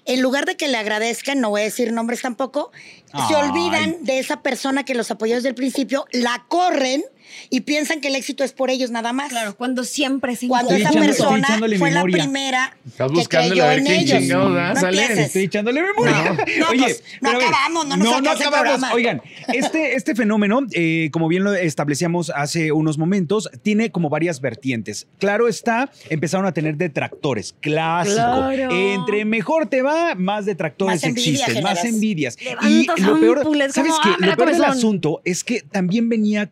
En 0.04 0.22
lugar 0.22 0.46
de 0.46 0.56
que 0.56 0.68
le 0.68 0.76
agradezcan, 0.76 1.40
no 1.40 1.50
voy 1.50 1.62
a 1.62 1.64
decir 1.64 1.92
nombres 1.92 2.22
tampoco, 2.22 2.72
se 3.28 3.34
olvidan 3.34 4.04
de 4.04 4.18
esa 4.18 4.42
persona 4.42 4.84
que 4.84 4.94
los 4.94 5.10
apoyó 5.10 5.34
desde 5.34 5.48
el 5.48 5.54
principio, 5.54 6.06
la 6.12 6.44
corren 6.48 7.04
y 7.50 7.60
piensan 7.62 8.00
que 8.00 8.08
el 8.08 8.16
éxito 8.16 8.44
es 8.44 8.52
por 8.52 8.70
ellos 8.70 8.90
nada 8.90 9.12
más. 9.12 9.30
Claro, 9.30 9.56
cuando 9.56 9.84
siempre 9.84 10.36
se 10.36 10.48
Cuando 10.48 10.74
esa 10.74 10.90
echando- 10.90 11.06
persona 11.06 11.58
fue 11.78 11.90
la 11.90 12.02
primera 12.02 12.76
Estás 12.86 13.10
que 13.12 13.24
creyó 13.28 13.64
a 13.64 13.68
ver 13.68 13.78
en 13.80 13.84
quién 13.86 14.00
ellos. 14.00 14.18
chingados, 14.20 14.52
¿verdad? 14.54 14.74
No 14.74 14.80
Sale. 14.80 15.22
Estoy 15.22 15.42
echándole 15.44 15.82
memoria. 15.82 16.36
No, 16.58 16.68
Oye, 16.70 16.82
pues, 16.84 17.02
no 17.20 17.30
a 17.30 17.32
ver, 17.38 17.42
acabamos, 17.48 17.86
no 17.86 17.96
nos 17.96 18.06
no, 18.06 18.18
el 18.18 18.26
acabamos. 18.28 18.50
programa. 18.50 18.92
Oigan, 18.94 19.22
este, 19.52 19.94
este 19.96 20.14
fenómeno, 20.14 20.60
eh, 20.72 21.10
como 21.12 21.28
bien 21.28 21.44
lo 21.44 21.54
establecíamos 21.54 22.30
hace 22.34 22.72
unos 22.72 22.98
momentos, 22.98 23.48
tiene 23.62 23.90
como 23.90 24.08
varias 24.08 24.40
vertientes. 24.40 25.06
Claro 25.18 25.48
está, 25.48 25.90
empezaron 26.08 26.46
a 26.46 26.52
tener 26.52 26.76
detractores, 26.76 27.54
clásico. 27.60 28.14
Claro. 28.16 28.70
Entre 28.70 29.24
mejor 29.24 29.66
te 29.68 29.82
va, 29.82 30.14
más 30.14 30.46
detractores 30.46 30.96
Más 30.96 31.04
envidia 31.04 31.32
existen, 31.44 31.62
más 31.62 31.84
envidias. 31.84 32.36
Levantas 32.42 32.98
y 32.98 33.02
lo 33.02 33.20
peor, 33.20 33.42
¿sabes 33.72 33.92
qué? 34.02 34.10
ah, 34.10 34.16
Lo 34.26 34.36
peor 34.36 34.52
del 34.52 34.64
asunto 34.64 35.20
es 35.24 35.44
que 35.44 35.60
también 35.62 36.08
venía, 36.08 36.50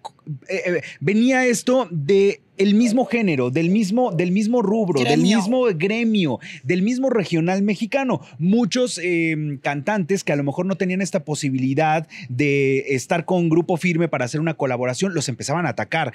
eh, 0.49 0.63
eh, 0.67 0.81
venía 1.01 1.47
esto 1.47 1.89
de 1.91 2.41
el 2.57 2.75
mismo 2.75 3.05
género, 3.05 3.51
del 3.51 3.71
mismo, 3.71 4.11
del 4.11 4.33
mismo 4.33 4.63
rubro, 4.63 5.03
del 5.05 5.21
mismo 5.21 5.63
gremio, 5.75 6.41
del 6.65 6.83
mismo 6.83 7.09
regional 7.09 7.63
mexicano. 7.63 8.21
Muchos 8.39 8.99
eh, 9.03 9.59
cantantes 9.63 10.25
que 10.25 10.33
a 10.33 10.37
lo 10.37 10.43
mejor 10.43 10.67
no 10.67 10.75
tenían 10.77 11.01
esta 11.01 11.25
posibilidad 11.25 12.09
de 12.29 12.81
estar 12.97 13.25
con 13.25 13.49
grupo 13.49 13.77
firme 13.77 14.09
para 14.09 14.25
hacer 14.25 14.41
una 14.41 14.55
colaboración, 14.55 15.15
los 15.15 15.29
empezaban 15.29 15.67
a 15.67 15.71
atacar. 15.71 16.13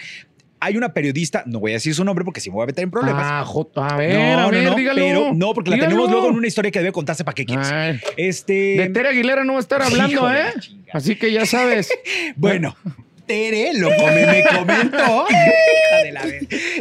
Hay 0.60 0.78
una 0.78 0.94
periodista, 0.94 1.44
no 1.46 1.60
voy 1.60 1.72
a 1.72 1.74
decir 1.76 1.94
su 1.94 2.04
nombre 2.06 2.24
porque 2.24 2.40
si 2.40 2.50
me 2.50 2.56
voy 2.56 2.64
a 2.64 2.68
meter 2.68 2.84
en 2.86 2.92
problemas. 2.92 3.24
Ah, 3.26 3.44
Jota, 3.46 3.86
a 3.88 3.98
ver, 3.98 4.14
no, 4.14 4.40
a 4.40 4.42
no, 4.44 4.50
ver, 4.52 4.64
no, 4.64 4.76
dígalo. 4.76 5.02
pero 5.02 5.34
no, 5.34 5.54
porque 5.54 5.70
la 5.70 5.76
Dígalo. 5.76 5.92
tenemos 5.92 6.12
luego 6.12 6.30
en 6.30 6.36
una 6.36 6.48
historia 6.48 6.72
que 6.72 6.80
debe 6.80 6.92
contarse 6.94 7.24
para 7.26 7.36
qué 7.36 7.46
quieres. 7.46 7.68
Ay, 7.70 8.00
Este, 8.16 8.54
de 8.78 8.90
Tere 8.90 9.10
Aguilera 9.10 9.44
no 9.44 9.54
va 9.54 9.60
a 9.60 9.62
estar 9.62 9.82
hablando, 9.82 10.30
¿eh? 10.32 10.54
Así 10.94 11.16
que 11.18 11.32
ya 11.32 11.46
sabes. 11.46 11.90
Bueno. 12.38 12.76
Tere 13.26 13.74
lo 13.74 13.90
come- 13.96 14.26
me 14.26 14.44
comentó. 14.44 15.26
Hija 15.30 16.04
de 16.04 16.12
la 16.12 16.22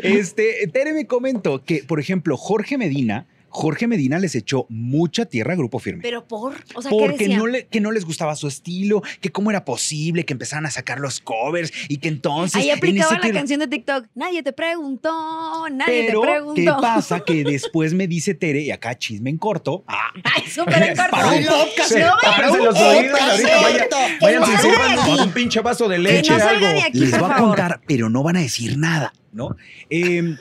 Este, 0.02 0.66
Tere 0.72 0.92
me 0.92 1.06
comentó 1.06 1.64
que, 1.64 1.84
por 1.84 2.00
ejemplo, 2.00 2.36
Jorge 2.36 2.78
Medina, 2.78 3.26
Jorge 3.52 3.86
Medina 3.86 4.18
les 4.18 4.34
echó 4.34 4.64
mucha 4.70 5.26
tierra 5.26 5.52
a 5.52 5.56
Grupo 5.56 5.78
Firme. 5.78 6.00
Pero 6.02 6.26
por, 6.26 6.54
o 6.74 6.80
sea, 6.82 6.90
¿qué 6.90 6.96
porque 6.96 7.18
decía? 7.18 7.36
no, 7.36 7.46
le, 7.46 7.66
que 7.66 7.80
no 7.80 7.92
les 7.92 8.06
gustaba 8.06 8.34
su 8.34 8.48
estilo, 8.48 9.02
que 9.20 9.30
cómo 9.30 9.50
era 9.50 9.64
posible 9.66 10.24
que 10.24 10.32
empezaran 10.32 10.64
a 10.64 10.70
sacar 10.70 11.00
los 11.00 11.20
covers 11.20 11.70
y 11.88 11.98
que 11.98 12.08
entonces... 12.08 12.60
Ahí 12.60 12.70
en 12.70 12.78
aplicaba 12.78 13.16
ese 13.16 13.28
la 13.28 13.34
canción 13.34 13.60
de 13.60 13.68
TikTok. 13.68 14.06
Nadie 14.14 14.42
te 14.42 14.54
preguntó, 14.54 15.66
nadie 15.70 16.06
Pero, 16.06 16.22
te 16.22 16.26
¿qué 16.26 16.32
preguntó. 16.32 16.80
pasa? 16.80 17.20
Que 17.20 17.44
después 17.44 17.92
me 17.92 18.08
dice 18.08 18.34
Tere, 18.34 18.62
y 18.62 18.70
acá 18.70 18.96
chisme 18.96 19.28
en 19.28 19.36
corto, 19.36 19.84
ah, 19.86 20.12
Ay, 20.24 20.48
súper 20.48 20.82
en 20.82 20.96
corto. 20.96 21.10
Para 21.10 21.30
un 21.30 21.44
podcast. 21.44 21.96
No, 21.96 22.52
un 22.52 22.64
los 22.64 22.80
oídos 22.80 23.20
ahorita, 23.20 23.96
vayan 24.20 24.42
sirvan 24.62 25.20
un 25.20 25.32
pinche 25.32 25.60
vaso 25.60 25.88
de 25.88 25.98
leche, 25.98 26.36
no 26.36 26.48
algo. 26.48 26.66
de 26.66 26.82
aquí, 26.82 26.98
Les 26.98 27.18
voy 27.18 27.30
a 27.30 27.36
contar, 27.36 27.80
pero 27.86 28.08
no 28.08 28.22
van 28.22 28.36
a 28.36 28.40
decir 28.40 28.78
nada, 28.78 29.12
¿no? 29.32 29.56
Eh, 29.90 30.36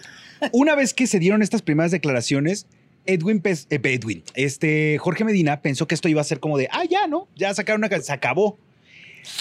una 0.52 0.76
vez 0.76 0.94
que 0.94 1.08
se 1.08 1.20
dieron 1.20 1.42
estas 1.42 1.62
primeras 1.62 1.92
declaraciones, 1.92 2.68
Edwin, 3.06 3.40
pes- 3.42 3.68
eh, 3.70 3.80
Edwin, 3.84 4.24
este 4.36 4.98
Jorge 5.00 5.24
Medina 5.24 5.62
pensó 5.62 5.88
que 5.88 5.96
esto 5.96 6.08
iba 6.10 6.22
a 6.22 6.24
ser 6.26 6.40
como 6.40 6.58
de, 6.58 6.68
ah, 6.72 6.84
ya, 6.90 7.08
¿no? 7.08 7.28
Ya 7.36 7.54
sacaron 7.54 7.84
una, 7.84 8.02
se 8.02 8.14
acabó. 8.14 8.58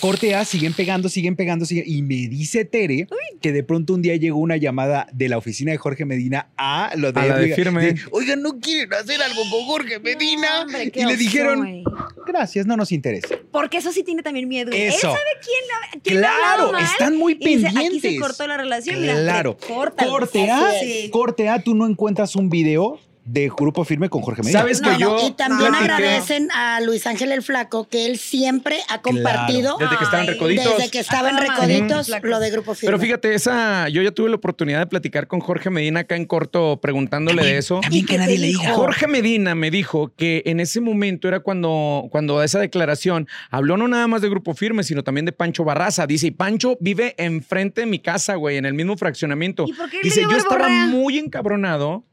Corte 0.00 0.34
A, 0.34 0.44
siguen 0.44 0.74
pegando, 0.74 1.08
siguen 1.08 1.36
pegando, 1.36 1.64
siguen. 1.64 1.84
Y 1.86 2.02
me 2.02 2.28
dice 2.28 2.66
Tere 2.66 3.06
que 3.40 3.50
de 3.50 3.62
pronto 3.62 3.94
un 3.94 4.02
día 4.02 4.14
llegó 4.16 4.38
una 4.38 4.58
llamada 4.58 5.08
de 5.12 5.30
la 5.30 5.38
oficina 5.38 5.72
de 5.72 5.78
Jorge 5.78 6.04
Medina 6.04 6.48
a 6.58 6.92
lo 6.96 7.12
de, 7.12 7.20
A 7.20 7.26
la 7.26 7.38
de 7.38 7.54
Edwin. 7.54 7.98
Oigan, 8.10 8.42
¿no 8.42 8.60
quieren 8.60 8.92
hacer 8.92 9.22
algo 9.22 9.40
con 9.50 9.62
Jorge 9.64 9.98
Medina? 9.98 10.48
No, 10.56 10.62
hombre, 10.64 10.90
qué 10.90 11.00
y 11.00 11.04
le 11.06 11.16
dijeron, 11.16 11.82
gracias, 12.26 12.66
no 12.66 12.76
nos 12.76 12.92
interesa. 12.92 13.28
Porque 13.50 13.78
eso 13.78 13.90
sí 13.90 14.02
tiene 14.02 14.22
también 14.22 14.46
miedo. 14.48 14.70
Él 14.70 14.82
Eso. 14.82 15.00
sabe 15.12 15.18
quién, 15.42 15.68
la- 15.68 16.00
quién 16.02 16.20
le 16.20 16.26
ha 16.26 16.34
Claro, 16.36 16.72
mal 16.72 16.84
están 16.84 17.16
muy 17.16 17.38
y 17.40 17.56
dice, 17.56 17.68
Aquí 17.68 17.74
pendientes. 17.76 18.12
se 18.12 18.18
cortó 18.20 18.46
la 18.46 18.58
relación. 18.58 19.00
mira, 19.00 19.14
Claro. 19.14 19.56
córtalo. 19.56 20.10
Corte 20.10 20.50
A, 20.50 20.72
Sí. 20.78 21.08
corte 21.10 21.48
A, 21.48 21.58
tú 21.62 21.74
no 21.74 21.86
encuentras 21.86 22.36
un 22.36 22.50
video 22.50 23.00
de 23.32 23.48
Grupo 23.48 23.84
Firme 23.84 24.08
con 24.08 24.22
Jorge 24.22 24.42
Medina. 24.42 24.60
¿Sabes 24.60 24.80
No, 24.82 24.88
que 24.90 24.92
no, 25.04 25.18
yo 25.20 25.28
y 25.28 25.30
también 25.32 25.72
platiqué- 25.72 25.82
agradecen 25.84 26.48
a 26.52 26.80
Luis 26.80 27.06
Ángel 27.06 27.30
el 27.32 27.42
Flaco 27.42 27.86
que 27.88 28.06
él 28.06 28.18
siempre 28.18 28.78
ha 28.88 29.00
compartido 29.02 29.76
Desde 29.78 29.96
que 29.96 30.04
estaban 30.04 30.26
recoditos. 30.26 30.76
desde 30.76 30.90
que 30.90 30.98
estaban 30.98 31.36
A 31.36 31.40
recoditos 31.40 32.08
lo 32.22 32.40
de 32.40 32.50
Grupo 32.50 32.74
Firme. 32.74 32.88
Pero 32.92 32.98
fíjate, 32.98 33.34
esa, 33.34 33.88
yo 33.88 34.02
ya 34.02 34.10
tuve 34.10 34.30
la 34.30 34.36
oportunidad 34.36 34.80
de 34.80 34.86
platicar 34.86 35.26
con 35.28 35.40
Jorge 35.40 35.70
Medina 35.70 36.00
acá 36.00 36.16
en 36.16 36.26
corto 36.26 36.80
preguntándole 36.82 37.44
de 37.44 37.58
eso. 37.58 37.80
También 37.80 38.04
¿Y 38.04 38.06
que 38.06 38.18
nadie 38.18 38.38
le 38.38 38.46
diga. 38.48 38.60
dijo? 38.62 38.74
Jorge 38.74 39.06
Medina 39.06 39.54
me 39.54 39.70
dijo 39.70 40.12
que 40.16 40.42
en 40.46 40.58
ese 40.60 40.80
momento 40.80 41.28
era 41.28 41.40
cuando, 41.40 42.08
cuando 42.10 42.42
esa 42.42 42.58
declaración 42.58 43.28
habló 43.50 43.76
no 43.76 43.86
nada 43.88 44.06
más 44.08 44.22
de 44.22 44.28
Grupo 44.28 44.54
Firme, 44.54 44.82
sino 44.82 45.04
también 45.04 45.24
de 45.24 45.32
Pancho 45.32 45.62
Barraza. 45.64 46.06
Dice, 46.06 46.26
y 46.28 46.30
Pancho 46.32 46.76
vive 46.80 47.14
enfrente 47.16 47.82
de 47.82 47.86
mi 47.86 48.00
casa, 48.00 48.34
güey, 48.34 48.56
en 48.56 48.64
el 48.66 48.74
mismo 48.74 48.96
fraccionamiento. 48.96 49.64
¿Y 49.68 49.72
por 49.72 49.88
qué 49.88 49.98
le 49.98 50.02
Dice, 50.02 50.22
yo 50.22 50.36
estaba 50.36 50.68
muy 50.86 51.18
encabronado 51.18 52.04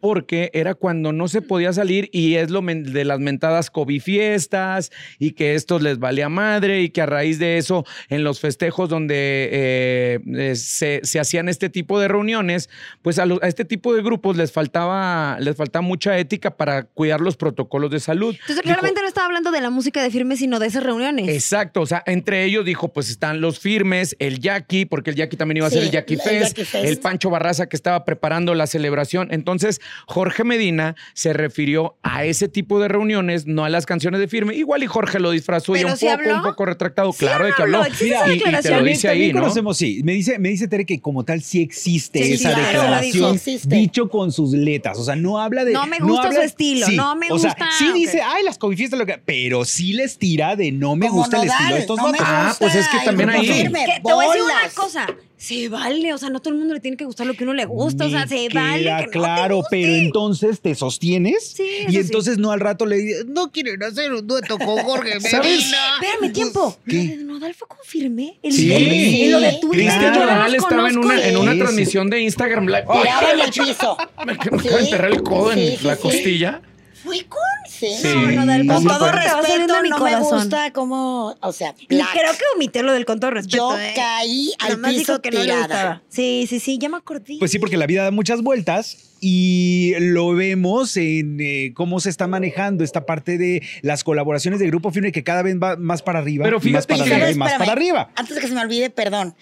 porque 0.00 0.50
era 0.54 0.74
cuando 0.74 1.12
no 1.12 1.28
se 1.28 1.42
podía 1.42 1.72
salir 1.72 2.08
y 2.12 2.34
es 2.34 2.50
lo 2.50 2.62
men- 2.62 2.92
de 2.92 3.04
las 3.04 3.18
mentadas 3.20 3.70
COVID 3.70 4.00
fiestas 4.00 4.90
y 5.18 5.32
que 5.32 5.54
estos 5.54 5.82
les 5.82 5.98
valía 5.98 6.28
madre 6.28 6.82
y 6.82 6.90
que 6.90 7.00
a 7.02 7.06
raíz 7.06 7.38
de 7.38 7.58
eso 7.58 7.84
en 8.08 8.22
los 8.24 8.40
festejos 8.40 8.88
donde 8.88 9.48
eh, 9.52 10.54
se, 10.56 11.00
se 11.02 11.20
hacían 11.20 11.48
este 11.48 11.68
tipo 11.68 11.98
de 11.98 12.08
reuniones, 12.08 12.68
pues 13.02 13.18
a, 13.18 13.26
lo- 13.26 13.42
a 13.42 13.48
este 13.48 13.64
tipo 13.64 13.94
de 13.94 14.02
grupos 14.02 14.36
les 14.36 14.52
faltaba, 14.52 15.38
les 15.40 15.56
faltaba 15.56 15.82
mucha 15.82 16.16
ética 16.18 16.56
para 16.56 16.84
cuidar 16.84 17.20
los 17.20 17.36
protocolos 17.36 17.90
de 17.90 18.00
salud. 18.00 18.34
Entonces, 18.34 18.56
Dijo, 18.64 18.74
realmente 18.74 19.00
no 19.02 19.08
estaba 19.08 19.26
hablando 19.26 19.50
de 19.50 19.60
la 19.60 19.70
música 19.70 20.02
de 20.02 20.10
firme, 20.10 20.36
sino 20.36 20.58
de 20.58 20.66
esas 20.66 20.82
reuniones. 20.82 21.28
Exacto, 21.28 21.80
o 21.80 21.86
sea, 21.86 22.02
entre 22.06 22.44
ellos 22.44 22.64
dijo, 22.64 22.92
pues 22.92 23.10
están 23.10 23.40
los 23.40 23.58
firmes, 23.58 24.16
el 24.18 24.40
Jackie, 24.40 24.84
porque 24.86 25.10
el 25.10 25.16
Jackie 25.16 25.36
también 25.36 25.58
iba 25.58 25.66
a 25.66 25.70
Sí, 25.70 25.76
ser 25.76 25.84
el 25.84 25.90
Jackie 25.90 26.14
el 26.14 26.20
Fest, 26.20 26.48
Jackie 26.56 26.64
Fest. 26.64 26.84
el 26.84 26.98
Pancho 26.98 27.30
Barraza 27.30 27.68
que 27.68 27.76
estaba 27.76 28.04
preparando 28.04 28.54
la 28.54 28.66
celebración. 28.66 29.28
Entonces, 29.30 29.80
Jorge 30.06 30.44
Medina 30.44 30.94
se 31.14 31.32
refirió 31.32 31.96
a 32.02 32.24
ese 32.24 32.48
tipo 32.48 32.80
de 32.80 32.88
reuniones, 32.88 33.46
no 33.46 33.64
a 33.64 33.68
las 33.68 33.86
canciones 33.86 34.20
de 34.20 34.28
firme. 34.28 34.54
Igual 34.54 34.82
y 34.82 34.86
Jorge 34.86 35.18
lo 35.20 35.30
disfrazó 35.30 35.74
ya 35.74 35.80
Pero 35.82 35.92
un 35.92 35.96
sí 35.98 36.06
poco, 36.06 36.18
habló. 36.20 36.36
un 36.36 36.42
poco 36.42 36.66
retractado. 36.66 37.12
Sí 37.12 37.18
claro 37.20 37.46
de 37.46 37.52
que 37.52 37.62
habló, 37.62 37.84
esa 37.84 38.04
y, 38.28 38.36
y 38.36 38.40
te 38.62 38.70
lo 38.70 38.82
dice 38.82 39.08
ahí, 39.08 39.32
¿no? 39.32 39.40
conocemos, 39.40 39.76
sí. 39.76 40.00
Me 40.04 40.12
dice, 40.12 40.38
me 40.38 40.48
dice 40.50 40.68
Tere 40.68 40.84
que 40.86 41.00
como 41.00 41.24
tal 41.24 41.42
sí 41.42 41.62
existe 41.62 42.22
Sí, 42.24 42.32
esa 42.34 42.50
claro, 42.54 42.66
declaración 42.66 43.12
dijo, 43.12 43.30
existe. 43.34 43.74
dicho 43.76 44.08
con 44.08 44.32
sus 44.32 44.52
letras. 44.52 44.98
O 44.98 45.04
sea, 45.04 45.16
no 45.16 45.38
habla 45.40 45.64
de. 45.64 45.72
No 45.72 45.86
me 45.86 45.98
gusta 45.98 46.28
habla- 46.28 46.40
su 46.40 46.46
estilo, 46.46 46.88
no 46.90 47.16
me 47.16 47.30
o 47.30 47.38
sea, 47.38 47.50
gusta, 47.50 47.68
sí 47.78 47.92
dice, 47.92 48.20
ay, 48.22 48.44
las 48.44 48.58
cobifiestas, 48.58 48.98
lo 48.98 49.06
que. 49.06 49.18
Pero 49.24 49.64
sí 49.64 49.92
les 49.92 50.18
tira 50.18 50.56
de 50.56 50.72
no 50.72 50.96
me 50.96 51.08
Como 51.08 51.20
gusta 51.20 51.42
el 51.42 51.48
estilo 51.48 51.74
de 51.74 51.80
estos 51.80 51.98
no. 51.98 52.12
Ah, 52.20 52.54
pues 52.58 52.74
es 52.74 52.88
que 52.88 52.98
también 53.04 53.30
ahí- 53.30 53.46
Que 53.46 53.68
te 53.70 54.00
voy 54.02 54.24
a 54.24 54.28
decir 54.28 54.42
una 54.42 54.54
bolas. 54.54 54.74
cosa. 54.74 55.06
Se 55.38 55.68
vale, 55.68 56.14
o 56.14 56.18
sea, 56.18 56.30
no 56.30 56.40
todo 56.40 56.54
el 56.54 56.58
mundo 56.60 56.72
le 56.72 56.80
tiene 56.80 56.96
que 56.96 57.04
gustar 57.04 57.26
lo 57.26 57.34
que 57.34 57.44
uno 57.44 57.52
le 57.52 57.66
gusta, 57.66 58.06
o 58.06 58.10
sea, 58.10 58.26
se 58.26 58.48
queda 58.48 58.62
vale 58.62 58.84
que 58.84 58.90
no 58.90 58.98
te 59.00 59.10
claro, 59.10 59.56
guste, 59.56 59.68
pero 59.70 59.94
entonces 59.94 60.60
te 60.62 60.74
sostienes 60.74 61.52
Sí, 61.56 61.68
y 61.88 61.90
sí. 61.92 61.96
entonces 61.98 62.38
no 62.38 62.52
al 62.52 62.60
rato 62.60 62.86
le 62.86 62.96
dices, 62.96 63.26
no 63.26 63.52
quieren 63.52 63.82
hacer 63.82 64.14
un 64.14 64.26
dueto 64.26 64.56
con 64.56 64.78
Jorge 64.78 65.20
¿Sabes? 65.20 65.46
Medina". 65.60 65.76
Espérame, 66.00 66.32
tiempo. 66.32 66.78
¿Qué? 66.88 66.94
¿Lo 67.04 67.16
de 67.18 67.24
Nodal 67.24 67.54
fue 67.54 67.68
confirmé? 67.68 68.38
El, 68.42 68.52
Sí. 68.52 68.72
el- 68.72 68.82
el- 69.24 69.30
lo 69.32 69.40
de 69.40 69.58
Twitter. 69.60 69.86
Cristian 69.88 70.12
Nodal 70.14 70.54
estaba 70.54 70.88
en 70.88 70.98
una, 70.98 71.22
en 71.26 71.36
una 71.36 71.52
Sí, 71.52 71.58
transmisión 71.58 72.08
de 72.08 72.20
Instagram 72.22 72.66
Live. 72.66 72.84
Tiraba 73.02 73.30
en 73.32 73.40
el 73.40 73.50
piso. 73.52 73.96
Me 74.26 74.38
quiero 74.38 74.78
enterrar 74.78 75.10
el 75.12 75.22
codo 75.22 75.52
Sí, 75.52 75.60
en 75.60 75.78
sí, 75.78 75.86
la 75.86 75.96
sí. 75.96 76.02
costilla. 76.02 76.62
Fui 77.04 77.20
con. 77.24 77.40
Sí. 77.78 77.88
Sí. 78.00 78.08
No, 78.14 78.44
Nodal, 78.44 78.66
Con 78.66 78.84
con 78.84 78.98
todo 78.98 79.12
respeto, 79.12 79.82
mi 79.82 79.88
no 79.90 79.98
me 80.04 80.16
gusta 80.20 80.72
como, 80.72 81.34
o 81.40 81.52
sea, 81.52 81.74
Y 81.78 81.86
black. 81.96 82.12
Creo 82.12 82.32
que 82.32 82.44
omité 82.54 82.82
lo 82.82 82.92
del 82.92 83.04
con 83.04 83.20
todo 83.20 83.30
respeto. 83.32 83.56
Yo 83.72 83.78
eh. 83.78 83.92
caí 83.94 84.52
al 84.58 84.72
Nomás 84.72 84.92
dijo 84.92 85.00
piso 85.02 85.22
que 85.22 85.30
no 85.30 85.38
le 85.38 85.44
tirada. 85.44 85.60
gustaba. 85.66 86.02
Sí, 86.08 86.46
sí, 86.48 86.60
sí, 86.60 86.78
ya 86.78 86.88
me 86.88 86.96
acordé. 86.96 87.36
Pues 87.38 87.50
sí, 87.50 87.58
porque 87.58 87.76
la 87.76 87.86
vida 87.86 88.04
da 88.04 88.10
muchas 88.10 88.42
vueltas 88.42 88.98
y 89.20 89.94
lo 89.98 90.34
vemos 90.34 90.94
en 90.98 91.38
eh, 91.40 91.72
cómo 91.74 92.00
se 92.00 92.10
está 92.10 92.26
manejando 92.26 92.84
esta 92.84 93.06
parte 93.06 93.38
de 93.38 93.62
las 93.80 94.04
colaboraciones 94.04 94.60
de 94.60 94.66
Grupo 94.66 94.90
Firme 94.90 95.10
que 95.10 95.24
cada 95.24 95.42
vez 95.42 95.56
va 95.56 95.76
más 95.76 96.02
para 96.02 96.18
arriba. 96.18 96.44
Pero 96.44 96.58
y 96.62 96.70
más 96.70 96.86
fíjate 96.86 96.86
para 96.86 97.04
que- 97.04 97.14
arriba 97.14 97.30
y 97.30 97.34
más 97.34 97.48
Espérame, 97.52 97.58
para 97.66 97.72
arriba. 97.72 98.10
Antes 98.14 98.34
de 98.34 98.40
que 98.42 98.48
se 98.48 98.54
me 98.54 98.60
olvide, 98.60 98.90
perdón. 98.90 99.34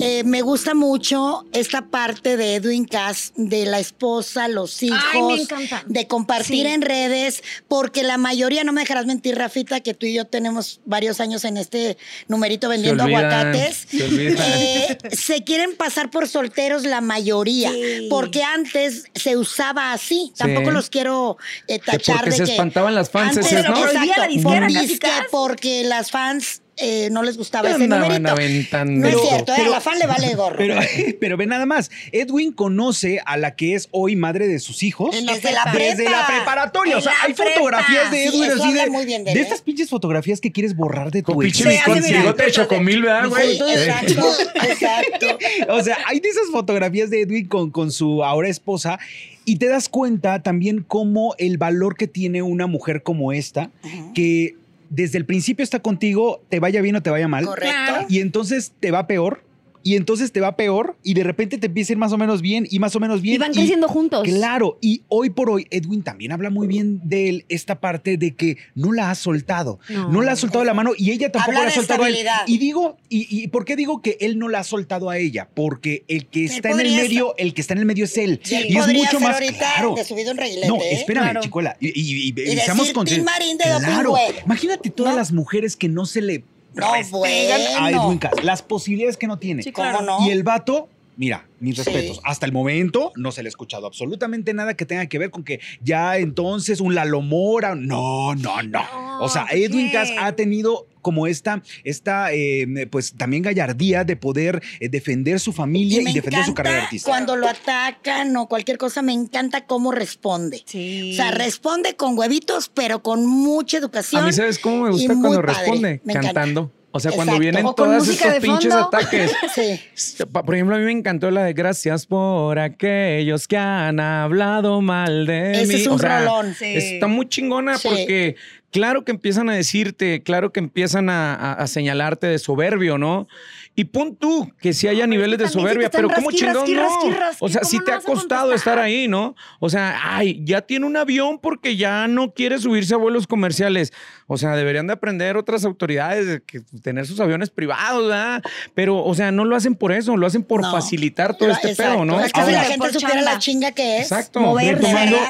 Eh, 0.00 0.24
me 0.24 0.40
gusta 0.40 0.74
mucho 0.74 1.44
esta 1.52 1.82
parte 1.88 2.36
de 2.38 2.54
Edwin 2.56 2.86
Cass, 2.86 3.32
de 3.36 3.66
la 3.66 3.78
esposa, 3.78 4.48
los 4.48 4.82
hijos, 4.82 4.98
Ay, 5.12 5.22
me 5.22 5.34
encanta. 5.42 5.84
de 5.86 6.06
compartir 6.06 6.66
Sí. 6.66 6.72
en 6.72 6.80
redes, 6.82 7.42
porque 7.78 8.02
la 8.02 8.18
mayoría, 8.18 8.64
no 8.64 8.72
me 8.72 8.80
dejarás 8.80 9.06
mentir, 9.06 9.38
Rafita, 9.38 9.78
que 9.78 9.94
tú 9.94 10.04
y 10.04 10.12
yo 10.12 10.24
tenemos 10.24 10.80
varios 10.84 11.20
años 11.20 11.44
en 11.44 11.56
este 11.56 11.96
numerito 12.26 12.68
vendiendo 12.68 13.04
olvidan, 13.04 13.24
aguacates. 13.26 13.86
se. 13.88 13.98
Eh, 14.36 14.98
se 15.12 15.44
quieren 15.44 15.76
pasar 15.76 16.10
por 16.10 16.26
solteros 16.26 16.82
la 16.82 17.00
mayoría, 17.00 17.70
Sí. 17.70 18.08
porque 18.10 18.42
antes 18.42 19.04
se 19.14 19.36
usaba 19.36 19.92
así. 19.92 20.32
Tampoco 20.36 20.70
Sí. 20.70 20.74
los 20.74 20.90
quiero 20.90 21.36
eh, 21.68 21.78
Que 21.78 21.92
tachar 21.92 22.16
porque 22.16 22.30
de 22.30 22.36
se 22.38 22.44
que 22.46 22.50
espantaban 22.50 22.96
las 22.96 23.10
fans 23.10 23.36
antes, 23.36 23.52
¿no? 23.52 23.60
Pero 23.60 23.72
prohibía 23.74 24.16
la 24.18 24.26
Exacto, 24.26 24.80
disquera, 24.80 25.26
porque 25.30 25.84
las 25.84 26.10
fans 26.10 26.62
eh, 26.80 27.08
no 27.10 27.22
les 27.22 27.36
gustaba 27.36 27.68
ese 27.70 27.86
numerito. 27.86 28.30
aventando. 28.30 29.00
No 29.00 29.08
es 29.08 29.14
Pero- 29.14 29.28
cierto, 29.28 29.52
eh, 29.52 29.56
pero- 29.58 29.68
a 29.68 29.74
la 29.76 29.80
fan 29.80 29.98
le 29.98 30.06
vale 30.06 30.34
gorro. 30.34 30.56
Pero, 30.56 30.76
pero 31.20 31.36
ve 31.36 31.46
nada 31.46 31.66
más, 31.66 31.90
Edwin 32.12 32.52
conoce 32.52 33.20
a 33.24 33.36
la 33.36 33.54
que 33.56 33.74
es 33.74 33.88
hoy 33.90 34.16
madre 34.16 34.46
de 34.48 34.58
sus 34.58 34.82
hijos. 34.82 35.14
En 35.16 35.26
Desde 35.26 35.52
la 35.52 35.64
Desde 35.72 35.96
prepa. 36.04 36.10
la 36.10 36.26
preparatoria. 36.26 36.96
O 36.98 37.00
sea, 37.00 37.12
hay 37.24 37.34
prepa. 37.34 37.50
fotografías 37.52 38.10
de 38.10 38.24
Edwin 38.26 38.50
así 38.50 38.72
de, 38.72 38.90
muy 38.90 39.06
bien 39.06 39.24
de 39.24 39.32
de 39.32 39.32
él, 39.32 39.38
¿eh? 39.38 39.42
estas 39.42 39.62
pinches 39.62 39.88
fotografías 39.90 40.40
que 40.40 40.52
quieres 40.52 40.74
borrar 40.76 41.10
de 41.10 41.22
tu 41.22 41.32
Con 41.32 41.44
pinche 41.44 41.64
bigote 41.68 42.44
de 42.44 42.50
chocomil, 42.52 43.02
¿verdad, 43.02 43.28
güey? 43.28 43.56
Exacto, 43.58 44.28
exacto. 44.54 45.26
O 45.68 45.82
sea, 45.82 45.98
hay 46.06 46.20
de 46.20 46.28
esas 46.28 46.48
fotografías 46.52 47.10
de 47.10 47.22
Edwin 47.22 47.46
con, 47.46 47.70
con 47.70 47.92
su 47.92 48.24
ahora 48.24 48.48
esposa 48.48 48.98
y 49.44 49.56
te 49.56 49.66
das 49.68 49.88
cuenta 49.88 50.42
también 50.42 50.84
cómo 50.86 51.34
el 51.38 51.58
valor 51.58 51.96
que 51.96 52.06
tiene 52.06 52.42
una 52.42 52.66
mujer 52.66 53.02
como 53.02 53.32
esta, 53.32 53.70
que 54.14 54.56
desde 54.90 55.18
el 55.18 55.26
principio 55.26 55.62
está 55.62 55.80
contigo, 55.80 56.42
te 56.48 56.60
vaya 56.60 56.80
bien 56.80 56.96
o 56.96 57.02
te 57.02 57.10
vaya 57.10 57.28
mal, 57.28 57.44
Correcto. 57.44 58.06
Y 58.08 58.20
entonces 58.20 58.72
te 58.80 58.90
va 58.90 59.06
peor. 59.06 59.44
Y 59.88 59.96
entonces 59.96 60.32
te 60.32 60.40
va 60.40 60.54
peor 60.54 60.98
y 61.02 61.14
de 61.14 61.24
repente 61.24 61.56
te 61.56 61.66
empieza 61.68 61.92
a 61.92 61.94
ir 61.94 61.98
más 61.98 62.12
o 62.12 62.18
menos 62.18 62.42
bien 62.42 62.66
y 62.70 62.78
más 62.78 62.94
o 62.94 63.00
menos 63.00 63.22
bien. 63.22 63.36
Y 63.36 63.38
van 63.38 63.52
creciendo 63.54 63.88
juntos. 63.88 64.22
Claro, 64.24 64.76
y 64.82 65.00
hoy 65.08 65.30
por 65.30 65.48
hoy 65.48 65.66
Edwin 65.70 66.02
también 66.02 66.30
habla 66.32 66.50
muy 66.50 66.66
bien 66.66 67.00
de 67.04 67.30
él, 67.30 67.44
esta 67.48 67.80
parte 67.80 68.18
de 68.18 68.34
que 68.34 68.58
no 68.74 68.92
la 68.92 69.10
ha 69.10 69.14
soltado. 69.14 69.78
No, 69.88 70.08
No. 70.12 70.20
la 70.20 70.32
ha 70.32 70.36
soltado 70.36 70.60
de 70.60 70.66
la 70.66 70.74
mano 70.74 70.90
y 70.98 71.10
ella 71.12 71.32
tampoco 71.32 71.52
Habla 71.52 71.60
la 71.60 71.66
ha 71.66 71.70
de 71.70 71.74
soltado 71.74 72.02
a 72.02 72.08
él. 72.08 72.14
estabilidad. 72.16 72.42
Y 72.46 72.58
digo, 72.58 72.98
y, 73.08 73.26
y 73.44 73.48
¿por 73.48 73.64
qué 73.64 73.76
digo 73.76 74.02
que 74.02 74.18
él 74.20 74.38
no 74.38 74.50
la 74.50 74.58
ha 74.58 74.64
soltado 74.64 75.08
a 75.08 75.16
ella? 75.16 75.48
Porque 75.54 76.04
el 76.08 76.26
que 76.26 76.44
está 76.44 76.68
en 76.70 76.80
el 76.80 76.94
medio, 76.94 77.34
el 77.38 77.54
que 77.54 77.62
está 77.62 77.72
en 77.72 77.78
el 77.78 77.86
medio 77.86 78.04
es 78.04 78.18
él. 78.18 78.40
Y 78.44 78.54
él 78.56 78.66
Y 78.68 78.76
es 78.76 78.82
podría 78.84 78.98
mucho 79.04 79.18
ser 79.18 79.20
más 79.26 79.34
ahorita 79.36 79.58
claro. 79.74 79.94
de 79.94 80.04
subido 80.04 80.30
en 80.32 80.36
reguilete, 80.36 80.68
No, 80.68 80.76
¿eh? 80.76 80.92
espérame, 80.92 81.24
Claro. 81.24 81.40
chicuela. 81.40 81.76
Y, 81.80 81.88
y, 81.98 82.28
y- 82.28 82.52
y. 82.52 83.20
Marín 83.22 83.56
de 83.56 83.70
doping, 83.70 83.86
Claro. 83.86 84.14
Imagínate 84.44 84.90
todas 84.90 85.12
No. 85.14 85.18
las 85.18 85.32
mujeres 85.32 85.76
que 85.76 85.88
no 85.88 86.04
se 86.04 86.20
le 86.20 86.44
No, 86.78 86.94
a 86.94 87.02
bueno. 87.10 88.04
Edwin 88.04 88.18
Cass, 88.18 88.42
las 88.42 88.62
posibilidades 88.62 89.16
que 89.16 89.26
no 89.26 89.38
tiene. 89.38 89.62
Sí, 89.62 89.72
¿Cómo 89.72 89.88
claro. 89.90 90.04
no? 90.04 90.26
Y 90.26 90.30
el 90.30 90.42
vato, 90.42 90.88
mira, 91.18 91.46
mis 91.60 91.76
Sí. 91.76 91.82
respetos. 91.82 92.20
Hasta 92.24 92.46
el 92.46 92.52
momento 92.52 93.12
no 93.16 93.32
se 93.32 93.42
le 93.42 93.48
ha 93.48 93.50
escuchado 93.50 93.86
absolutamente 93.86 94.54
nada 94.54 94.74
que 94.74 94.86
tenga 94.86 95.06
que 95.06 95.18
ver 95.18 95.30
con 95.30 95.44
que 95.44 95.60
ya 95.82 96.16
entonces 96.16 96.80
un 96.80 96.94
Lalo 96.94 97.20
Mora. 97.20 97.74
No, 97.74 98.34
no, 98.36 98.62
no. 98.62 98.80
No, 99.18 99.20
o 99.20 99.28
sea, 99.28 99.46
¿por 99.46 99.56
Edwin 99.58 99.88
qué? 99.88 99.92
Cass 99.92 100.10
ha 100.18 100.32
tenido 100.32 100.86
como 101.02 101.26
esta, 101.26 101.62
esta 101.84 102.32
eh, 102.32 102.86
pues 102.90 103.14
también 103.14 103.42
gallardía 103.42 104.04
de 104.04 104.16
poder 104.16 104.62
eh, 104.78 104.88
defender 104.88 105.40
su 105.40 105.52
familia 105.52 106.00
y, 106.00 106.04
me 106.04 106.12
defender 106.12 106.44
su 106.44 106.54
carrera 106.54 106.84
artística. 106.84 107.10
Cuando 107.10 107.34
lo 107.36 107.48
atacan 107.48 108.36
o 108.36 108.46
cualquier 108.46 108.78
cosa, 108.78 109.02
me 109.02 109.12
encanta 109.12 109.66
cómo 109.66 109.90
responde. 109.90 110.62
Sí. 110.66 111.12
O 111.12 111.16
sea, 111.16 111.30
responde 111.32 111.96
con 111.96 112.16
huevitos, 112.16 112.70
pero 112.72 113.02
con 113.02 113.26
mucha 113.26 113.78
educación. 113.78 114.22
A 114.22 114.26
mí, 114.26 114.32
¿sabes 114.32 114.58
cómo 114.58 114.84
me 114.84 114.90
gusta 114.90 115.14
cuando 115.14 115.40
padre. 115.42 115.54
responde? 115.54 116.00
Me 116.04 116.12
encanta. 116.12 116.70
O 116.90 117.00
sea, 117.00 117.12
cuando 117.12 117.32
Exacto. 117.34 117.40
vienen 117.42 117.66
O 117.66 117.74
todos 117.74 118.08
estos 118.08 118.34
pinches 118.40 118.72
fondo. 118.72 118.86
ataques. 118.88 119.30
Sí. 119.54 120.24
Pa- 120.32 120.42
Por 120.42 120.54
ejemplo, 120.54 120.74
a 120.74 120.78
mí 120.78 120.84
me 120.86 120.92
encantó 120.92 121.30
la 121.30 121.44
de 121.44 121.52
gracias 121.52 122.06
por 122.06 122.58
aquellos 122.58 123.46
que 123.46 123.58
han 123.58 124.00
hablado 124.00 124.80
mal 124.80 125.26
de 125.26 125.52
Ese 125.62 125.66
mí. 125.66 125.80
es 125.80 125.86
un 125.86 125.94
O 125.94 125.98
sea, 125.98 126.20
rolón. 126.20 126.54
Sí. 126.54 126.64
Está 126.76 127.06
muy 127.06 127.28
chingona 127.28 127.76
Sí. 127.76 127.88
porque 127.88 128.36
claro 128.70 129.04
que 129.04 129.12
empiezan 129.12 129.50
a 129.50 129.54
decirte, 129.54 130.22
claro 130.22 130.50
que 130.50 130.60
empiezan 130.60 131.10
a, 131.10 131.34
a- 131.34 131.52
a 131.52 131.66
señalarte 131.66 132.26
de 132.26 132.38
soberbio, 132.38 132.96
¿no? 132.96 133.28
Y 133.78 133.84
pon 133.84 134.16
tú 134.16 134.50
que 134.60 134.72
si 134.72 134.88
haya 134.88 135.06
niveles 135.06 135.38
de 135.38 135.48
soberbia, 135.48 135.88
pero 135.88 136.08
¿cómo 136.08 136.30
rasqui, 136.30 136.36
chingón 136.38 136.56
rasqui, 136.56 136.74
no? 136.74 136.82
rasqui, 136.82 137.10
rasqui, 137.12 137.44
o 137.44 137.48
sea, 137.48 137.60
¿cómo 137.60 137.70
si 137.70 137.78
te 137.84 137.92
ha 137.92 138.00
costado 138.00 138.52
estar 138.52 138.76
ahí, 138.80 139.06
¿no? 139.06 139.36
O 139.60 139.70
sea, 139.70 139.96
ay, 140.02 140.40
ya 140.44 140.62
tiene 140.62 140.84
un 140.84 140.96
avión 140.96 141.38
porque 141.38 141.76
ya 141.76 142.08
no 142.08 142.34
quiere 142.34 142.58
subirse 142.58 142.94
a 142.94 142.96
vuelos 142.96 143.28
comerciales. 143.28 143.92
O 144.26 144.36
sea, 144.36 144.56
deberían 144.56 144.88
de 144.88 144.94
aprender 144.94 145.36
otras 145.36 145.64
autoridades 145.64 146.26
de 146.26 146.42
que 146.42 146.60
tener 146.82 147.06
sus 147.06 147.20
aviones 147.20 147.50
privados, 147.50 148.08
¿verdad? 148.08 148.42
Pero, 148.74 149.02
o 149.04 149.14
sea, 149.14 149.30
no 149.30 149.44
lo 149.44 149.54
hacen 149.54 149.76
por 149.76 149.92
eso, 149.92 150.16
lo 150.16 150.26
hacen 150.26 150.42
por 150.42 150.60
No. 150.62 150.72
facilitar 150.72 151.36
todo 151.36 151.48
este 151.50 151.70
Exacto. 151.70 151.92
pedo, 151.92 152.04
¿no? 152.04 152.20
Es 152.20 152.32
que 152.32 152.42
si 152.44 152.50
la 152.50 152.64
gente 152.64 152.92
supiera 152.92 153.22
la 153.22 153.38
chinga 153.38 153.70
que 153.70 153.98
es. 153.98 154.02
Exacto. 154.10 154.40
Mover, 154.40 154.80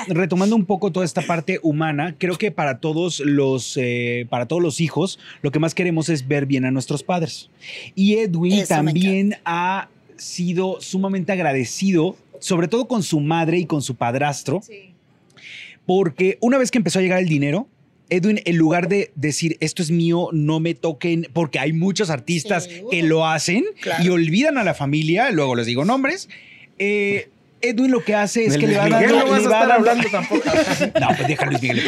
Retomando, 0.09 0.57
un 0.57 0.65
poco 0.65 0.91
toda 0.91 1.05
esta 1.05 1.21
parte 1.21 1.61
humana, 1.63 2.15
creo 2.17 2.39
que 2.39 2.51
para 2.51 2.81
todos 2.81 3.21
los 3.21 3.75
eh, 3.77 4.27
para 4.31 4.47
todos 4.47 4.63
los 4.63 4.81
hijos, 4.81 5.19
lo 5.43 5.51
que 5.51 5.59
más 5.59 5.75
queremos 5.75 6.09
es 6.09 6.27
ver 6.27 6.47
bien 6.47 6.65
a 6.65 6.71
nuestros 6.71 7.03
padres. 7.03 7.51
Y 7.95 8.15
Edwin 8.17 8.38
Eso 8.47 8.61
me 8.61 8.67
también 8.93 9.37
ha 9.45 9.89
sido 10.17 10.81
sumamente 10.81 11.33
agradecido, 11.33 12.17
sobre 12.41 12.69
todo 12.69 12.87
con 12.89 13.03
su 13.03 13.21
madre 13.21 13.59
y 13.59 13.67
con 13.67 13.83
su 13.83 13.95
padrastro, 13.97 14.61
porque 15.87 16.39
una 16.41 16.59
vez 16.59 16.71
que 16.71 16.79
empezó 16.79 16.99
a 16.99 17.03
llegar 17.03 17.19
el 17.21 17.29
dinero, 17.29 17.67
Edwin, 18.11 18.41
en 18.45 18.57
lugar 18.57 18.89
de 18.89 19.11
decir 19.17 19.57
esto 19.61 19.83
es 19.83 19.91
mío, 19.91 20.29
no 20.33 20.61
me 20.61 20.75
toquen, 20.75 21.29
porque 21.33 21.59
hay 21.59 21.73
muchos 21.73 22.09
artistas 22.11 22.65
Sí, 22.65 22.83
que 22.91 23.03
lo 23.03 23.27
hacen 23.27 23.65
claro. 23.81 24.03
y 24.05 24.09
olvidan 24.09 24.57
a 24.59 24.65
la 24.65 24.75
familia, 24.75 25.31
luego 25.31 25.55
les 25.55 25.67
digo 25.67 25.85
nombres. 25.85 26.29
eh, 26.79 27.29
Edwin 27.61 27.91
lo 27.91 28.05
que 28.05 28.15
hace 28.15 28.45
es 28.47 28.57
que 28.57 28.67
le 28.67 28.77
va 28.79 28.89
dando. 28.89 29.09
no 29.09 29.27
vas 29.27 29.27
a 29.27 29.31
va 29.31 29.37
estar 29.39 29.51
dando- 29.69 29.75
hablando 29.75 30.09
tampoco. 30.11 30.43
No, 31.01 31.09
pues 31.17 31.29
deja 31.29 31.45
a 31.45 31.47
Luis 31.49 31.63
Miguel. 31.63 31.83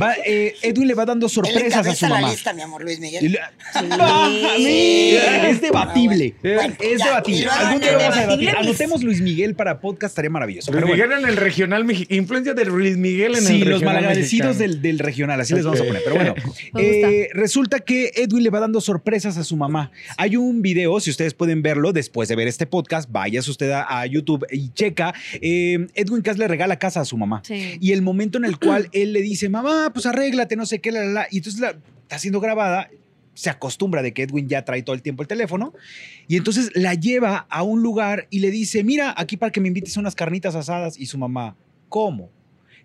Va, 0.00 0.14
eh, 0.24 0.54
Edwin 0.62 0.88
le 0.88 0.94
va 0.94 1.04
dando 1.04 1.28
sorpresas 1.28 1.86
a 1.86 1.94
su 1.94 2.04
la 2.06 2.14
mamá. 2.16 2.30
lista, 2.30 2.52
mi 2.52 2.62
amor, 2.62 2.82
Luis 2.82 3.00
Miguel. 3.00 3.32
le- 3.32 3.38
Ah, 3.74 4.28
Es 4.58 5.60
debatible. 5.60 6.34
Ah, 6.38 6.40
bueno. 6.54 6.74
es 6.80 6.98
ya, 6.98 7.04
debatible. 7.06 7.46
Algún 7.50 7.80
día 7.80 7.96
vamos 7.98 8.16
a 8.16 8.20
debatir. 8.22 8.50
Anotemos 8.50 9.02
Luis 9.02 9.20
Miguel 9.20 9.54
para 9.54 9.80
podcast, 9.80 10.12
estaría 10.12 10.30
maravilloso. 10.30 10.70
Luis 10.72 10.84
bueno. 10.84 10.94
Miguel 11.04 11.22
en 11.22 11.28
el 11.28 11.36
regional 11.36 11.84
mexicano. 11.84 12.18
Influencia 12.20 12.54
de 12.54 12.64
Luis 12.64 12.96
Miguel 12.96 13.34
en 13.36 13.42
Sí, 13.42 13.54
el 13.54 13.58
los 13.60 13.68
regional 13.80 13.94
malagradecidos 13.94 14.56
mexicano. 14.56 14.72
del, 14.72 14.82
del 14.82 14.98
regional, 14.98 15.40
así 15.40 15.54
les 15.54 15.64
vamos 15.64 15.80
a 15.80 15.84
poner. 15.84 16.02
Pero 16.04 16.16
bueno, 16.16 16.34
eh, 16.78 17.28
resulta 17.32 17.80
que 17.80 18.12
Edwin 18.14 18.42
le 18.44 18.50
va 18.50 18.60
dando 18.60 18.80
sorpresas 18.80 19.36
a 19.36 19.44
su 19.44 19.56
mamá. 19.56 19.90
Hay 20.16 20.36
un 20.36 20.62
video, 20.62 20.98
si 21.00 21.10
ustedes 21.10 21.34
pueden 21.34 21.62
verlo 21.62 21.92
después 21.92 22.28
de 22.28 22.36
ver 22.36 22.48
este 22.48 22.66
podcast, 22.66 23.08
váyase 23.10 23.50
usted 23.50 23.70
a, 23.70 24.00
a 24.00 24.06
YouTube 24.06 24.46
y 24.50 24.70
checa. 24.72 25.07
Eh, 25.40 25.86
Edwin 25.94 26.22
Cass 26.22 26.38
le 26.38 26.48
regala 26.48 26.78
casa 26.78 27.00
a 27.00 27.04
su 27.04 27.16
mamá. 27.16 27.42
Sí. 27.44 27.78
Y 27.80 27.92
el 27.92 28.02
momento 28.02 28.38
en 28.38 28.44
el 28.44 28.58
cual 28.60 28.88
él 28.92 29.12
le 29.12 29.22
dice, 29.22 29.48
mamá, 29.48 29.90
pues 29.92 30.06
arréglate, 30.06 30.56
no 30.56 30.66
sé 30.66 30.80
qué, 30.80 30.92
la, 30.92 31.04
la, 31.04 31.12
la", 31.12 31.28
Y 31.30 31.38
entonces 31.38 31.60
la, 31.60 31.76
está 32.02 32.18
siendo 32.18 32.40
grabada. 32.40 32.90
Se 33.34 33.50
acostumbra 33.50 34.02
de 34.02 34.12
que 34.12 34.24
Edwin 34.24 34.48
ya 34.48 34.64
trae 34.64 34.82
todo 34.82 34.96
el 34.96 35.02
tiempo 35.02 35.22
el 35.22 35.28
teléfono. 35.28 35.72
Y 36.26 36.36
entonces 36.36 36.70
la 36.74 36.94
lleva 36.94 37.46
a 37.48 37.62
un 37.62 37.82
lugar 37.82 38.26
y 38.30 38.40
le 38.40 38.50
dice, 38.50 38.82
mira, 38.82 39.14
aquí 39.16 39.36
para 39.36 39.52
que 39.52 39.60
me 39.60 39.68
invites 39.68 39.96
a 39.96 40.00
unas 40.00 40.16
carnitas 40.16 40.56
asadas. 40.56 40.98
Y 40.98 41.06
su 41.06 41.18
mamá, 41.18 41.56
¿cómo? 41.88 42.30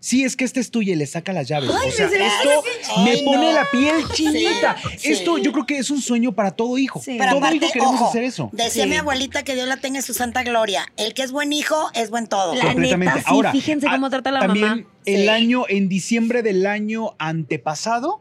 Sí, 0.05 0.25
es 0.25 0.35
que 0.35 0.43
este 0.43 0.59
es 0.59 0.69
tuyo 0.69 0.91
y 0.91 0.97
le 0.97 1.05
saca 1.05 1.31
las 1.31 1.47
llaves. 1.47 1.69
o 1.69 1.91
sea, 1.91 2.09
me 2.09 2.15
esto 2.27 2.63
Ay, 2.97 3.03
me 3.05 3.17
pone 3.23 3.45
no. 3.47 3.53
la 3.53 3.65
piel 3.71 3.95
chinita. 4.13 4.75
Sí, 4.97 5.13
Esto 5.13 5.37
sí. 5.37 5.43
yo 5.43 5.53
creo 5.53 5.65
que 5.65 5.77
es 5.77 5.89
un 5.91 6.01
sueño 6.01 6.33
para 6.33 6.51
todo 6.51 6.77
hijo. 6.77 6.99
Sí. 7.01 7.15
Pero 7.17 7.29
todo 7.29 7.37
aparte, 7.39 7.55
hijo 7.55 7.69
queremos 7.71 7.95
ojo, 7.95 8.09
hacer 8.09 8.23
eso. 8.25 8.49
Decía 8.51 8.83
Sí. 8.83 8.89
mi 8.89 8.97
abuelita 8.97 9.43
que 9.43 9.55
Dios 9.55 9.65
la 9.65 9.77
tenga 9.77 9.99
en 9.99 10.03
su 10.03 10.13
santa 10.13 10.43
gloria. 10.43 10.91
El 10.97 11.13
que 11.13 11.23
es 11.23 11.31
buen 11.31 11.53
hijo 11.53 11.89
es 11.93 12.09
buen 12.09 12.27
todo. 12.27 12.53
La 12.53 12.65
completamente. 12.73 13.05
neta, 13.13 13.17
sí, 13.19 13.23
Ahora, 13.27 13.51
fíjense 13.53 13.87
ah, 13.87 13.91
cómo 13.93 14.09
trata 14.09 14.31
la 14.31 14.41
también 14.41 14.67
mamá. 14.67 14.83
el 15.05 15.21
Sí. 15.21 15.27
año, 15.29 15.63
en 15.69 15.87
diciembre 15.87 16.43
del 16.43 16.67
año 16.67 17.15
antepasado, 17.17 18.19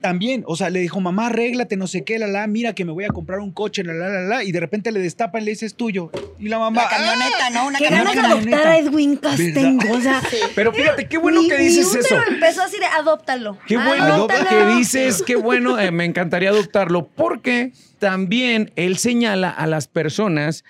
también, 0.00 0.44
o 0.46 0.56
sea, 0.56 0.70
le 0.70 0.80
dijo, 0.80 1.00
mamá, 1.00 1.26
arréglate, 1.26 1.76
no 1.76 1.86
sé 1.86 2.04
qué, 2.04 2.18
la, 2.18 2.26
la, 2.26 2.46
mira 2.46 2.74
que 2.74 2.84
me 2.84 2.92
voy 2.92 3.04
a 3.04 3.08
comprar 3.08 3.38
un 3.40 3.52
coche, 3.52 3.84
la, 3.84 3.92
la, 3.92 4.08
la, 4.08 4.20
la, 4.22 4.44
y 4.44 4.52
de 4.52 4.60
repente 4.60 4.90
le 4.92 5.00
destapan 5.00 5.42
y 5.42 5.44
le 5.46 5.50
dice, 5.52 5.66
es 5.66 5.74
tuyo. 5.74 6.10
Y 6.38 6.48
la 6.48 6.58
mamá, 6.58 6.82
La 6.82 6.88
camioneta, 6.88 7.50
¿no? 7.50 7.66
Una 7.66 7.78
ganas 7.78 7.98
de 8.14 8.20
camioneta. 8.20 8.56
adoptar 8.56 8.66
a 8.68 8.78
Edwin 8.78 9.20
o 9.22 10.00
sea, 10.02 10.22
Pero 10.54 10.72
fíjate, 10.72 11.06
qué 11.08 11.18
bueno 11.18 11.42
mi- 11.42 11.48
que 11.48 11.58
mi 11.58 11.64
dices 11.64 11.86
útero 11.86 12.04
eso. 12.22 12.30
empezó 12.32 12.62
así 12.62 12.78
de 12.78 12.86
adóptalo. 12.86 13.58
Qué 13.66 13.76
bueno 13.76 14.04
adóptalo. 14.04 14.48
que 14.48 14.66
dices, 14.76 15.22
qué 15.26 15.36
bueno, 15.36 15.78
eh, 15.78 15.90
me 15.90 16.04
encantaría 16.04 16.48
adoptarlo, 16.50 17.06
porque 17.06 17.72
también 17.98 18.72
él 18.76 18.96
señala 18.96 19.50
a 19.50 19.66
las 19.66 19.86
personas 19.86 20.64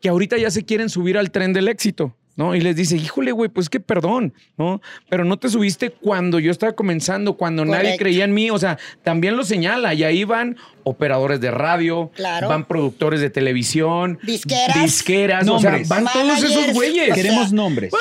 que 0.00 0.08
ahorita 0.08 0.38
ya 0.38 0.50
se 0.50 0.64
quieren 0.64 0.88
subir 0.88 1.18
al 1.18 1.30
tren 1.30 1.52
del 1.52 1.68
éxito. 1.68 2.16
¿No? 2.36 2.54
Y 2.54 2.60
les 2.60 2.74
dice, 2.74 2.96
híjole, 2.96 3.32
güey, 3.32 3.50
pues 3.50 3.68
que 3.68 3.80
perdón, 3.80 4.32
¿no? 4.56 4.80
Pero 5.10 5.24
no 5.24 5.38
te 5.38 5.50
subiste 5.50 5.90
cuando 5.90 6.38
yo 6.38 6.50
estaba 6.50 6.72
comenzando, 6.72 7.34
cuando 7.36 7.64
nadie 7.66 7.96
creía 7.98 8.24
en 8.24 8.32
mí. 8.32 8.50
O 8.50 8.58
sea, 8.58 8.78
también 9.02 9.36
lo 9.36 9.44
señala. 9.44 9.92
Y 9.92 10.04
ahí 10.04 10.24
van 10.24 10.56
operadores 10.84 11.40
de 11.40 11.50
radio, 11.50 12.10
Claro. 12.14 12.48
van 12.48 12.64
productores 12.64 13.20
de 13.20 13.28
televisión, 13.28 14.18
Disqueras. 14.22 15.46
o 15.48 15.58
sea, 15.58 15.78
van 15.86 16.06
todos 16.10 16.42
esos 16.42 16.72
güeyes. 16.72 17.02
O 17.02 17.06
sea, 17.06 17.14
queremos 17.14 17.52
nombres. 17.52 17.92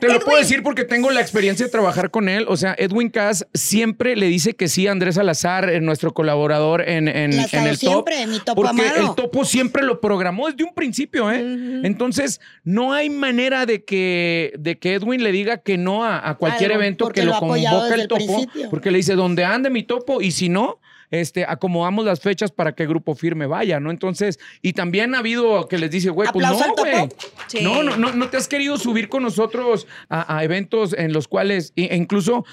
Te 0.00 0.08
lo 0.08 0.20
puedo 0.20 0.38
decir 0.38 0.62
porque 0.62 0.84
tengo 0.84 1.10
la 1.10 1.20
experiencia 1.20 1.66
de 1.66 1.72
trabajar 1.72 2.10
con 2.10 2.28
él. 2.28 2.46
O 2.48 2.56
sea, 2.56 2.74
Edwin 2.78 3.10
Cass 3.10 3.46
siempre 3.52 4.16
le 4.16 4.26
dice 4.26 4.54
que 4.54 4.68
sí 4.68 4.86
a 4.86 4.92
Andrés 4.92 5.16
Salazar, 5.16 5.68
eh, 5.68 5.80
nuestro 5.80 6.14
colaborador 6.14 6.88
en, 6.88 7.08
en, 7.08 7.32
en 7.34 7.40
el 7.66 7.78
top. 7.78 8.08
siempre, 8.08 8.26
mi 8.26 8.38
topo 8.40 8.62
porque 8.62 8.82
amado. 8.82 9.08
el 9.10 9.14
topo 9.14 9.44
siempre 9.44 9.82
lo 9.82 10.00
programó 10.00 10.48
desde 10.48 10.64
un 10.64 10.74
principio, 10.74 11.30
¿eh? 11.30 11.40
Entonces, 11.84 12.40
no 12.64 12.92
hay 12.92 13.10
manera 13.10 13.47
de 13.66 13.84
que, 13.84 14.52
de 14.58 14.78
que 14.78 14.94
Edwin 14.94 15.22
le 15.22 15.32
diga 15.32 15.58
que 15.58 15.76
no 15.78 16.04
a, 16.04 16.28
a 16.28 16.36
cualquier 16.36 16.70
Claro, 16.70 16.82
evento 16.82 17.08
que 17.08 17.24
lo 17.24 17.32
lo 17.32 17.38
convoca 17.40 17.94
el 17.94 18.00
el 18.02 18.08
topo. 18.08 18.24
principio. 18.24 18.70
Porque 18.70 18.90
le 18.90 18.98
dice, 18.98 19.14
donde 19.14 19.44
ande 19.44 19.70
mi 19.70 19.82
topo, 19.82 20.20
y 20.20 20.30
si 20.32 20.48
no, 20.48 20.80
este, 21.10 21.44
acomodamos 21.44 22.04
las 22.04 22.20
fechas 22.20 22.52
para 22.52 22.72
que 22.72 22.86
Grupo 22.86 23.14
Firme 23.14 23.46
vaya, 23.46 23.80
¿no? 23.80 23.90
Entonces, 23.90 24.38
y 24.62 24.72
también 24.72 25.14
ha 25.14 25.18
habido 25.18 25.68
que 25.68 25.78
les 25.78 25.90
dice, 25.90 26.10
güey, 26.10 26.28
pues 26.32 26.46
no, 26.46 26.58
güey. 26.76 27.08
Sí. 27.46 27.60
No, 27.62 27.82
no, 27.82 27.96
no, 27.96 28.12
no 28.12 28.28
te 28.28 28.36
has 28.36 28.48
querido 28.48 28.76
subir 28.76 29.08
con 29.08 29.22
nosotros 29.22 29.86
a, 30.08 30.36
a 30.36 30.44
eventos 30.44 30.92
en 30.92 31.12
los 31.12 31.28
cuales, 31.28 31.72
e 31.76 31.96
incluso 31.96 32.44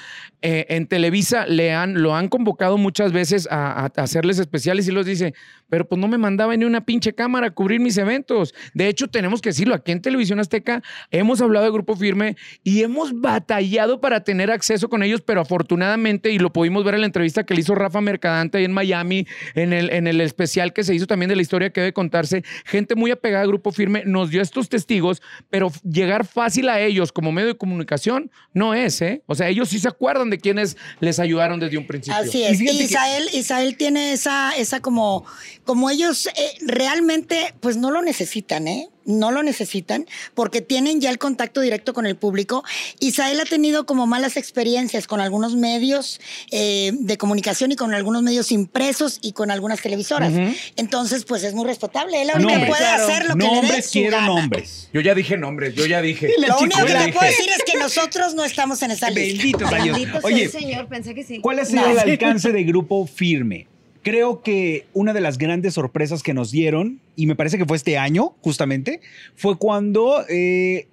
eh, 0.41 0.65
en 0.70 0.88
Televisa 0.88 1.46
le 1.48 1.74
han, 1.74 2.02
lo 2.02 2.15
han 2.15 2.30
convocado 2.30 2.78
muchas 2.78 3.12
veces 3.12 3.48
a, 3.52 3.84
a 3.84 3.86
hacerles 4.02 4.39
especiales 4.39 4.88
y 4.88 4.91
los 4.91 5.06
dice, 5.06 5.34
pero 5.70 5.88
pues 5.88 6.00
no 6.00 6.08
me 6.08 6.18
mandaba 6.18 6.56
ni 6.56 6.65
una 6.65 6.86
pinche 6.86 7.13
cámara 7.13 7.48
a 7.48 7.52
cubrir 7.52 7.80
mis 7.80 7.98
eventos. 7.98 8.54
De 8.74 8.88
hecho, 8.88 9.08
tenemos 9.08 9.41
que 9.41 9.50
decirlo, 9.50 9.76
aquí 9.76 9.91
en 9.91 10.02
Televisión 10.02 10.39
Azteca 10.39 10.82
hemos 11.12 11.41
hablado 11.41 11.65
de 11.65 11.72
Grupo 11.72 11.96
Firme 11.96 12.38
y 12.63 12.84
hemos 12.84 13.20
batallado 13.20 14.00
para 14.00 14.24
tener 14.24 14.52
acceso 14.52 14.89
con 14.89 15.04
ellos, 15.04 15.22
pero 15.22 15.41
afortunadamente, 15.41 16.32
y 16.32 16.39
lo 16.39 16.54
pudimos 16.54 16.84
ver 16.84 16.96
en 16.96 17.02
la 17.02 17.08
entrevista 17.08 17.46
que 17.46 17.54
le 17.54 17.62
hizo 17.62 17.76
Rafa 17.76 18.02
Mercadante 18.02 18.44
ahí 18.53 18.65
en 18.65 18.71
Miami, 18.71 19.27
en 19.55 19.73
el, 19.73 19.91
en 19.91 20.08
el 20.08 20.21
especial 20.21 20.73
que 20.73 20.84
se 20.84 20.93
hizo 20.95 21.08
también 21.08 21.29
de 21.29 21.36
la 21.36 21.41
historia 21.41 21.69
que 21.71 21.81
debe 21.81 21.93
contarse, 21.93 22.43
gente 22.65 22.95
muy 22.95 23.12
apegada 23.12 23.43
a 23.43 23.47
Grupo 23.47 23.71
Firme 23.71 24.03
nos 24.05 24.29
dio 24.29 24.41
estos 24.41 24.69
testigos, 24.69 25.21
pero 25.49 25.71
llegar 25.84 26.25
fácil 26.25 26.69
a 26.69 26.79
ellos 26.79 27.12
como 27.12 27.31
medio 27.31 27.47
de 27.49 27.58
comunicación 27.58 28.31
no 28.53 28.73
es, 28.73 29.01
¿eh? 29.01 29.21
O 29.25 29.36
sea, 29.36 29.49
ellos 29.49 29.69
sí 29.69 29.79
se 29.79 29.88
acuerdan 29.88 30.29
de 30.29 30.38
quienes 30.38 30.77
les 30.99 31.19
ayudaron 31.19 31.60
desde 31.60 31.77
un 31.77 31.88
principio. 31.88 32.19
Así 32.19 32.39
Y 32.39 32.43
es. 32.43 32.58
fíjate 32.60 32.77
que- 32.77 32.84
Isael, 32.84 33.29
Isael 33.34 33.77
tiene 33.77 34.13
esa, 34.13 34.51
esa 34.58 34.79
como, 34.81 35.25
como 35.63 35.89
ellos 35.89 36.27
eh, 36.27 36.31
realmente, 36.62 37.53
pues 37.60 37.77
no 37.77 37.91
lo 37.91 38.01
necesitan, 38.01 38.67
¿eh? 38.67 38.88
No 39.06 39.32
lo 39.32 39.44
necesitan 39.44 40.06
porque 40.34 40.62
tienen 40.62 41.00
ya 41.02 41.10
el 41.12 41.18
contacto 41.18 41.62
directo 41.62 41.94
con 41.94 42.06
el 42.06 42.15
público. 42.15 42.63
Isael 43.00 43.39
ha 43.39 43.46
tenido 43.46 43.86
como 43.86 44.08
malas 44.08 44.36
experiencias 44.38 45.08
con 45.08 45.22
algunos 45.22 45.56
medios 45.56 46.20
eh, 46.52 46.91
de 46.94 47.18
comunicación 47.18 47.72
y 47.72 47.76
con 47.76 47.94
algunos 47.94 48.24
medios 48.24 48.52
impresos 48.52 49.20
y 49.22 49.32
con 49.34 49.52
algunas 49.52 49.82
televisoras. 49.82 50.34
Entonces, 50.76 51.26
pues 51.26 51.44
es 51.44 51.54
muy 51.54 51.65
respetable. 51.65 52.22
Él 52.22 52.30
ahorita 52.30 52.50
Nombres. 52.50 52.70
puede 52.70 52.82
Claro. 52.86 53.04
hacer 53.04 53.26
lo 53.28 53.36
que 53.36 53.48
le 53.48 53.62
dé 53.76 53.82
su 53.82 53.91
quiero 53.91 54.12
gana. 54.18 54.28
nombres. 54.28 54.89
Yo 54.94 55.02
ya 55.02 55.13
dije 55.15 55.38
nombres, 55.38 55.76
yo 55.76 55.86
ya 55.86 56.02
dije. 56.02 56.30
Lo 56.48 56.58
único 56.60 56.86
que 56.86 56.94
te 56.94 57.13
puedo 57.13 57.26
decir 57.28 57.50
es 57.50 57.63
que 57.72 57.78
nosotros 57.78 58.34
no 58.36 58.44
estamos 58.46 58.82
en 58.84 58.91
esa 58.91 59.10
lista. 59.10 59.41
Benditos. 59.44 59.70
Bendito 59.72 60.12
sea 60.13 60.22
Oye, 60.24 60.44
el 60.46 60.52
señor, 60.52 60.88
pensé 60.88 61.13
que 61.13 61.24
sí. 61.24 61.39
¿Cuál 61.39 61.60
ha 61.60 61.65
sido 61.65 61.82
No. 61.82 61.91
el 61.91 62.00
alcance 62.00 62.52
de 62.52 62.63
Grupo 62.63 63.06
Firme? 63.08 63.68
Creo 64.06 64.44
que 64.44 64.86
una 64.94 65.13
de 65.13 65.20
las 65.20 65.39
grandes 65.39 65.74
sorpresas 65.74 66.22
que 66.22 66.36
nos 66.36 66.52
dieron, 66.52 67.02
y 67.15 67.26
me 67.26 67.36
parece 67.36 67.58
que 67.58 67.65
fue 67.65 67.76
este 67.76 67.98
año, 67.98 68.36
justamente, 68.41 69.02
fue 69.36 69.58
cuando 69.58 70.24
eh, 70.30 70.88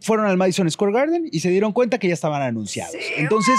fueron 0.00 0.24
al 0.24 0.36
Madison 0.36 0.70
Square 0.70 0.92
Garden 0.92 1.28
y 1.32 1.40
se 1.40 1.50
dieron 1.50 1.72
cuenta 1.72 1.98
que 1.98 2.06
ya 2.06 2.14
estaban 2.14 2.40
anunciados. 2.40 2.94
Entonces, 3.16 3.56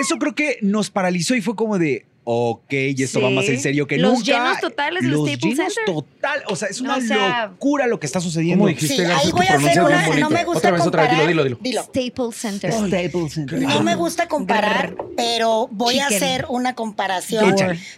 eso 0.00 0.16
creo 0.16 0.34
que 0.34 0.56
nos 0.62 0.88
paralizó 0.88 1.34
y 1.34 1.42
fue 1.42 1.54
como 1.54 1.78
de, 1.78 2.06
ok, 2.24 2.72
y 2.72 3.02
esto 3.02 3.20
va 3.20 3.28
más 3.30 3.46
en 3.48 3.60
serio 3.60 3.86
que 3.86 3.98
Los 3.98 4.14
nunca. 4.14 4.24
llenos 4.24 4.60
totales 4.60 5.04
Los 5.04 5.28
Staples 5.28 5.56
llenos 5.58 5.74
Center. 5.74 5.94
total, 5.94 6.42
o 6.48 6.56
sea, 6.56 6.68
es 6.68 6.80
una 6.80 6.96
o 6.96 7.00
sea, 7.02 7.46
locura 7.48 7.86
lo 7.86 8.00
que 8.00 8.06
está 8.06 8.20
sucediendo. 8.20 8.62
¿Cómo 8.62 8.68
dijiste? 8.68 8.96
Sí, 8.96 9.02
ahí 9.02 9.30
voy 9.30 9.46
a 9.46 9.54
hacer 9.54 9.82
una, 9.82 10.06
no 10.16 10.30
me 10.30 10.44
gusta 10.44 10.58
Otra 10.58 10.70
vez, 10.72 10.80
otra 10.86 11.02
vez, 11.02 11.10
comparar. 11.10 11.28
dilo, 11.28 11.44
dilo, 11.44 11.58
Dilo. 11.60 11.82
Staples 11.82 12.36
Center. 12.36 12.72
Staples 12.72 13.32
Center. 13.34 13.60
No 13.60 13.82
me 13.82 13.94
gusta 13.94 14.26
comparar, 14.28 14.94
pero 15.16 15.68
voy 15.70 15.98
a 15.98 16.06
hacer 16.06 16.46
una 16.48 16.74
comparación 16.74 17.54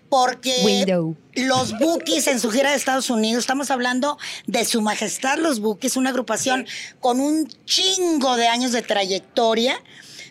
porque 0.09 0.53
Window. 0.65 1.17
los 1.35 1.79
Bookies 1.79 2.27
en 2.27 2.41
su 2.41 2.51
gira 2.51 2.71
de 2.71 2.77
Estados 2.77 3.11
Unidos, 3.11 3.41
estamos 3.45 3.71
hablando 3.71 4.19
de 4.47 4.65
Su 4.65 4.83
Majestad 4.83 5.39
los 5.39 5.61
Bookies, 5.61 5.97
una 5.97 6.11
agrupación 6.11 6.67
con 7.01 7.21
un 7.21 7.47
chingo 7.65 8.37
de 8.37 8.49
años 8.49 8.73
de 8.73 8.83
trayectoria 8.83 9.81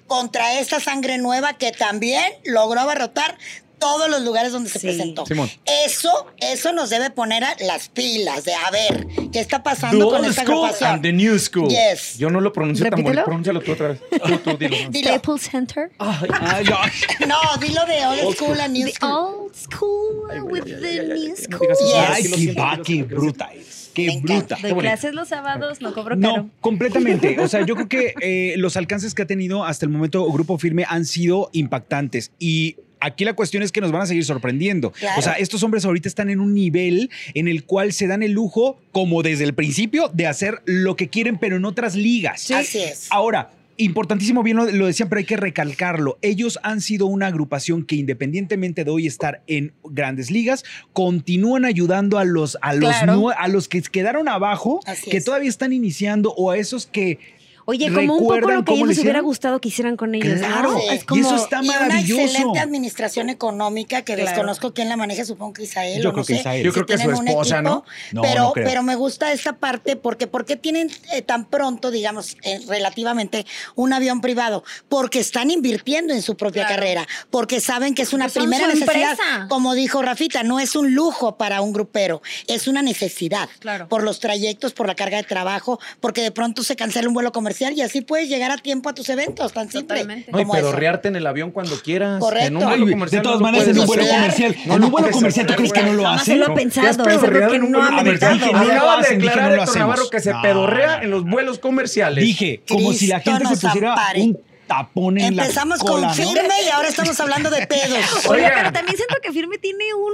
contra 0.08 0.60
esta 0.60 0.79
sangre 0.79 1.17
nueva 1.17 1.53
que 1.53 1.71
también 1.71 2.23
logró 2.43 2.81
abarrotar 2.81 3.38
todos 3.79 4.09
los 4.09 4.21
lugares 4.23 4.51
donde 4.51 4.69
se 4.69 4.79
Sí. 4.79 4.88
presentó. 4.88 5.25
Simón. 5.25 5.49
Eso, 5.85 6.27
eso 6.38 6.71
nos 6.73 6.89
debe 6.89 7.09
poner 7.09 7.43
a 7.43 7.55
las 7.59 7.89
pilas 7.89 8.43
de 8.43 8.53
a 8.53 8.69
ver 8.71 9.07
qué 9.31 9.39
está 9.39 9.57
The 9.57 9.63
pasando 9.63 10.05
con 10.09 10.15
old 10.21 10.29
esta 10.29 10.43
school 10.43 10.55
agrupación. 10.65 10.89
and 10.91 11.01
the 11.03 11.11
new 11.13 11.38
school. 11.39 11.69
Yes. 11.69 12.17
Yo 12.17 12.29
no 12.29 12.41
lo 12.41 12.51
pronuncio 12.53 12.89
tan 12.89 13.03
bonito. 13.03 13.23
Pronúncialo 13.25 13.61
tú 13.61 13.71
otra 13.73 13.89
vez. 13.89 13.99
Tú, 14.09 14.38
tú, 14.39 14.57
dilo. 14.57 14.75
Dilo. 14.89 15.09
Staples 15.09 15.41
Center. 15.49 15.91
Ay, 15.99 16.63
no. 16.65 16.77
No, 17.27 17.57
dilo 17.59 17.85
de 17.85 18.05
old 18.25 18.35
school 18.35 18.59
and 18.59 18.73
new 18.73 18.85
The 18.88 18.93
school. 18.93 19.11
old 19.11 19.55
school 19.55 20.43
with 20.49 20.63
the 20.65 21.03
new 21.03 21.35
school. 21.35 21.67
Yes. 21.69 22.09
Ay, 22.57 22.81
qué, 22.83 23.03
bruta 23.03 23.49
es. 23.53 23.84
Qué 23.95 24.08
Me 24.08 24.21
bruta. 24.21 24.58
Doy 24.62 24.71
bonito. 24.71 24.81
clases 24.81 25.13
los 25.15 25.29
sábados, 25.29 25.81
no 25.81 25.93
cobro 25.93 26.19
caro. 26.19 26.38
No, 26.38 26.49
completamente. 26.62 27.39
O 27.39 27.47
sea, 27.47 27.65
yo 27.65 27.75
creo 27.75 27.89
que 27.89 28.13
eh, 28.21 28.55
los 28.58 28.77
alcances 28.77 29.15
que 29.15 29.23
ha 29.23 29.25
tenido 29.25 29.63
hasta 29.63 29.86
el 29.86 29.91
momento 29.91 30.29
Grupo 30.31 30.58
Firme 30.58 30.86
han 30.88 31.05
sido 31.05 31.49
impactantes 31.53 32.31
y 32.38 32.75
aquí 32.99 33.23
la 33.25 33.34
cuestión 33.34 33.63
es 33.63 33.71
que 33.71 33.81
nos 33.81 33.91
van 33.91 34.01
a 34.01 34.05
seguir 34.05 34.25
sorprendiendo. 34.25 34.91
Claro. 34.91 35.19
O 35.19 35.21
sea, 35.21 35.34
estos 35.34 35.63
hombres 35.63 35.86
ahorita 35.86 36.08
están 36.08 36.29
en 36.29 36.39
un 36.39 36.53
nivel 36.53 37.10
en 37.34 37.47
el 37.47 37.63
cual 37.63 37.93
se 37.93 38.08
dan 38.08 38.23
el 38.23 38.31
lujo, 38.31 38.79
como 38.91 39.23
desde 39.23 39.43
el 39.43 39.53
principio, 39.53 40.10
de 40.13 40.27
hacer 40.27 40.62
lo 40.65 40.95
que 40.95 41.10
quieren, 41.10 41.38
pero 41.38 41.55
en 41.55 41.65
otras 41.65 41.95
ligas. 41.95 42.51
Así 42.51 42.79
es. 42.79 43.08
Ahora, 43.12 43.51
importantísimo, 43.77 44.43
bien 44.43 44.57
lo, 44.57 44.65
lo 44.71 44.85
decían, 44.88 45.09
pero 45.09 45.19
hay 45.19 45.25
que 45.25 45.38
recalcarlo. 45.38 46.17
Ellos 46.21 46.59
han 46.63 46.81
sido 46.81 47.05
una 47.07 47.27
agrupación 47.27 47.83
que 47.85 47.95
independientemente 47.95 48.83
de 48.83 48.91
hoy 48.91 49.07
estar 49.07 49.41
en 49.47 49.73
grandes 49.83 50.31
ligas, 50.31 50.63
continúan 50.93 51.65
ayudando 51.65 52.17
a 52.17 52.25
los, 52.25 52.57
a 52.61 52.73
los, 52.73 52.89
Claro. 52.89 53.29
a 53.38 53.47
los 53.47 53.67
que 53.67 53.81
quedaron 53.81 54.27
abajo, 54.29 54.79
Así 54.85 55.09
que 55.09 55.17
es. 55.17 55.25
todavía 55.25 55.49
están 55.49 55.73
iniciando, 55.73 56.33
o 56.38 56.51
a 56.51 56.57
esos 56.57 56.85
que 56.85 57.19
Oye, 57.67 57.91
como 57.91 58.13
un 58.13 58.19
poco 58.19 58.36
¿Recuerdan 58.36 58.60
lo 58.60 58.65
que 58.65 58.73
ellos 58.73 58.88
le 58.88 58.93
les 58.93 59.04
hubiera 59.04 59.21
gustado 59.21 59.60
que 59.60 59.69
hicieran 59.69 59.97
con 59.97 60.13
ellos. 60.13 60.38
Claro. 60.39 60.71
¿no? 60.73 60.80
Sí. 60.80 60.86
Es 60.91 61.04
Y 61.04 61.06
como, 61.06 61.21
eso 61.25 61.36
está 61.36 61.63
y 61.63 61.67
una 61.69 61.80
maravilloso. 61.80 62.21
excelente 62.21 62.60
administración 62.60 63.30
económica 63.30 64.04
que 64.04 64.13
Claro. 64.13 64.30
desconozco 64.30 64.73
quién 64.73 64.88
la 64.89 64.97
maneja, 64.97 65.25
supongo 65.25 65.54
que 65.54 65.63
Isael. 65.63 66.01
Yo 66.01 66.10
o 66.10 66.12
no 66.12 66.13
creo 66.13 66.25
que 66.25 66.34
sé, 66.36 66.39
Isael. 66.41 66.63
Yo 66.63 66.71
si 66.71 66.73
creo 66.75 66.86
que 66.86 66.97
su 67.04 67.12
esposa, 67.12 67.56
equipo, 67.56 67.69
¿no? 67.69 67.86
No, 68.12 68.21
pero, 68.21 68.51
pero 68.54 68.84
me 68.84 68.93
gusta 68.95 69.32
esta 69.32 69.54
parte 69.54 69.95
porque 69.95 70.28
¿por 70.28 70.45
qué 70.45 70.56
tienen 70.58 70.91
eh, 71.12 71.21
tan 71.23 71.45
pronto, 71.49 71.89
digamos, 71.89 72.38
eh, 72.43 72.60
relativamente 72.67 73.45
un 73.75 73.93
avión 73.93 74.21
privado? 74.21 74.63
Porque 74.88 75.19
están 75.19 75.49
invirtiendo 75.49 76.13
en 76.13 76.21
su 76.21 76.38
propia 76.38 76.65
Claro. 76.67 76.75
carrera, 76.82 77.08
porque 77.32 77.60
saben 77.62 77.95
que 77.95 78.04
es 78.04 78.13
una 78.13 78.30
primera 78.30 78.67
necesidad. 78.67 79.12
empresa. 79.13 79.47
Como 79.49 79.73
dijo 79.73 80.04
Rafita, 80.04 80.43
no 80.43 80.60
es 80.60 80.75
un 80.75 80.93
lujo 80.93 81.38
para 81.38 81.62
un 81.62 81.73
grupero, 81.73 82.21
es 82.45 82.67
una 82.67 82.84
necesidad. 82.84 83.49
Claro. 83.60 83.88
Por 83.89 84.04
los 84.04 84.19
trayectos, 84.19 84.73
por 84.73 84.86
la 84.86 84.93
carga 84.95 85.17
de 85.17 85.23
trabajo, 85.23 85.80
porque 85.99 86.21
de 86.21 86.30
pronto 86.32 86.62
se 86.63 86.75
cancela 86.75 87.08
un 87.08 87.15
vuelo 87.15 87.32
comercial 87.32 87.54
y 87.61 87.81
así 87.81 88.01
puedes 88.01 88.29
llegar 88.29 88.51
a 88.51 88.57
tiempo 88.57 88.89
a 88.89 88.93
tus 88.93 89.09
eventos, 89.09 89.53
tan 89.53 89.69
simple. 89.69 90.01
Totalmente. 90.01 90.31
No, 90.31 90.39
y 90.39 90.45
pedorrearte 90.45 91.07
en 91.07 91.15
el 91.15 91.25
avión 91.27 91.51
cuando 91.51 91.79
quieras. 91.81 92.19
Correcto. 92.19 92.47
En 92.47 92.57
un 92.57 92.63
vuelo 92.65 92.85
de 92.85 92.91
comercial. 92.93 93.21
todas 93.23 93.39
no 93.39 93.45
lo 93.45 93.51
maneras, 93.51 93.67
en 93.69 93.79
un 93.79 93.85
vuelo 93.87 94.07
comercial. 94.07 94.55
No 94.65 94.73
en 94.75 94.79
lo 94.81 94.85
un 94.87 94.91
vuelo 94.91 95.11
comercial, 95.11 95.45
¿tú 95.47 95.53
crees 95.55 95.73
que 95.73 95.83
no 95.83 95.93
lo 95.93 96.07
hacen? 96.07 96.25
se 96.25 96.35
lo 96.35 96.45
he 96.45 96.49
No. 96.49 96.55
pensado. 96.55 96.85
¿Te 96.85 96.89
has 96.89 96.95
es 96.95 96.99
algo 96.99 97.09
que 97.09 97.19
pedorreado 97.27 97.53
en 97.55 97.63
un 97.63 97.71
no 97.71 97.79
vuelo 97.79 97.95
ha 97.95 97.99
comercial? 97.99 98.39
no 98.39 98.63
lo 98.63 98.71
Acaba 98.71 99.01
de 99.01 99.09
declarar 99.15 99.49
no 99.49 99.55
lo 99.55 99.61
Héctor 99.63 99.77
Navarro 99.79 100.09
que 100.09 100.19
se 100.19 100.31
No, 100.33 100.41
pedorrea 100.41 100.97
no. 100.97 101.03
en 101.03 101.11
los 101.11 101.23
vuelos 101.25 101.59
comerciales. 101.59 102.23
Dije, 102.23 102.61
como 102.67 102.93
si 102.93 103.07
la 103.07 103.19
gente 103.19 103.45
se 103.45 103.57
pusiera 103.67 103.95
un 104.17 104.39
tapón 104.67 105.19
en 105.19 105.25
Empezamos 105.25 105.77
la 105.77 105.83
cola, 105.89 106.07
con 106.07 106.07
¿no? 106.07 106.13
firme 106.33 106.53
y 106.65 106.69
ahora 106.69 106.87
estamos 106.89 107.19
hablando 107.19 107.51
de 107.51 107.67
pedos. 107.67 108.25
Oye, 108.27 108.49
pero 108.51 108.71
también 108.71 108.97
siento 108.97 109.15
que 109.21 109.31
Firme 109.31 109.59
tiene 109.59 109.93
un, 109.93 110.11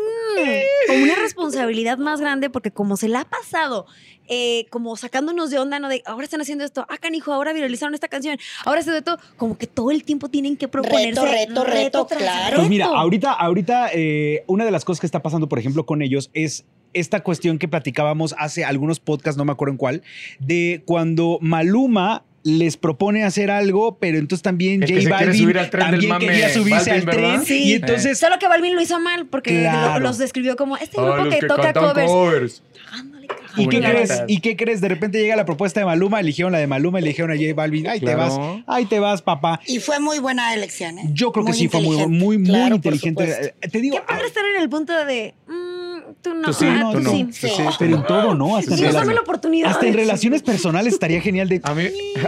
como 0.87 1.03
una 1.03 1.15
responsabilidad 1.15 1.97
más 1.97 2.19
grande 2.19 2.49
porque 2.49 2.69
como 2.71 2.97
se 2.97 3.07
la 3.07 3.21
ha 3.21 3.25
pasado 3.29 3.85
eh, 4.33 4.65
como 4.69 4.95
sacándonos 4.95 5.49
de 5.49 5.59
onda, 5.59 5.77
¿no? 5.79 5.89
De 5.89 6.01
ahora 6.05 6.23
están 6.23 6.39
haciendo 6.39 6.63
esto, 6.63 6.85
ah, 6.87 6.97
canijo, 6.97 7.33
ahora 7.33 7.51
viralizaron 7.51 7.93
esta 7.93 8.07
canción, 8.07 8.37
ahora 8.63 8.79
esto 8.79 8.93
de 8.93 9.01
todo, 9.01 9.17
como 9.35 9.57
que 9.57 9.67
todo 9.67 9.91
el 9.91 10.05
tiempo 10.05 10.29
tienen 10.29 10.55
que 10.55 10.69
proponerse. 10.69 11.21
reto, 11.21 11.65
reto, 11.65 12.05
tras 12.05 12.21
claro. 12.21 12.55
Pues 12.55 12.69
mira, 12.69 12.85
reto. 12.85 12.97
ahorita, 12.97 13.33
ahorita 13.33 13.89
eh, 13.93 14.45
una 14.47 14.63
de 14.63 14.71
las 14.71 14.85
cosas 14.85 15.01
que 15.01 15.05
está 15.05 15.21
pasando, 15.21 15.49
por 15.49 15.59
ejemplo, 15.59 15.85
con 15.85 16.01
ellos 16.01 16.31
es 16.33 16.63
esta 16.93 17.23
cuestión 17.23 17.59
que 17.59 17.67
platicábamos 17.67 18.33
hace 18.37 18.63
algunos 18.63 19.01
podcasts, 19.01 19.37
no 19.37 19.43
me 19.43 19.51
acuerdo 19.51 19.73
en 19.73 19.77
cuál, 19.77 20.01
de 20.39 20.81
cuando 20.85 21.37
Maluma 21.41 22.23
les 22.43 22.75
propone 22.77 23.23
hacer 23.23 23.51
algo, 23.51 23.97
pero 23.99 24.17
entonces 24.17 24.41
también 24.41 24.81
J 24.81 25.09
Balvin 25.09 25.35
subir 25.43 25.59
al 25.59 25.69
tren 25.69 25.83
del 25.85 25.91
también 25.91 26.09
mame 26.09 26.25
quería 26.27 26.49
subirse 26.53 26.89
Balvin, 26.91 27.09
al 27.09 27.15
tren. 27.15 27.45
Sí. 27.45 27.63
y 27.65 27.73
entonces 27.73 28.17
Solo 28.19 28.39
que 28.39 28.47
Balvin 28.47 28.75
lo 28.75 28.81
hizo 28.81 28.99
mal 28.99 29.27
porque 29.27 29.59
Claro. 29.61 29.99
los 30.03 30.17
describió 30.17 30.55
como 30.55 30.75
este 30.77 30.99
Ah, 30.99 31.03
grupo 31.17 31.29
que, 31.29 31.45
toca 31.47 31.73
covers. 31.73 32.07
covers. 32.11 32.63
Cagándole, 32.89 33.25
¿Y 33.25 33.67
cagándole. 33.67 33.69
qué, 33.69 33.79
crees? 33.91 34.23
¿Y 34.27 34.39
qué 34.39 34.55
crees? 34.57 34.81
De 34.81 34.89
repente 34.89 35.19
llega 35.21 35.35
la 35.35 35.45
propuesta 35.45 35.79
de 35.79 35.85
Maluma, 35.85 36.19
eligieron 36.19 36.51
la 36.51 36.57
de 36.57 36.67
Maluma 36.67 36.99
dijeron 36.99 37.31
a 37.31 37.35
J 37.35 37.53
Balvin, 37.53 37.87
ahí 37.87 37.99
te 37.99 38.15
vas, 38.15 38.37
ahí 38.67 38.85
te 38.85 38.99
vas, 38.99 39.21
papá. 39.21 39.59
Y 39.67 39.79
fue 39.79 39.99
muy 39.99 40.17
buena 40.19 40.53
elección, 40.53 40.97
¿eh? 40.99 41.03
Yo 41.13 41.31
creo 41.31 41.45
que 41.45 41.53
sí, 41.53 41.67
fue 41.67 41.81
muy, 41.81 41.95
muy, 42.07 42.37
muy 42.39 42.47
Claro, 42.49 42.75
inteligente. 42.75 43.53
Te 43.71 43.79
digo, 43.81 43.97
Qué 43.97 44.01
padre 44.07 44.25
estar 44.27 44.43
en 44.55 44.61
el 44.61 44.67
punto 44.69 44.93
de 45.05 45.33
mm, 45.47 45.80
tú 46.21 46.33
no, 46.33 46.47
Tú 46.47 46.53
sí, 46.53 46.65
ah, 46.67 46.89
tú 46.91 46.99
no. 46.99 47.11
sí. 47.11 47.27
Sí. 47.31 47.47
pero 47.79 47.95
en 47.97 48.03
todo, 48.05 48.35
¿no? 48.35 48.57
Hasta, 48.57 48.75
Sí, 48.75 48.83
en, 48.85 48.91
dame 48.91 49.05
relaciones- 49.05 49.15
la 49.15 49.21
oportunidad. 49.21 49.71
hasta 49.71 49.87
en 49.87 49.93
relaciones 49.93 50.41
personales 50.43 50.93
estaría 50.93 51.21
genial 51.21 51.49
de... 51.49 51.61
A 51.63 51.73
mí, 51.73 51.83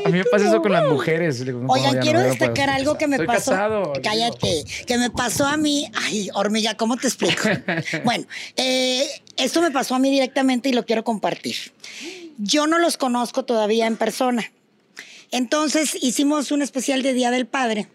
a 0.05 0.09
mí 0.09 0.17
me 0.17 0.23
pasa 0.25 0.47
eso 0.47 0.61
con 0.61 0.71
las 0.71 0.87
mujeres. 0.87 1.43
Oigan, 1.67 1.99
quiero 2.01 2.19
no 2.19 2.25
destacar 2.25 2.69
algo 2.69 2.97
que 2.97 3.07
me 3.07 3.15
Estoy 3.15 3.27
pasó. 3.27 3.51
casado. 3.51 3.79
le 3.93 3.99
digo. 3.99 4.01
Cállate, 4.03 4.63
que 4.85 4.97
me 4.97 5.09
pasó 5.09 5.45
a 5.45 5.57
mí. 5.57 5.89
Ay, 5.93 6.29
hormiga, 6.33 6.75
¿cómo 6.75 6.97
te 6.97 7.07
explico? 7.07 7.43
bueno, 8.03 8.25
eh, 8.57 9.05
esto 9.37 9.61
me 9.61 9.71
pasó 9.71 9.95
a 9.95 9.99
mí 9.99 10.09
directamente 10.11 10.69
y 10.69 10.73
lo 10.73 10.85
quiero 10.85 11.03
compartir. 11.03 11.55
Yo 12.37 12.67
no 12.67 12.79
los 12.79 12.97
conozco 12.97 13.43
todavía 13.45 13.87
en 13.87 13.97
persona. 13.97 14.51
Entonces 15.31 15.97
hicimos 16.01 16.51
un 16.51 16.61
especial 16.61 17.01
de 17.01 17.13
Día 17.13 17.31
del 17.31 17.47
Padre 17.47 17.87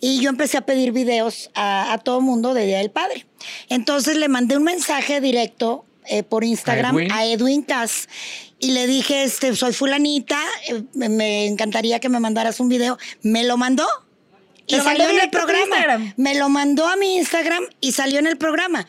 y 0.00 0.20
yo 0.20 0.28
empecé 0.30 0.56
a 0.58 0.62
pedir 0.62 0.92
videos 0.92 1.50
a, 1.54 1.92
a 1.92 1.98
todo 1.98 2.20
mundo 2.20 2.54
de 2.54 2.66
Día 2.66 2.78
del 2.78 2.90
Padre. 2.90 3.26
Entonces 3.68 4.16
le 4.16 4.28
mandé 4.28 4.56
un 4.56 4.64
mensaje 4.64 5.20
directo 5.20 5.84
eh, 6.06 6.22
por 6.22 6.44
Instagram 6.44 6.96
Edwin? 6.98 7.12
a 7.12 7.24
Edwin 7.26 7.62
Cass 7.62 8.08
y 8.58 8.72
le 8.72 8.86
dije, 8.86 9.22
este, 9.24 9.54
soy 9.56 9.72
fulanita, 9.72 10.38
eh, 10.68 10.82
me- 10.94 11.46
encantaría 11.46 12.00
que 12.00 12.08
me 12.08 12.20
mandaras 12.20 12.60
un 12.60 12.68
video. 12.68 12.98
Me 13.22 13.44
lo 13.44 13.56
mandó 13.56 13.86
y 14.66 14.76
salió 14.76 15.08
en 15.08 15.20
el 15.20 15.30
programa. 15.30 15.76
Me 16.16 16.34
lo 16.34 16.48
mandó 16.48 16.86
a 16.86 16.96
mi 16.96 17.16
Instagram 17.16 17.64
y 17.80 17.92
salió 17.92 18.18
en 18.18 18.26
el 18.26 18.36
programa. 18.38 18.86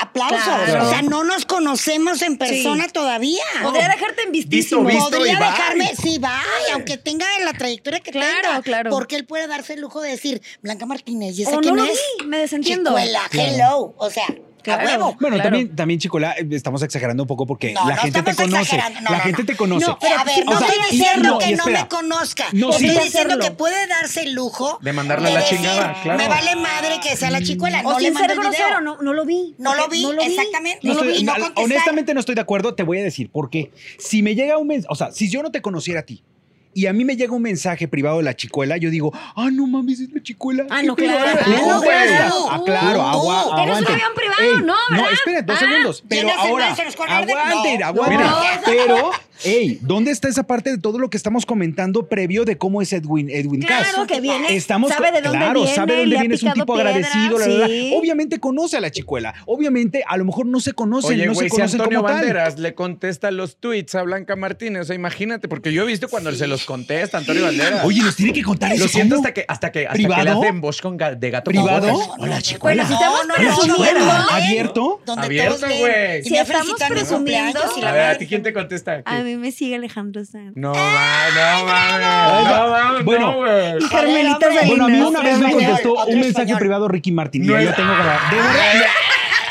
Aplausos. 0.00 0.42
Claro. 0.44 0.86
O 0.86 0.90
sea, 0.90 1.02
no 1.02 1.24
nos 1.24 1.44
conocemos 1.44 2.22
en 2.22 2.38
persona 2.38 2.84
Sí. 2.84 2.90
todavía. 2.92 3.42
Podría 3.62 3.88
dejarte 3.88 4.22
en 4.22 4.32
vistísimo. 4.32 4.82
Visto, 4.84 5.04
visto. 5.04 5.16
Podría 5.18 5.32
y 5.34 5.36
bye. 5.36 5.46
dejarme, 5.46 5.92
sí, 6.02 6.18
bye, 6.18 6.72
aunque 6.72 6.96
tenga 6.96 7.26
la 7.44 7.52
trayectoria 7.52 8.00
que 8.00 8.10
Claro, 8.10 8.40
tenga. 8.48 8.62
claro. 8.62 8.90
Porque 8.90 9.16
él 9.16 9.26
puede 9.26 9.46
darse 9.46 9.74
el 9.74 9.80
lujo 9.80 10.00
de 10.00 10.10
decir, 10.10 10.40
Blanca 10.62 10.86
Martínez, 10.86 11.38
¿y 11.38 11.42
esa 11.42 11.52
O 11.52 11.54
no 11.56 11.60
quién 11.60 11.76
lo 11.76 11.84
es? 11.84 12.00
vi, 12.18 12.26
me 12.26 12.38
desentiendo. 12.38 12.90
Chicuela, 12.90 13.22
hello. 13.32 13.94
O 13.98 14.10
sea, 14.10 14.26
Claro. 14.62 14.82
a 14.82 14.84
huevo. 14.84 15.16
Bueno, 15.20 15.36
Claro. 15.36 15.50
también, 15.50 15.76
también, 15.76 16.00
Chicola, 16.00 16.32
eh, 16.38 16.46
estamos 16.50 16.82
exagerando 16.82 17.22
un 17.22 17.26
poco 17.26 17.46
porque 17.46 17.72
No, 17.72 17.88
la 17.88 17.96
no 17.96 18.02
gente 18.02 18.22
te 18.22 18.34
conoce. 18.34 18.76
No, 18.76 19.10
la 19.10 19.16
no, 19.18 19.20
gente 19.22 19.44
te 19.44 19.56
conoce. 19.56 19.86
A 19.90 20.24
ver, 20.24 20.44
no 20.44 20.52
o 20.52 20.58
sea, 20.58 20.66
estoy 20.68 20.90
diciendo 20.90 21.38
y 21.40 21.44
que 21.44 21.56
no 21.56 21.66
me 21.66 21.88
conozca. 21.88 22.44
No, 22.52 22.70
estoy 22.70 22.88
sí. 22.90 22.98
diciendo 23.04 23.38
que 23.38 23.50
puede 23.50 23.86
darse 23.86 24.22
el 24.22 24.32
lujo 24.34 24.78
De 24.82 24.92
mandarle 24.92 25.28
a 25.30 25.34
la 25.34 25.40
decir, 25.40 25.58
chingada, 25.58 26.00
claro. 26.02 26.18
Me 26.18 26.28
vale 26.28 26.56
madre 26.56 27.00
que 27.02 27.16
sea 27.16 27.30
la 27.30 27.40
chicuela. 27.42 27.80
O 27.84 27.92
no 27.92 27.98
le 27.98 28.04
sin 28.06 28.14
mando 28.14 28.28
ser 28.34 28.42
grosero, 28.42 28.80
no, 28.80 28.98
no 29.00 29.12
lo 29.12 29.24
vi. 29.24 29.54
No 29.58 29.74
lo 29.74 29.88
vi, 29.88 30.04
exactamente. 30.22 30.80
No 30.86 30.94
No 30.94 31.00
lo 31.00 31.06
estoy- 31.10 31.18
vi, 31.20 31.24
no 31.24 31.32
no, 31.32 31.38
contestar. 31.44 31.64
honestamente 31.64 32.14
no 32.14 32.20
estoy 32.20 32.34
de 32.34 32.40
acuerdo, 32.40 32.74
te 32.74 32.82
voy 32.82 32.98
a 32.98 33.02
decir 33.02 33.30
por 33.30 33.50
qué. 33.50 33.70
Si 33.98 34.22
me 34.22 34.34
llega 34.34 34.58
un 34.58 34.66
mensaje, 34.68 34.88
o 34.90 34.94
sea, 34.94 35.12
si 35.12 35.30
yo 35.30 35.42
no 35.42 35.50
te 35.50 35.62
conociera 35.62 36.00
a 36.00 36.02
ti 36.04 36.22
y 36.72 36.86
a 36.86 36.92
mí 36.92 37.04
me 37.04 37.16
llega 37.16 37.32
un 37.32 37.42
mensaje 37.42 37.88
privado 37.88 38.18
de 38.18 38.22
la 38.24 38.34
chicuela, 38.36 38.76
yo 38.76 38.90
digo, 38.90 39.12
ah, 39.36 39.48
no 39.52 39.66
mames, 39.66 40.00
es 40.00 40.12
la 40.12 40.22
chicuela. 40.22 40.66
Ah, 40.70 40.80
¿Qué 40.80 40.86
no, 40.86 40.96
claro. 40.96 41.18
Ah, 41.40 41.44
Ah, 41.44 41.48
no, 41.48 41.74
no, 41.74 41.80
claro. 41.82 42.48
Ah, 42.50 42.62
claro, 42.64 42.98
Uh, 43.00 43.02
agua, 43.02 43.46
uh, 43.46 43.56
¿Tienes 43.56 43.78
un 43.80 43.86
avión 43.86 44.10
privado? 44.14 44.58
No, 44.60 44.74
No, 44.90 44.96
¿verdad? 44.96 45.12
esperen, 45.12 45.46
dos 45.46 45.56
Ah. 45.56 45.60
segundos. 45.60 46.04
Pero 46.08 46.20
¿Tienes 46.28 46.34
el 46.44 46.50
ahora, 46.50 46.66
aguanten, 46.68 47.80
No. 47.80 47.86
aguanten. 47.86 48.20
No. 48.20 48.36
Pero, 48.64 49.10
hey, 49.42 49.78
¿dónde 49.82 50.10
está 50.10 50.28
esa 50.28 50.42
parte 50.44 50.70
de 50.70 50.78
todo 50.78 50.98
lo 50.98 51.10
que 51.10 51.16
estamos 51.16 51.46
comentando 51.46 52.08
previo 52.08 52.44
de 52.44 52.56
cómo 52.58 52.82
es 52.82 52.92
Edwin, 52.92 53.28
Edwin 53.30 53.60
Claro 53.62 53.84
Cass? 53.96 54.06
que 54.06 54.20
viene, 54.20 54.54
Estamos 54.54 54.90
sabe 54.90 55.12
de 55.12 55.22
dónde 55.22 55.38
claro, 55.38 55.60
viene, 55.60 55.74
sabe 55.74 55.96
dónde 55.98 56.18
viene, 56.18 56.34
es 56.34 56.42
un 56.42 56.52
tipo 56.52 56.74
piedra, 56.74 56.90
agradecido, 56.90 57.38
la. 57.38 57.96
Obviamente 57.96 58.38
conoce 58.40 58.76
a 58.76 58.80
la 58.80 58.90
chicuela. 58.90 59.34
Obviamente, 59.46 60.04
a 60.06 60.16
lo 60.16 60.24
mejor 60.24 60.46
no 60.46 60.60
se 60.60 60.72
conocen, 60.72 61.12
Oye, 61.12 61.26
no 61.26 61.32
güey, 61.34 61.48
se 61.48 61.54
si 61.54 61.56
conocen 61.60 61.80
Antonio 61.80 61.98
como 62.00 62.08
tal. 62.08 62.18
Banderas 62.18 62.58
le 62.58 62.74
contesta 62.74 63.30
los 63.30 63.56
tweets 63.56 63.94
a 63.94 64.02
Blanca 64.02 64.36
Martínez, 64.36 64.82
o 64.82 64.84
sea, 64.84 64.94
imagínate, 64.96 65.48
porque 65.48 65.72
yo 65.72 65.82
he 65.82 65.86
visto 65.86 66.08
cuando 66.08 66.32
se 66.32 66.46
los 66.46 66.64
contesta 66.64 67.18
Antonio 67.18 67.44
Banderas. 67.44 67.84
Oye, 67.84 68.02
nos 68.02 68.16
tiene 68.16 68.32
que 68.32 68.42
contar 68.42 68.72
eso. 68.72 68.84
lo 68.84 68.88
siento 68.88 69.16
¿cómo? 69.16 69.26
hasta 69.28 69.34
que, 69.34 69.44
hasta 69.48 69.72
que, 69.72 69.86
hasta 69.86 69.92
que 69.96 70.02
le 70.02 70.08
¿Privado? 70.14 70.42
hacen 70.42 70.60
voz 70.60 70.80
con 70.80 70.98
ga- 70.98 71.16
de 71.18 71.30
gato 71.30 71.50
¿Privado? 71.50 71.92
Hola, 72.18 72.40
chicuela. 72.42 72.84
Bueno, 72.84 72.88
si 72.98 73.02
estamos 73.02 74.30
¿Abierto? 74.30 75.00
Abierto, 75.06 75.66
güey. 75.66 76.20
y 76.20 76.24
Si 76.24 76.36
estamos 76.36 76.74
presumiendo- 76.88 77.60
A 77.82 77.92
ver, 77.92 78.02
¿a 78.02 78.18
ti 78.18 78.26
quién 78.26 78.42
te 78.42 78.52
contesta? 78.52 79.02
A 79.04 79.22
mí 79.30 79.36
me 79.36 79.52
sigue 79.52 79.76
Alejandro 79.76 80.24
Sanz. 80.24 80.52
No, 80.56 80.72
mames, 80.72 81.34
no 81.34 81.64
mames, 81.66 82.48
no 82.48 82.70
mames, 82.70 83.04
Bueno. 83.04 83.34
Y 83.78 83.88
Carmelita. 83.88 84.38
Salinas. 84.40 84.66
Bueno, 84.68 84.84
a 84.84 84.88
mí 84.88 85.00
una 85.00 85.20
vez 85.20 85.38
me 85.38 85.50
contestó 85.52 85.94
un 86.06 86.20
mensaje 86.20 86.56
privado 86.56 86.88
Ricky 86.88 87.12
Martin 87.12 87.44
y 87.44 87.46
No 87.46 87.52
ya 87.54 87.60
es- 87.60 87.66
lo 87.66 87.74
tengo 87.74 87.92
grabado. 87.92 88.20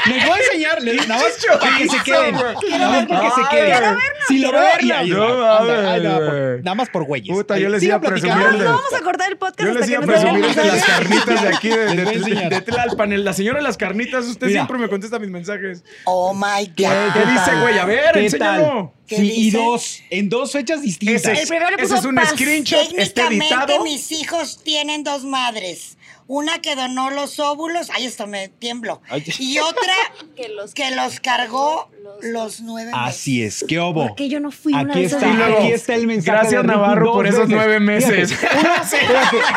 Les 0.07 0.25
voy 0.25 0.39
a 0.39 0.43
enseñar, 0.45 0.81
les- 0.81 1.07
nada 1.07 1.23
más 1.23 1.33
para 1.59 1.77
que 1.77 1.88
se 1.89 2.03
queden. 2.03 2.35
Nada 2.35 2.89
más 2.89 3.05
para 3.07 3.21
que 3.21 3.29
se 3.29 3.41
queden. 3.49 3.97
Si 4.27 4.39
lo 4.39 4.51
veo. 4.51 6.59
Nada 6.63 6.75
más 6.75 6.89
por 6.89 7.03
güeyes. 7.03 7.35
Puta, 7.35 7.57
yo 7.57 7.69
les 7.69 7.83
iba 7.83 7.95
a 7.95 8.01
presumir 8.01 8.35
No 8.38 8.65
vamos 8.65 8.93
a 8.93 8.99
cortar 9.01 9.31
el 9.31 9.38
podcast 9.38 9.67
Yo 9.67 9.73
les 9.79 9.89
iba 9.89 9.99
a 9.99 10.01
presumir 10.01 10.53
de 10.55 10.63
las 10.65 10.83
carnitas 10.85 11.41
de 11.41 11.47
aquí, 11.49 11.69
de, 11.69 12.62
Tlalpan. 12.65 13.23
La 13.23 13.33
señora 13.33 13.57
de 13.57 13.63
las 13.63 13.77
carnitas, 13.77 14.25
usted 14.25 14.49
siempre 14.49 14.77
me 14.77 14.89
contesta 14.89 15.19
mis 15.19 15.29
mensajes. 15.29 15.83
Oh 16.05 16.33
my 16.33 16.67
¿Qué, 16.75 16.83
God. 16.85 17.13
¿Qué 17.13 17.19
dice, 17.31 17.55
güey? 17.62 17.77
A 17.79 17.85
ver, 17.85 18.12
¿Qué 18.13 18.25
enséñalo. 18.25 18.93
Sí, 19.07 19.33
y 19.35 19.51
dos, 19.51 20.01
en 20.12 20.29
dos 20.29 20.51
fechas 20.51 20.83
distintas. 20.83 21.23
Ese 21.23 21.31
El 21.31 21.38
es, 21.39 21.49
primero 21.49 21.69
le 21.71 21.75
ese 21.77 21.83
puso 21.85 21.95
es 21.97 22.05
un 22.05 22.15
paz. 22.15 22.29
screenshot, 22.29 22.79
está 22.95 23.23
Técnicamente 23.23 23.73
editado. 23.73 23.83
mis 23.83 24.12
hijos 24.12 24.62
tienen 24.63 25.03
dos 25.03 25.23
madres. 25.23 25.97
Una 26.32 26.60
que 26.62 26.76
donó 26.76 27.10
los 27.10 27.39
óvulos, 27.39 27.89
ay, 27.92 28.06
esto 28.06 28.28
me 28.28 28.50
tiemblo. 28.50 29.02
Ay. 29.10 29.24
Y 29.39 29.58
otra 29.58 29.94
Que 30.36 30.48
los- 30.50 30.76
que 30.76 30.92
los 30.92 31.20
cargó 31.20 31.89
los- 32.04 32.24
los 32.24 32.62
nueve 32.62 32.92
meses. 32.92 33.02
Así 33.08 33.42
es, 33.44 33.65
qué 33.68 33.80
obo. 33.80 34.06
¿Por 34.08 34.15
qué 34.15 34.30
yo 34.30 34.39
no 34.39 34.52
fui 34.52 34.72
una 34.74 34.82
Aquí 34.92 35.00
de 35.02 35.06
esas 35.08 35.24
está, 35.24 35.48
aquí 35.48 35.68
está 35.72 35.96
el 35.96 36.06
mensaje. 36.06 36.32
gracias, 36.38 36.62
de 36.62 36.68
Navarro, 36.68 37.13
por 37.13 37.26
esos 37.26 37.50
nueve 37.50 37.80
meses. 37.80 38.32
Fíjate, 38.34 38.58
una- 38.60 38.76
espérate. 38.76 39.38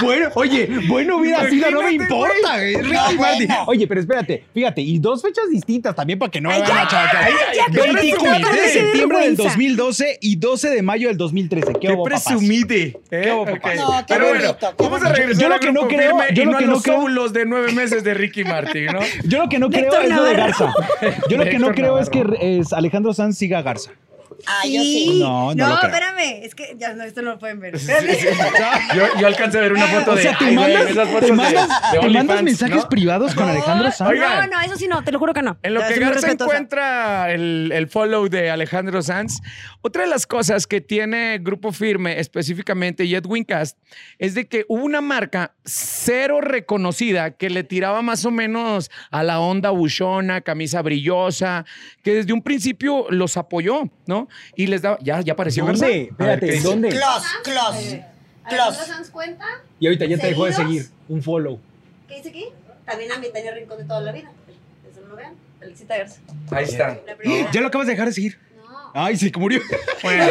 bueno, 0.00 0.28
oye, 0.34 0.68
bueno, 0.88 1.18
mira, 1.18 1.40
así 1.42 1.56
no 1.70 1.82
me 1.82 1.92
importa. 1.92 2.56
güey. 2.56 2.74
Ricky 2.76 2.92
No, 2.92 3.12
Martin. 3.14 3.16
bueno. 3.48 3.64
Oye, 3.66 3.86
pero 3.86 4.00
espérate, 4.00 4.44
fíjate, 4.52 4.80
y 4.80 4.98
dos 4.98 5.22
fechas 5.22 5.44
distintas 5.50 5.94
también 5.94 6.18
para 6.18 6.30
que 6.30 6.40
no 6.40 6.48
me 6.48 6.56
Ay, 6.56 6.60
vayan 6.62 6.76
ya, 6.76 6.82
a 6.82 6.88
chavar. 6.88 7.28
ya, 7.54 7.64
qué 7.72 7.80
25 7.92 8.22
vergüenza. 8.24 8.52
de 8.52 8.68
septiembre 8.68 9.18
del 9.18 9.28
vergüenza. 9.36 9.42
2012 9.44 10.18
y 10.20 10.36
12 10.36 10.70
de 10.70 10.82
mayo 10.82 11.08
del 11.08 11.16
2013. 11.16 11.72
¿Qué, 11.80 11.92
hubo, 11.92 12.04
presumide. 12.04 12.82
¿eh? 13.10 13.20
Qué 13.22 13.32
hubo, 13.32 13.42
Ok. 13.42 13.50
papás? 13.50 13.76
No, 13.76 13.88
qué 13.98 14.14
Pero 14.14 14.28
bueno, 14.28 14.56
qué 14.58 14.66
vamos 14.78 15.02
a 15.02 15.08
regresar 15.12 15.42
Yo 15.42 15.48
lo 15.48 15.60
que 15.60 15.72
no 15.72 15.88
creo- 15.88 16.18
yo 16.32 16.44
lo 16.44 16.58
que 16.58 16.66
no 16.66 16.80
creo- 16.80 17.28
de 17.32 17.46
nueve 17.46 17.72
meses 17.72 18.02
de 18.04 18.14
Ricky 18.14 18.44
Martin, 18.44 18.86
¿no? 18.86 19.00
Yo 19.24 19.38
lo 19.38 19.48
que 19.48 19.58
no 19.58 19.70
creo 19.70 20.00
es 20.00 20.10
lo 20.10 20.24
de. 20.24 20.34
Garza. 20.34 20.72
Yo 21.28 21.36
lo 21.36 21.44
que 21.44 21.58
no 21.58 21.72
creo 21.72 21.98
es 21.98 22.08
que 22.10 22.62
Alejandro 22.72 23.12
Sanz 23.14 23.38
siga 23.38 23.58
a 23.58 23.62
Garza. 23.62 23.90
Ah, 24.46 24.62
yo 24.66 24.82
sí. 24.82 25.18
No, 25.20 25.54
no 25.54 25.78
creo. 25.78 25.90
espérame. 25.90 26.44
Es 26.44 26.54
que 26.54 26.74
ya 26.78 26.94
no, 26.94 27.04
esto 27.04 27.22
no 27.22 27.32
lo 27.32 27.38
pueden 27.38 27.60
ver. 27.60 27.76
Yo, 27.78 29.20
yo 29.20 29.26
alcancé 29.26 29.58
a 29.58 29.60
ver 29.62 29.72
una 29.72 29.86
foto 29.88 30.12
O 30.12 30.14
de. 30.16 30.22
sea, 30.22 30.36
te 30.38 30.44
ay, 30.46 30.54
mandas, 30.54 30.90
esas 30.90 31.08
te 31.08 31.14
fotos 31.14 31.30
mandas, 31.30 31.52
de 31.68 31.98
te 31.98 32.00
mandas 32.00 32.04
OnlyFans, 32.04 32.42
mensajes 32.42 32.76
¿no? 32.76 32.88
privados 32.88 33.34
con 33.34 33.48
Alejandro 33.48 33.90
Sanz. 33.92 34.10
Oigan. 34.10 34.50
No, 34.50 34.56
no, 34.56 34.62
eso 34.62 34.76
sí 34.76 34.88
no, 34.88 35.02
te 35.04 35.12
lo 35.12 35.18
juro 35.18 35.32
que 35.34 35.42
no. 35.42 35.58
En 35.62 35.74
lo 35.74 35.80
Ya, 35.80 35.88
que 35.88 35.94
respetuosa. 36.00 36.32
encuentra 36.44 37.32
el, 37.32 37.70
el 37.72 37.88
follow 37.88 38.28
de 38.28 38.50
Alejandro 38.50 39.02
Sanz, 39.02 39.40
otra 39.80 40.02
de 40.02 40.08
las 40.08 40.26
cosas 40.26 40.66
que 40.66 40.80
tiene 40.80 41.38
Grupo 41.40 41.72
Firme 41.72 42.18
específicamente 42.20 43.04
y 43.04 43.14
Edwin 43.14 43.44
Cast 43.44 43.78
es 44.18 44.34
de 44.34 44.46
que 44.48 44.64
hubo 44.68 44.84
una 44.84 45.00
marca 45.00 45.54
cero 45.64 46.40
reconocida 46.40 47.32
que 47.32 47.50
le 47.50 47.64
tiraba 47.64 48.02
más 48.02 48.24
o 48.24 48.30
menos 48.30 48.90
a 49.10 49.22
la 49.22 49.40
onda 49.40 49.70
buchona, 49.70 50.40
camisa 50.40 50.82
brillosa, 50.82 51.64
que 52.02 52.14
desde 52.14 52.32
un 52.32 52.42
principio 52.42 53.06
los 53.10 53.36
apoyó, 53.36 53.84
¿no? 54.06 54.28
Y 54.56 54.66
les 54.66 54.82
daba, 54.82 54.98
ya, 55.00 55.20
ya 55.20 55.32
apareció. 55.32 55.64
¿Dónde? 55.64 56.02
Espérate. 56.10 56.60
¿dónde? 56.60 56.88
Close, 56.90 57.26
close. 57.42 58.04
Close. 58.48 58.86
Sanz 58.86 59.10
cuenta? 59.10 59.44
Y 59.78 59.86
ahorita 59.86 60.04
ya 60.06 60.18
te 60.18 60.26
dejó 60.28 60.46
de 60.46 60.52
seguir. 60.52 60.86
Un 61.08 61.22
follow. 61.22 61.58
¿Qué 62.08 62.16
dice 62.16 62.28
aquí? 62.30 62.46
También 62.84 63.12
a 63.12 63.18
mi 63.18 63.30
Tania 63.30 63.52
Rincón 63.54 63.78
de 63.78 63.84
toda 63.84 64.00
la 64.00 64.12
vida. 64.12 64.30
Eso 64.90 65.00
no 65.02 65.08
lo 65.08 65.16
vean. 65.16 65.34
Felicita 65.60 65.96
Garza. 65.96 66.20
Ahí 66.50 66.64
está. 66.64 67.00
Ya 67.52 67.60
lo 67.60 67.68
acabas 67.68 67.86
de 67.86 67.92
dejar 67.92 68.08
de 68.08 68.12
seguir. 68.12 68.38
Ay, 68.94 69.16
se 69.16 69.30
murió. 69.36 69.60
Bueno, 70.02 70.26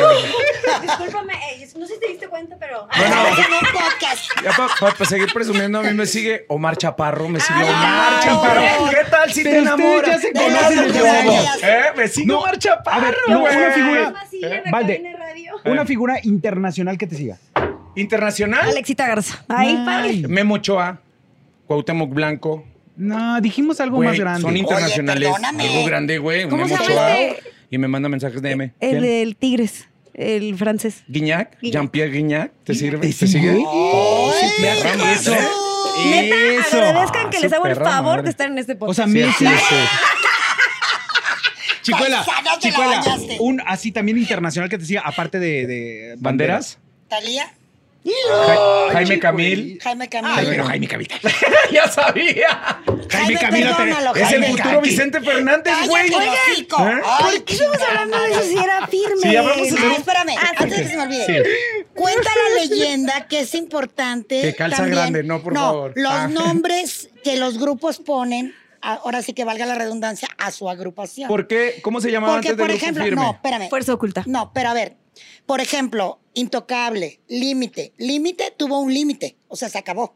Discúlpame, 0.82 1.34
eh, 1.34 1.68
no 1.78 1.88
sé 1.88 1.96
si 1.96 2.00
te 2.00 2.08
diste 2.10 2.28
cuenta, 2.28 2.56
pero. 2.60 2.88
Bueno. 2.96 3.16
Podcast. 3.74 4.30
ya 4.44 4.52
para 4.80 5.06
seguir 5.10 5.32
presumiendo, 5.34 5.80
a 5.80 5.84
mí 5.84 5.94
me 5.94 6.06
sigue 6.06 6.46
Omar 6.48 6.78
Chaparro, 6.78 7.28
me 7.30 7.40
sigue 7.40 7.64
Omar 7.64 8.14
ay, 8.14 8.24
Chaparro. 8.24 8.62
¿Qué 8.90 9.10
tal 9.10 9.32
si 9.34 9.44
te 9.44 9.58
enamoras? 9.60 10.08
ya 10.08 10.20
se 10.20 10.32
conocen 10.34 11.08
abajo. 11.08 11.44
¿Eh? 11.64 11.82
Me 11.96 12.08
sigue 12.08 12.28
No, 12.28 12.40
Omar 12.40 12.58
Chaparro. 12.60 12.98
a 12.98 13.00
ver, 13.06 13.18
no, 13.28 13.40
una 13.42 13.72
figura- 13.72 14.14
la 14.64 14.72
Valde. 14.72 15.16
radio. 15.18 15.54
Una 15.66 15.86
figura 15.86 16.20
internacional 16.24 16.98
que 16.98 17.08
te 17.08 17.16
siga. 17.16 17.38
Internacional. 17.96 18.70
Alexita 18.70 19.08
Garza. 19.08 19.44
Ahí, 19.50 19.76
Ay. 19.78 19.86
padre. 19.86 20.28
Memo 20.28 20.56
Ochoa, 20.56 21.00
Cuauhtémoc 21.68 22.10
Blanco. 22.14 22.64
No, 22.96 23.40
dijimos 23.42 23.80
algo 23.82 23.98
Güey, 23.98 24.10
más 24.10 24.20
grande. 24.20 24.42
Son 24.42 24.56
internacionales. 24.58 25.30
perdóname. 25.30 25.68
algo 25.70 25.86
grande, 25.86 26.18
güey. 26.20 26.48
¿Cómo 26.48 26.66
Memo 26.66 26.76
Ochoa. 26.76 27.16
Y 27.72 27.78
me 27.80 27.88
manda 27.88 28.08
mensajes 28.10 28.40
de 28.42 28.52
M. 28.52 28.74
El 28.80 28.90
¿Quién? 28.90 29.02
del 29.02 29.36
Tigres, 29.38 29.88
el 30.14 30.56
francés. 30.58 31.04
Guignac. 31.08 31.58
Jean-Pierre 31.62 32.12
Guignac, 32.12 32.52
¿te 32.64 32.76
sirve? 32.76 33.00
¿Te 33.08 33.14
¿Te 33.14 33.28
sigue? 33.28 33.64
Oh, 33.66 34.32
sí, 34.40 34.46
Ay, 34.46 34.52
perra 34.62 34.92
¿qué 34.92 34.98
madre. 34.98 35.16
pasó? 35.16 35.36
Neta, 36.10 36.36
Eso. 36.68 36.78
agradezcan 36.82 37.30
que 37.30 37.38
Ah, 37.38 37.40
les 37.42 37.54
hago 37.54 37.66
el 37.68 37.76
favor 37.76 38.04
madre. 38.04 38.24
de 38.24 38.30
estar 38.30 38.48
en 38.48 38.58
este 38.58 38.74
O 38.74 38.78
podcast. 38.80 38.98
sea, 38.98 39.06
Sí, 39.08 39.14
Messi. 39.14 39.46
sí, 39.46 39.54
sí. 39.70 39.76
Chicuela, 41.84 42.24
Chicuela, 42.60 43.02
un 43.40 43.60
así 43.66 43.92
también 43.92 44.18
internacional 44.18 44.70
que 44.70 44.78
te 44.78 44.86
siga, 44.86 45.02
aparte 45.02 45.40
de, 45.40 45.66
de 45.66 46.16
¿Banderas? 46.20 46.78
Talía, 47.10 47.52
Ja- 48.04 48.94
Jaime 48.94 49.20
Camil. 49.20 49.80
Jaime 49.82 50.10
Camilo. 50.10 50.34
Ay, 50.36 50.46
pero 50.50 50.64
Jaime 50.66 50.88
Camil. 50.88 51.08
ya 51.72 51.88
sabía. 51.88 52.82
Jaime, 53.10 53.38
te- 53.40 53.48
perdónalo, 53.48 54.16
Es 54.16 54.22
el 54.22 54.28
Jaime 54.28 54.48
futuro 54.48 54.64
Camil. 54.70 54.90
Vicente 54.90 55.22
Fernández, 55.22 55.74
güey. 55.88 56.08
El. 56.08 56.14
¿Eh? 56.14 56.66
Ay, 56.74 57.02
¿Por 57.36 57.44
qué 57.46 57.54
estamos 57.54 57.78
hablando 57.88 58.18
de 58.20 58.32
eso 58.32 58.42
si 58.44 58.58
era 58.58 58.88
firme? 58.88 59.16
Sí, 59.22 59.32
ya 59.32 59.42
vamos 59.44 59.72
a 59.72 59.76
hacer- 59.76 59.90
Ah, 59.92 59.96
espérame, 59.98 60.36
Ah, 60.38 60.52
antes 60.58 60.78
de 60.78 60.84
que 60.84 60.90
se 60.90 60.98
me 60.98 61.04
olvide. 61.04 61.26
Sí. 61.26 61.84
Cuenta 61.94 62.30
la 62.36 62.62
leyenda 62.62 63.28
que 63.28 63.40
es 63.42 63.54
importante. 63.54 64.42
Que 64.42 64.56
calza 64.56 64.78
también- 64.78 64.96
grande, 64.98 65.24
no, 65.24 65.42
por 65.44 65.54
favor. 65.54 65.94
Los 65.96 66.12
Ah. 66.14 66.28
nombres 66.28 67.10
que 67.24 67.38
los 67.38 67.60
grupos 67.60 68.00
ponen, 68.00 68.56
ahora 68.82 69.22
sí 69.22 69.34
que 69.34 69.44
valga 69.46 69.66
la 69.66 69.76
redundancia, 69.76 70.28
a 70.38 70.52
su 70.52 70.70
agrupación. 70.70 71.28
¿Por 71.28 71.48
qué? 71.48 71.80
¿Cómo 71.84 72.02
se 72.02 72.12
llamaba 72.12 72.34
Porque, 72.34 72.50
antes 72.50 72.58
de 72.58 72.64
por 72.64 72.76
ejemplo, 72.76 73.04
Firme? 73.04 73.22
no, 73.22 73.32
espérame. 73.32 73.70
Fuerza 73.70 73.94
oculta. 73.94 74.24
No, 74.28 74.52
pero 74.54 74.70
a 74.70 74.74
ver, 74.74 74.98
por 75.46 75.62
ejemplo, 75.62 76.20
Intocable, 76.34 77.20
Límite. 77.28 77.94
Límite 77.98 78.54
tuvo 78.58 78.80
un 78.80 78.94
límite, 78.94 79.38
o 79.48 79.56
sea, 79.56 79.70
se 79.70 79.78
acabó. 79.78 80.16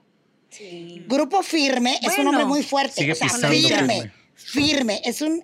Grupo 1.08 1.44
Firme 1.44 2.00
es 2.02 2.18
un 2.18 2.26
nombre 2.26 2.46
muy 2.46 2.64
fuerte. 2.64 2.94
Sigue 3.02 3.12
o 3.12 3.16
sea, 3.16 3.28
pisando 3.28 3.50
firme, 3.50 4.12
firme. 4.36 4.72
firme. 4.74 5.02
Es 5.04 5.22
un, 5.22 5.44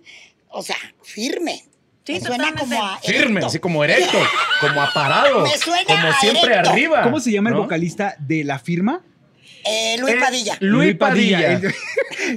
o 0.49 0.63
sea, 0.63 0.78
firme. 1.03 1.65
Sí, 2.05 2.13
Me 2.13 2.22
suena 2.22 2.53
como 2.55 2.84
a 2.84 2.97
Firme, 2.99 3.45
así 3.45 3.59
como 3.59 3.84
erecto, 3.84 4.17
como 4.61 4.82
aparado. 4.82 5.41
Me 5.41 5.55
suena 5.57 5.84
Como 5.86 6.07
a 6.07 6.19
siempre 6.19 6.45
erecto. 6.53 6.69
arriba. 6.72 7.03
¿Cómo 7.03 7.19
se 7.19 7.32
llama 7.32 7.49
el 7.51 7.55
vocalista 7.57 8.15
de 8.19 8.43
la 8.43 8.57
firma? 8.57 9.03
Eh, 9.66 9.95
Luis 9.99 10.14
Eh, 10.16 10.18
Padilla. 10.20 10.57
Luis 10.59 10.95
Padilla. 10.95 11.62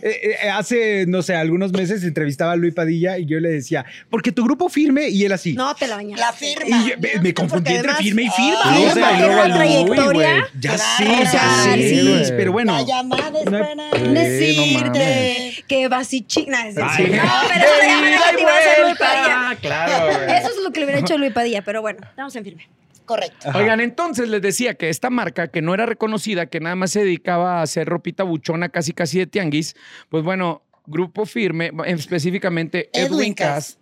Eh, 0.02 0.36
Hace, 0.52 1.04
no 1.06 1.20
sé, 1.22 1.34
algunos 1.34 1.72
meses 1.72 2.02
entrevistaba 2.04 2.52
a 2.52 2.56
Luis 2.56 2.72
Padilla 2.74 3.18
y 3.18 3.26
yo 3.26 3.38
le 3.38 3.50
decía, 3.50 3.84
porque 4.08 4.32
tu 4.32 4.42
grupo 4.44 4.68
firme 4.68 5.08
y 5.08 5.24
él 5.24 5.32
así. 5.32 5.52
No, 5.52 5.74
te 5.74 5.86
la 5.86 5.96
bañaste. 5.96 6.20
La 6.20 6.32
firma. 6.32 6.64
Y 6.84 6.90
yo- 6.90 6.94
me, 6.98 7.20
me 7.20 7.34
confundí 7.34 7.70
entre 7.72 7.90
además- 7.90 7.98
firme 8.02 8.22
y 8.22 8.28
firma. 8.30 8.60
Ah, 8.64 8.78
o 8.78 8.90
firma, 8.90 8.94
sea, 8.94 9.46
y 9.48 9.52
trayectoria. 9.52 10.48
Ya 10.58 10.74
Claro, 10.74 10.84
sé, 10.96 11.24
ya 11.24 11.30
claro, 11.30 11.72
sé, 11.74 11.88
sí. 11.88 12.02
Luis, 12.02 12.30
pero 12.30 12.52
bueno. 12.52 12.72
La 12.72 12.82
llamada 12.82 13.38
es 13.38 13.44
para 13.44 13.68
Sí, 13.94 14.02
no 14.04 14.12
decirte. 14.14 15.64
Que 15.68 15.88
basichina. 15.88 16.62
Ay, 16.62 16.72
no, 16.74 16.80
no. 16.82 17.32
pero 17.52 17.64
eso 17.64 17.74
ya 17.82 18.00
me 18.00 18.10
y 18.10 18.14
a 18.14 18.84
Luis. 18.84 18.98
Padilla. 18.98 19.58
Claro. 19.60 20.10
Eso 20.32 20.48
es 20.50 20.56
lo 20.64 20.70
que 20.72 20.80
le 20.80 20.86
hubiera 20.86 21.00
hecho 21.00 21.18
Luis 21.18 21.32
Padilla, 21.32 21.62
pero 21.62 21.82
bueno, 21.82 21.98
estamos 22.08 22.34
en 22.36 22.44
firme. 22.44 22.68
Correcto. 23.04 23.48
Ajá. 23.50 23.58
Oigan, 23.58 23.80
entonces 23.80 24.28
les 24.28 24.40
decía 24.42 24.74
que 24.74 24.88
esta 24.88 25.10
marca, 25.10 25.48
que 25.48 25.60
no 25.62 25.74
era 25.74 25.86
reconocida, 25.86 26.46
que 26.46 26.60
nada 26.60 26.74
más 26.76 26.90
se 26.92 27.00
dedicaba 27.04 27.58
a 27.58 27.62
hacer 27.62 27.88
ropita 27.88 28.22
buchona 28.24 28.68
casi 28.70 28.92
casi 28.92 29.18
de 29.18 29.26
tianguis, 29.26 29.76
pues 30.08 30.24
bueno, 30.24 30.62
Grupo 30.86 31.24
Firme, 31.26 31.70
específicamente 31.86 32.90
Edwin 32.92 33.12
Edwin 33.14 33.34
Cass. 33.34 33.46
Cass, 33.76 33.78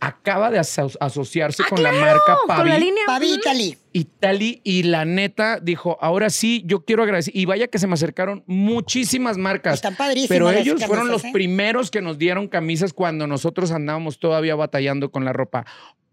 acaba 0.00 0.50
de 0.52 0.60
aso- 0.60 0.96
asociarse 1.00 1.64
Ah, 1.64 1.66
con 1.68 1.82
la 1.82 1.90
marca 1.92 2.36
Con 2.46 2.48
la 2.48 2.72
Pavi. 2.72 2.80
línea. 2.84 3.02
Pavi. 3.06 3.34
Italy. 3.34 3.78
Italy 3.92 4.60
y 4.62 4.84
la 4.84 5.04
neta 5.04 5.58
dijo, 5.60 5.98
ahora 6.00 6.30
sí, 6.30 6.62
yo 6.66 6.84
quiero 6.84 7.02
agradecer. 7.02 7.34
Y 7.36 7.46
vaya 7.46 7.66
que 7.66 7.80
se 7.80 7.88
me 7.88 7.94
acercaron 7.94 8.44
muchísimas 8.46 9.36
marcas. 9.38 9.74
Están 9.74 9.96
padrísimas 9.96 10.28
Pero 10.28 10.50
ellos 10.52 10.84
fueron 10.86 11.08
los 11.08 11.24
¿eh? 11.24 11.30
primeros 11.32 11.90
que 11.90 12.00
nos 12.00 12.16
dieron 12.18 12.46
camisas 12.46 12.92
cuando 12.92 13.26
nosotros 13.26 13.72
andábamos 13.72 14.20
todavía 14.20 14.54
batallando 14.54 15.10
con 15.10 15.24
la 15.24 15.32
ropa. 15.32 15.66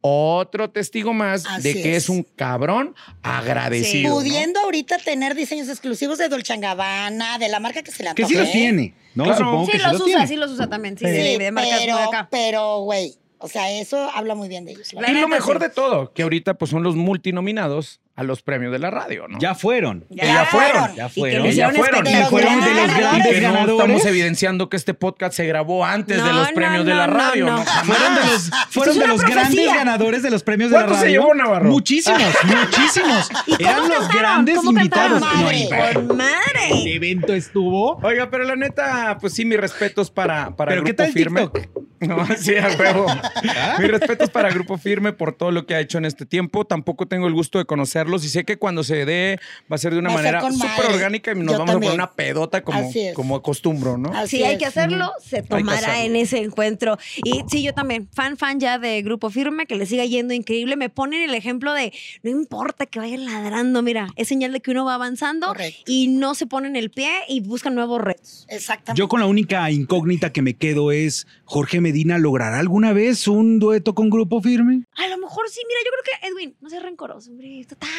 Otro 0.07 0.69
testigo 0.69 1.13
más 1.13 1.45
Así 1.47 1.73
de 1.73 1.81
que 1.81 1.95
es. 1.95 2.03
es. 2.03 2.09
un 2.09 2.21
cabrón 2.23 2.93
agradecido. 3.23 4.09
¿no? 4.09 4.15
Pudiendo 4.15 4.59
ahorita 4.59 4.99
tener 4.99 5.33
diseños 5.33 5.67
exclusivos 5.67 6.17
de 6.19 6.29
Dolce 6.29 6.55
Gabbana, 6.57 7.39
de 7.39 7.49
la 7.49 7.59
marca 7.59 7.81
que 7.81 7.89
se 7.91 8.03
le 8.03 8.13
Que 8.13 8.23
antoje. 8.23 8.27
sí 8.27 8.35
los 8.39 8.51
tiene, 8.51 8.93
¿no? 9.15 9.23
Claro. 9.23 9.39
Supongo 9.39 9.65
Sí, 9.65 9.71
que 9.71 9.77
sí 9.79 9.83
los 9.83 9.91
los 9.93 10.01
usa, 10.01 10.05
tiene. 10.05 10.27
sí 10.27 10.35
los 10.35 10.51
usa 10.51 10.67
también. 10.67 10.95
Sí, 10.97 11.05
Sí, 11.05 11.11
de, 11.11 11.37
de 11.39 11.51
marcas 11.51 11.79
pero, 11.79 11.97
de 11.97 12.03
acá. 12.03 12.27
pero, 12.29 12.79
güey, 12.81 13.15
o 13.39 13.47
sea, 13.47 13.71
eso 13.71 14.09
habla 14.13 14.35
muy 14.35 14.47
bien 14.47 14.65
de 14.65 14.73
ellos. 14.73 14.93
Y 14.93 14.95
lo 15.13 15.27
mejor 15.27 15.57
sí. 15.57 15.63
de 15.63 15.69
todo, 15.69 16.13
que 16.13 16.21
ahorita 16.23 16.53
pues 16.53 16.69
son 16.71 16.83
los 16.83 16.95
multinominados 16.95 17.99
a 18.17 18.23
los 18.23 18.41
premios 18.41 18.71
de 18.71 18.79
la 18.79 18.89
radio, 18.91 19.27
¿no? 19.27 19.37
Ya 19.39 19.55
fueron. 19.55 20.05
Ya 20.09 20.45
fueron. 20.45 20.95
Ya 20.95 21.07
Y 21.07 21.09
fueron. 21.09 21.51
ya 21.51 21.71
fueron. 21.71 22.03
De 22.05 22.19
los 22.19 22.29
fueron 22.29 22.61
de 22.61 22.73
los 22.73 22.95
grandes 22.97 23.41
ganadores. 23.41 23.71
estamos 23.75 24.05
evidenciando 24.05 24.69
que 24.69 24.77
este 24.77 24.93
podcast 24.93 25.35
se 25.35 25.45
grabó 25.45 25.83
antes 25.83 26.23
de 26.23 26.31
los 26.31 26.47
no, 26.47 26.53
premios 26.55 26.85
de 26.85 26.93
la 26.95 27.07
no, 27.07 27.13
radio, 27.13 27.45
no. 27.47 27.57
¿no? 27.57 27.63
Fueron 27.65 28.15
de 28.15 28.21
los, 28.31 28.51
fueron 28.69 28.99
de 28.99 29.07
los 29.07 29.21
grandes 29.21 29.65
ganadores 29.65 30.23
de 30.23 30.31
los 30.31 30.43
premios 30.43 30.71
de 30.71 30.77
la 30.77 30.83
¿Cuánto 30.85 30.95
radio. 31.03 31.05
se 31.07 31.11
llevó 31.11 31.33
Navarro? 31.35 31.69
Muchísimos, 31.69 32.21
muchísimos. 32.45 33.29
¿Y 33.47 33.55
cómo 33.57 33.69
Eran 33.69 33.89
los 33.89 34.07
grandes 34.09 34.55
¿Cómo 34.57 34.71
invitados. 34.71 35.19
Madre. 35.21 35.57
y- 35.57 35.67
Con 35.69 35.79
el 35.79 36.03
madre. 36.15 36.93
evento 36.95 37.33
estuvo. 37.33 37.97
Oiga, 38.01 38.29
pero 38.29 38.45
la 38.45 38.55
neta, 38.55 39.17
pues 39.19 39.33
sí, 39.33 39.43
mis 39.43 39.59
respetos 39.59 40.09
para, 40.09 40.55
para 40.55 40.69
¿Pero 40.69 40.83
qué 40.83 40.91
Grupo 40.93 41.03
tal 41.03 41.11
Firme. 41.11 41.41
TikTok? 41.49 41.85
No, 42.01 42.23
sí, 42.37 42.55
a 42.55 42.67
huevo. 42.77 43.07
Mis 43.79 43.87
respetos 43.89 44.29
para 44.29 44.49
Grupo 44.49 44.77
Firme 44.77 45.13
por 45.13 45.31
todo 45.33 45.49
lo 45.51 45.65
que 45.65 45.75
ha 45.75 45.79
hecho 45.79 45.97
en 45.97 46.05
este 46.05 46.25
tiempo. 46.25 46.65
Tampoco 46.65 47.07
tengo 47.07 47.25
el 47.25 47.33
gusto 47.33 47.57
de 47.57 47.65
conocerlos 48.05 48.25
y 48.25 48.29
sé 48.29 48.43
que 48.45 48.57
cuando 48.57 48.83
se 48.83 49.05
dé 49.05 49.39
va 49.71 49.75
a 49.75 49.77
ser 49.79 49.93
de 49.93 49.99
una 49.99 50.09
Va 50.09 50.15
a 50.15 50.17
manera 50.17 50.41
súper 50.51 50.85
orgánica 50.93 51.31
y 51.31 51.35
nos 51.35 51.45
Yo 51.53 51.59
vamos 51.59 51.69
a 51.69 51.73
también. 51.73 51.91
poner 51.91 52.03
una 52.05 52.11
pedota 52.13 52.63
como, 52.63 52.91
como 53.13 53.35
acostumbro, 53.35 53.97
¿no? 53.97 54.11
Así 54.13 54.37
Si 54.37 54.43
hay 54.43 54.57
que 54.57 54.65
hacerlo, 54.65 55.11
se 55.23 55.41
tomará 55.43 55.77
hacerlo. 55.79 56.03
en 56.05 56.15
ese 56.15 56.37
encuentro. 56.39 56.97
Y 57.23 57.43
sí, 57.49 57.63
yo 57.63 57.73
también, 57.73 58.07
fan, 58.13 58.37
fan 58.37 58.59
ya 58.59 58.77
de 58.79 59.01
Grupo 59.01 59.29
Firme, 59.29 59.65
que 59.65 59.75
le 59.75 59.85
siga 59.85 60.05
yendo 60.05 60.33
increíble. 60.33 60.75
Me 60.75 60.89
ponen 60.89 61.21
el 61.21 61.33
ejemplo 61.35 61.73
de, 61.73 61.93
no 62.23 62.29
importa 62.29 62.85
que 62.85 62.99
vayan 62.99 63.25
ladrando, 63.25 63.81
mira, 63.81 64.07
es 64.15 64.27
señal 64.27 64.51
de 64.53 64.59
que 64.61 64.71
uno 64.71 64.85
va 64.85 64.95
avanzando 64.95 65.47
Correcto. 65.47 65.81
y 65.87 66.07
no 66.07 66.35
se 66.35 66.45
ponen 66.47 66.75
el 66.75 66.91
pie 66.91 67.09
y 67.27 67.41
buscan 67.41 67.75
nuevos 67.75 68.01
retos. 68.01 68.45
Exactamente. 68.49 68.99
Yo 68.99 69.07
con 69.07 69.19
la 69.19 69.25
única 69.25 69.69
incógnita 69.71 70.31
que 70.31 70.41
me 70.41 70.53
quedo 70.55 70.91
es, 70.91 71.27
¿Jorge 71.45 71.81
Medina 71.81 72.17
logrará 72.17 72.59
alguna 72.59 72.93
vez 72.93 73.27
un 73.27 73.59
dueto 73.59 73.95
con 73.95 74.09
Grupo 74.09 74.41
Firme? 74.41 74.83
A 74.95 75.07
lo 75.07 75.17
mejor 75.17 75.49
sí, 75.49 75.61
mira, 75.67 75.79
yo 75.85 75.91
creo 75.91 76.03
que 76.21 76.27
Edwin, 76.27 76.55
no 76.61 76.69
seas 76.69 76.83
rencoroso, 76.83 77.31
hombre. 77.31 77.65
Total, 77.67 77.89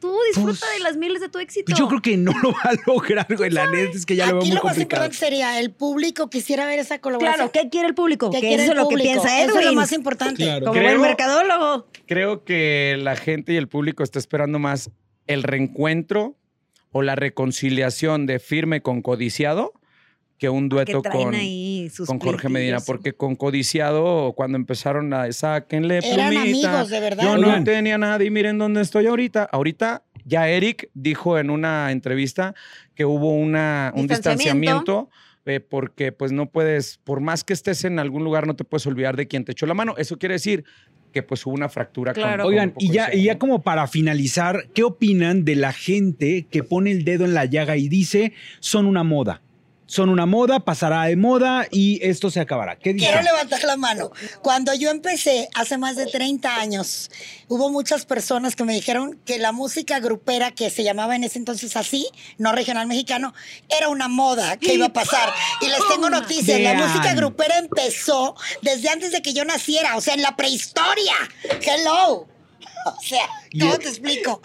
tú 0.00 0.14
disfruta 0.28 0.58
Pues, 0.60 0.72
de 0.76 0.80
las 0.82 0.96
miles 0.96 1.20
de 1.20 1.28
tu 1.28 1.38
éxito. 1.38 1.64
Pues 1.66 1.78
yo 1.78 1.88
creo 1.88 2.02
que 2.02 2.16
no 2.16 2.32
lo 2.42 2.52
va 2.52 2.60
a 2.64 2.72
lograr, 2.86 3.26
güey. 3.36 3.50
La 3.50 3.70
neta 3.70 3.96
es 3.96 4.04
que 4.06 4.16
ya 4.16 4.26
lo 4.26 4.32
veo 4.32 4.40
Aquí 4.40 4.48
muy 4.50 4.56
lo 4.58 4.62
más 4.64 4.72
complicado. 4.74 5.04
importante 5.04 5.16
sería 5.18 5.58
el 5.60 5.70
público 5.72 6.28
quisiera 6.30 6.66
ver 6.66 6.78
esa 6.78 6.98
colaboración. 7.00 7.48
Claro, 7.48 7.52
¿qué 7.52 7.70
quiere 7.70 7.88
el 7.88 7.94
público? 7.94 8.30
¿Qué 8.30 8.40
quiere 8.40 8.62
eso 8.64 8.72
el 8.72 8.78
es 8.78 8.84
lo 8.84 8.88
que 8.88 8.96
piensa 8.96 9.40
Edwin. 9.40 9.50
Eso 9.50 9.58
es 9.60 9.64
lo 9.66 9.72
más 9.74 9.92
importante. 9.92 10.42
Claro. 10.44 10.66
Como 10.66 10.78
Creo- 10.78 10.92
el 10.92 10.98
mercadólogo. 10.98 11.86
Creo 12.06 12.44
que 12.44 12.96
la 13.00 13.16
gente 13.16 13.52
y 13.52 13.56
el 13.56 13.68
público 13.68 14.02
está 14.02 14.18
esperando 14.18 14.58
más 14.58 14.90
el 15.26 15.42
reencuentro 15.42 16.36
o 16.92 17.02
la 17.02 17.14
reconciliación 17.16 18.26
de 18.26 18.38
Firme 18.38 18.80
con 18.82 19.02
Codiciado 19.02 19.72
que 20.38 20.48
un 20.50 20.68
dueto 20.68 21.02
con, 21.02 21.32
con 22.06 22.20
Jorge 22.20 22.48
Medina, 22.48 22.78
porque 22.80 23.14
con 23.14 23.36
Codiciado, 23.36 24.32
cuando 24.36 24.56
empezaron 24.56 25.12
a 25.14 25.30
sáquenle 25.32 25.98
Eran 26.02 26.30
plumita, 26.30 26.70
amigos, 26.72 26.90
de 26.90 27.00
verdad. 27.00 27.22
Yo 27.24 27.36
no 27.38 27.64
tenía 27.64 27.96
nada 27.98 28.22
y 28.22 28.30
miren 28.30 28.58
dónde 28.58 28.82
estoy 28.82 29.06
ahorita. 29.06 29.44
Ahorita 29.50 30.02
ya 30.24 30.48
Eric 30.48 30.90
dijo 30.94 31.38
en 31.38 31.50
una 31.50 31.90
entrevista 31.90 32.54
que 32.94 33.04
hubo 33.04 33.32
una, 33.34 33.92
un 33.94 34.06
Distanciamiento. 34.06 35.08
distanciamiento. 35.08 35.10
eh, 35.46 35.60
porque 35.60 36.12
pues 36.12 36.32
no 36.32 36.50
puedes, 36.50 36.98
por 37.04 37.20
más 37.20 37.44
que 37.44 37.52
estés 37.52 37.84
en 37.84 37.98
algún 37.98 38.24
lugar, 38.24 38.46
no 38.46 38.56
te 38.56 38.64
puedes 38.64 38.86
olvidar 38.86 39.16
de 39.16 39.28
quien 39.28 39.44
te 39.44 39.52
echó 39.52 39.64
la 39.66 39.74
mano. 39.74 39.94
Eso 39.96 40.18
quiere 40.18 40.34
decir 40.34 40.64
que 41.12 41.22
pues 41.22 41.46
hubo 41.46 41.54
una 41.54 41.68
fractura. 41.70 42.12
con- 42.12 42.22
Claro. 42.22 42.42
con 42.44 42.52
Oigan, 42.52 42.68
un 42.68 42.74
poco 42.74 42.84
y 42.84 42.90
ya, 42.90 43.14
y 43.14 43.22
ya 43.22 43.38
como 43.38 43.62
para 43.62 43.86
finalizar, 43.86 44.68
¿qué 44.74 44.82
opinan 44.82 45.44
de 45.44 45.54
la 45.56 45.72
gente 45.72 46.46
que 46.50 46.62
pone 46.64 46.90
el 46.90 47.04
dedo 47.04 47.24
en 47.24 47.32
la 47.32 47.44
llaga 47.46 47.76
y 47.76 47.88
dice 47.88 48.32
son 48.60 48.84
una 48.86 49.02
moda? 49.04 49.40
Son 49.86 50.08
una 50.08 50.26
moda, 50.26 50.60
pasará 50.60 51.04
de 51.04 51.16
moda 51.16 51.66
y 51.70 52.00
esto 52.02 52.30
se 52.30 52.40
acabará. 52.40 52.76
¿Qué 52.76 52.92
dice? 52.92 53.06
Quiero 53.06 53.22
levantar 53.22 53.62
la 53.64 53.76
mano. 53.76 54.10
Cuando 54.42 54.74
yo 54.74 54.90
empecé 54.90 55.48
hace 55.54 55.78
más 55.78 55.96
de 55.96 56.06
30 56.06 56.56
años, 56.56 57.10
hubo 57.48 57.70
muchas 57.70 58.04
personas 58.04 58.56
que 58.56 58.64
me 58.64 58.74
dijeron 58.74 59.18
que 59.24 59.38
la 59.38 59.52
música 59.52 60.00
grupera, 60.00 60.50
que 60.50 60.70
se 60.70 60.82
llamaba 60.82 61.16
en 61.16 61.24
ese 61.24 61.38
entonces 61.38 61.76
así, 61.76 62.08
no 62.38 62.52
regional 62.52 62.86
mexicano, 62.86 63.32
era 63.68 63.88
una 63.88 64.08
moda 64.08 64.56
que 64.56 64.74
iba 64.74 64.86
a 64.86 64.92
pasar. 64.92 65.32
Y 65.60 65.66
les 65.66 65.80
tengo 65.88 66.10
noticias, 66.10 66.60
la 66.60 66.74
música 66.74 67.14
grupera 67.14 67.58
empezó 67.58 68.34
desde 68.62 68.88
antes 68.88 69.12
de 69.12 69.22
que 69.22 69.32
yo 69.32 69.44
naciera, 69.44 69.96
o 69.96 70.00
sea, 70.00 70.14
en 70.14 70.22
la 70.22 70.36
prehistoria. 70.36 71.14
Hello. 71.60 72.26
O 72.86 73.00
sea, 73.00 73.26
¿cómo 73.58 73.72
Yo- 73.72 73.78
te 73.78 73.88
explico? 73.88 74.40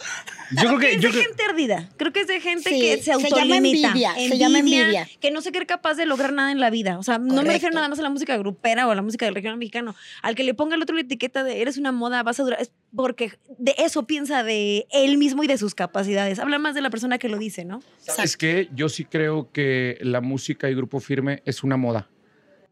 Yo 0.51 0.67
creo 0.67 0.79
que 0.79 0.91
es 0.93 1.01
yo 1.01 1.09
de 1.09 1.13
creo- 1.13 1.23
gente 1.23 1.43
ardida. 1.43 1.89
Creo 1.97 2.11
que 2.11 2.21
es 2.21 2.27
de 2.27 2.41
gente 2.41 2.69
Sí, 2.71 2.79
que 2.81 2.97
se 2.97 3.03
se 3.03 3.11
llama 3.11 3.27
autolimita. 3.27 3.87
envidia, 3.89 4.13
se 4.15 4.37
llama 4.37 4.59
envidia. 4.59 5.07
Que 5.19 5.29
no 5.31 5.41
se 5.41 5.51
cree 5.51 5.67
capaz 5.67 5.93
de 5.93 6.05
lograr 6.07 6.33
nada 6.33 6.51
en 6.51 6.59
la 6.59 6.71
vida. 6.71 6.97
O 6.97 7.03
sea, 7.03 7.19
no 7.19 7.43
me 7.43 7.53
refiero 7.53 7.73
nada 7.75 7.87
más 7.87 7.99
a 7.99 8.01
la 8.01 8.09
música 8.09 8.35
grupera 8.37 8.87
o 8.87 8.91
a 8.91 8.95
la 8.95 9.01
música 9.03 9.25
del 9.25 9.35
regional 9.35 9.57
mexicano. 9.59 9.95
Al 10.23 10.33
que 10.35 10.43
le 10.43 10.53
ponga 10.55 10.75
el 10.75 10.81
otro 10.81 10.95
la 10.95 11.01
etiqueta 11.01 11.43
de 11.43 11.61
eres 11.61 11.77
una 11.77 11.91
moda, 11.91 12.23
vas 12.23 12.39
a 12.39 12.43
durar. 12.43 12.59
Es 12.61 12.71
porque 12.95 13.33
de 13.59 13.75
eso 13.77 14.07
piensa 14.07 14.43
de 14.43 14.87
él 14.91 15.17
mismo 15.19 15.43
y 15.43 15.47
de 15.47 15.57
sus 15.59 15.75
capacidades. 15.75 16.39
Habla 16.39 16.57
más 16.57 16.73
de 16.73 16.81
la 16.81 16.89
persona 16.89 17.19
que 17.19 17.29
lo 17.29 17.37
dice, 17.37 17.63
¿no? 17.63 17.81
Es 18.23 18.37
que 18.37 18.69
yo 18.73 18.89
sí 18.89 19.05
creo 19.05 19.51
que 19.51 19.97
la 20.01 20.19
música 20.19 20.67
y 20.69 20.73
grupo 20.73 20.99
firme 20.99 21.43
es 21.45 21.63
una 21.63 21.77
moda. 21.77 22.09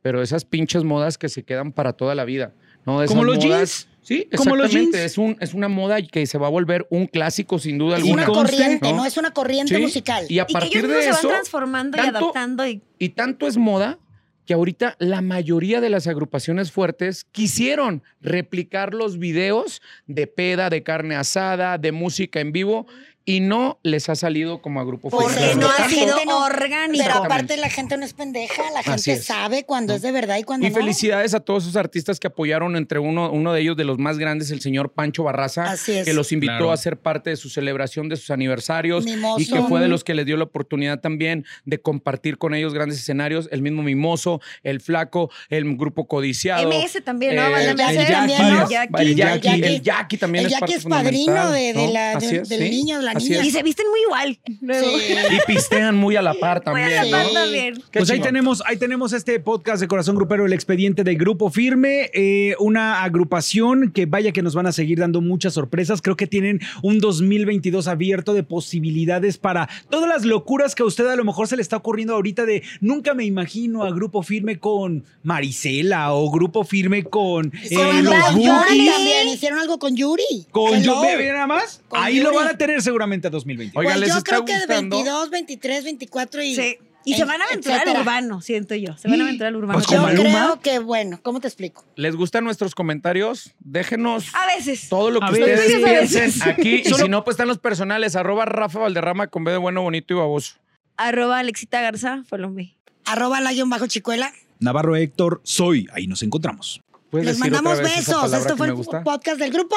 Pero 0.01 0.21
esas 0.23 0.45
pinches 0.45 0.83
modas 0.83 1.17
que 1.19 1.29
se 1.29 1.43
quedan 1.43 1.71
para 1.73 1.93
toda 1.93 2.15
la 2.15 2.25
vida. 2.25 2.53
¿no? 2.85 3.01
De 3.01 3.07
Como 3.07 3.23
los 3.25 3.37
modas- 3.37 3.49
jeans. 3.49 3.88
Sí, 4.09 4.27
Como 4.35 4.55
los 4.55 4.71
jeans. 4.71 4.95
Es, 4.95 5.19
un, 5.19 5.37
es 5.39 5.53
una 5.53 5.67
moda 5.67 6.01
que 6.01 6.25
se 6.25 6.39
va 6.39 6.47
a 6.47 6.49
volver 6.49 6.87
un 6.89 7.05
clásico 7.05 7.59
sin 7.59 7.77
duda 7.77 7.97
Es 7.97 8.01
alguna. 8.03 8.23
una 8.23 8.33
conste, 8.33 8.55
corriente, 8.57 8.89
¿no? 8.89 8.95
¿no? 8.97 9.05
Es 9.05 9.17
una 9.17 9.31
corriente 9.31 9.75
Sí, 9.75 9.81
musical. 9.81 10.25
Y 10.27 10.39
a 10.39 10.43
Y 10.43 10.45
que 10.47 10.53
partir 10.53 10.77
ellos 10.79 10.89
de 10.89 10.97
mismos 10.97 11.03
se 11.15 11.19
eso. 11.19 11.27
van 11.27 11.37
transformando 11.37 11.97
y 11.97 12.01
tanto- 12.01 12.17
adaptando. 12.17 12.67
Y, 12.67 12.81
Y 12.97 13.09
tanto 13.09 13.47
es 13.47 13.57
moda 13.57 13.99
que 14.47 14.55
ahorita 14.55 14.95
la 14.97 15.21
mayoría 15.21 15.79
de 15.79 15.91
las 15.91 16.07
agrupaciones 16.07 16.71
fuertes 16.71 17.23
quisieron 17.31 18.01
replicar 18.19 18.95
los 18.95 19.19
videos 19.19 19.79
de 20.07 20.25
peda, 20.25 20.71
de 20.71 20.81
carne 20.81 21.15
asada, 21.15 21.77
de 21.77 21.91
música 21.91 22.39
en 22.39 22.51
vivo 22.51 22.87
y 23.25 23.41
no 23.41 23.77
les 23.83 24.09
ha 24.09 24.15
salido 24.15 24.61
como 24.61 24.79
a 24.79 24.83
grupo 24.83 25.09
Porque 25.09 25.25
porque 25.25 25.39
firme. 25.39 25.61
no 25.61 25.67
la 25.67 25.85
ha 25.85 25.89
sido 25.89 26.15
gente 26.17 26.25
no- 26.25 26.45
orgánico. 26.45 27.03
Pero 27.05 27.23
aparte 27.25 27.57
la 27.57 27.69
gente 27.69 27.95
no 27.97 28.03
es 28.05 28.13
pendeja, 28.13 28.63
la 28.73 28.81
gente 28.81 29.17
sabe 29.21 29.65
cuando 29.65 29.93
es 29.93 30.01
de 30.01 30.11
verdad 30.11 30.37
y 30.37 30.43
cuando 30.43 30.65
Y 30.65 30.69
no. 30.71 30.75
felicidades 30.75 31.33
a 31.35 31.39
todos 31.39 31.63
esos 31.63 31.75
artistas 31.75 32.19
que 32.19 32.27
apoyaron, 32.27 32.75
entre 32.75 32.97
uno, 32.97 33.29
uno 33.31 33.53
de 33.53 33.61
ellos 33.61 33.77
de 33.77 33.83
los 33.83 33.99
más 33.99 34.17
grandes, 34.17 34.49
el 34.51 34.61
señor 34.61 34.93
Pancho 34.93 35.23
Barraza, 35.23 35.69
Así 35.71 35.91
es. 35.91 36.05
que 36.05 36.13
los 36.13 36.31
invitó 36.31 36.53
Claro. 36.53 36.71
a 36.71 36.77
ser 36.77 36.97
parte 36.97 37.29
de 37.29 37.35
su 37.35 37.49
celebración 37.49 38.09
de 38.09 38.15
sus 38.15 38.31
aniversarios 38.31 39.05
Mimoso. 39.05 39.39
y 39.41 39.45
que 39.45 39.61
fue 39.61 39.79
de 39.79 39.87
los 39.89 40.03
que 40.03 40.15
les 40.15 40.25
dio 40.25 40.35
la 40.37 40.45
oportunidad 40.45 40.99
también 40.99 41.45
de 41.65 41.79
compartir 41.79 42.37
con 42.39 42.55
ellos 42.55 42.73
grandes 42.73 42.97
escenarios, 42.99 43.47
el 43.51 43.61
mismo 43.61 43.83
Mimoso, 43.83 44.41
el 44.63 44.81
Flaco, 44.81 45.29
el 45.49 45.75
grupo 45.77 46.07
Codiciado. 46.07 46.67
MS 46.71 47.01
también, 47.03 47.35
¿no? 47.35 47.43
eh, 47.47 47.51
Banda 47.51 47.71
el 47.91 47.97
Jackie 47.97 48.11
también, 48.11 48.41
¿no? 48.41 48.49
¿no? 48.49 48.61
El 48.63 48.69
Jackie, 48.69 49.15
Jackie. 49.15 49.63
el 49.65 49.81
Jackie 49.81 50.17
también 50.17 50.45
El 50.45 50.51
es 50.53 50.59
Jackie 50.59 50.73
parte 50.73 50.75
es 50.79 50.85
padrino 50.85 51.51
de- 51.51 51.73
de 51.73 51.85
¿no? 51.87 51.91
la- 51.93 52.11
Así 52.13 52.27
de- 52.35 52.41
es, 52.41 52.49
del 52.49 52.63
sí, 52.63 52.69
niño, 52.69 52.97
de 52.97 53.03
la 53.03 53.18
así 53.19 53.29
niña. 53.29 53.41
es. 53.41 53.47
Y 53.47 53.51
se 53.51 53.63
visten 53.63 53.85
muy 53.89 53.99
igual. 54.01 54.39
Sí. 54.45 55.35
Y 55.35 55.37
pistean 55.53 55.95
muy 55.95 56.15
a 56.15 56.21
la 56.21 56.33
par 56.33 56.57
Muy 56.57 56.65
también. 56.65 56.99
a 56.99 57.03
la 57.05 57.11
par 57.11 57.25
¿no? 57.27 57.33
también. 57.33 57.75
Qué 57.91 57.99
Pues 57.99 58.09
ahí 58.09 58.17
chingón. 58.17 58.27
tenemos, 58.27 58.63
ahí 58.65 58.77
tenemos 58.77 59.13
este 59.13 59.39
podcast 59.39 59.81
de 59.81 59.87
Corazón 59.87 60.15
Grupero, 60.15 60.45
el 60.45 60.53
expediente 60.53 61.03
de 61.03 61.15
Grupo 61.15 61.49
Firme, 61.49 62.09
eh, 62.13 62.55
una 62.59 63.03
agrupación 63.03 63.91
que 63.91 64.05
vaya 64.05 64.31
que 64.31 64.41
nos 64.41 64.55
van 64.55 64.65
a 64.67 64.71
seguir 64.71 64.99
dando 64.99 65.21
muchas 65.21 65.53
sorpresas. 65.53 66.01
Creo 66.01 66.15
que 66.17 66.27
tienen 66.27 66.59
un 66.81 66.99
2022 66.99 67.87
abierto 67.87 68.33
de 68.33 68.43
posibilidades 68.43 69.37
para 69.37 69.69
todas 69.89 70.09
las 70.09 70.25
locuras 70.25 70.75
que 70.75 70.83
a 70.83 70.85
usted 70.85 71.07
a 71.07 71.15
lo 71.15 71.23
mejor 71.25 71.47
se 71.47 71.55
le 71.55 71.61
está 71.61 71.77
ocurriendo 71.77 72.13
ahorita 72.15 72.45
de 72.45 72.63
nunca 72.81 73.13
me 73.13 73.25
imagino 73.25 73.83
a 73.83 73.91
Grupo 73.91 74.23
Firme 74.23 74.59
con 74.59 75.03
Marisela 75.23 76.13
o 76.13 76.29
Grupo 76.31 76.63
Firme 76.63 77.03
con, 77.03 77.51
eh, 77.69 77.75
Con 77.75 78.03
los. 78.03 78.15
Yuri 78.35 78.85
también, 78.87 79.27
hicieron 79.27 79.59
algo 79.59 79.79
con 79.79 79.95
Yuri. 79.95 80.47
Con 80.51 80.73
Hello. 80.75 80.83
yo, 80.95 81.01
ve, 81.01 81.17
ve 81.17 81.33
nada 81.33 81.47
más. 81.47 81.81
Con 81.87 81.99
Ahí 82.01 82.19
lo 82.19 82.25
Yuri. 82.31 82.35
van 82.35 82.47
a 82.47 82.57
tener 82.57 82.81
seguramente 82.99 83.27
a 83.27 83.29
2020. 83.31 83.77
Oiga, 83.79 83.91
Pues 83.91 83.99
¿les 84.01 84.15
yo 84.15 84.23
creo 84.23 84.45
que 84.45 84.53
de 84.53 84.59
gustando? 84.59 84.97
22, 84.97 85.29
23, 85.29 85.83
24 85.85 86.43
y... 86.43 86.55
Sí. 86.55 86.77
Y 87.05 87.13
se 87.15 87.23
van 87.23 87.41
a 87.41 87.45
aventurar 87.45 87.87
al 87.87 88.01
urbano, 88.01 88.41
siento 88.41 88.75
yo. 88.75 88.95
Se 88.97 89.07
van 89.07 89.21
a 89.21 89.23
aventurar 89.23 89.47
al 89.47 89.55
urbano. 89.55 89.79
Pues 89.79 89.87
Yo 89.89 90.05
creo 90.05 90.59
que, 90.59 90.79
bueno, 90.79 91.19
¿cómo 91.23 91.39
te 91.39 91.47
explico? 91.47 91.85
¿Les 91.95 92.13
gustan 92.15 92.43
nuestros 92.43 92.75
comentarios? 92.75 93.55
Déjenos 93.59 94.25
A 94.35 94.45
veces. 94.47 94.89
todo 94.89 95.09
lo 95.09 95.21
que 95.21 95.25
A 95.25 95.31
ustedes 95.31 95.59
veces. 95.59 95.83
A 95.85 95.91
veces. 95.91 96.33
piensen 96.33 96.49
aquí. 96.49 96.83
Y 96.85 96.93
si 96.93 97.07
no, 97.07 97.23
pues 97.23 97.35
están 97.35 97.47
los 97.47 97.57
personales. 97.57 98.17
Arroba 98.17 98.45
Rafa 98.45 98.79
Valderrama 98.79 99.27
con 99.27 99.45
B 99.45 99.51
de 99.53 99.57
bueno, 99.57 99.81
bonito 99.81 100.13
y 100.13 100.17
baboso. 100.17 100.55
Arroba 100.97 101.39
Alexita 101.39 101.81
Garza, 101.81 102.23
Colombi. 102.29 102.75
Arroba 103.05 103.39
la 103.39 103.51
bajo 103.65 103.87
chicuela. 103.87 104.33
Navarro 104.59 104.97
Héctor, 104.97 105.39
soy. 105.45 105.87
Ahí 105.93 106.05
nos 106.05 106.21
encontramos. 106.21 106.81
¿Puedes 107.09 107.25
Les 107.25 107.39
mandamos 107.39 107.79
besos. 107.79 108.33
Esto 108.33 108.57
fue 108.57 108.67
el 108.67 108.75
podcast 109.03 109.39
del 109.39 109.51
grupo. 109.51 109.75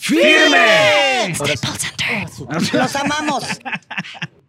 ¡Firme! 0.00 1.34
Los 2.72 2.96
amamos. 2.96 3.44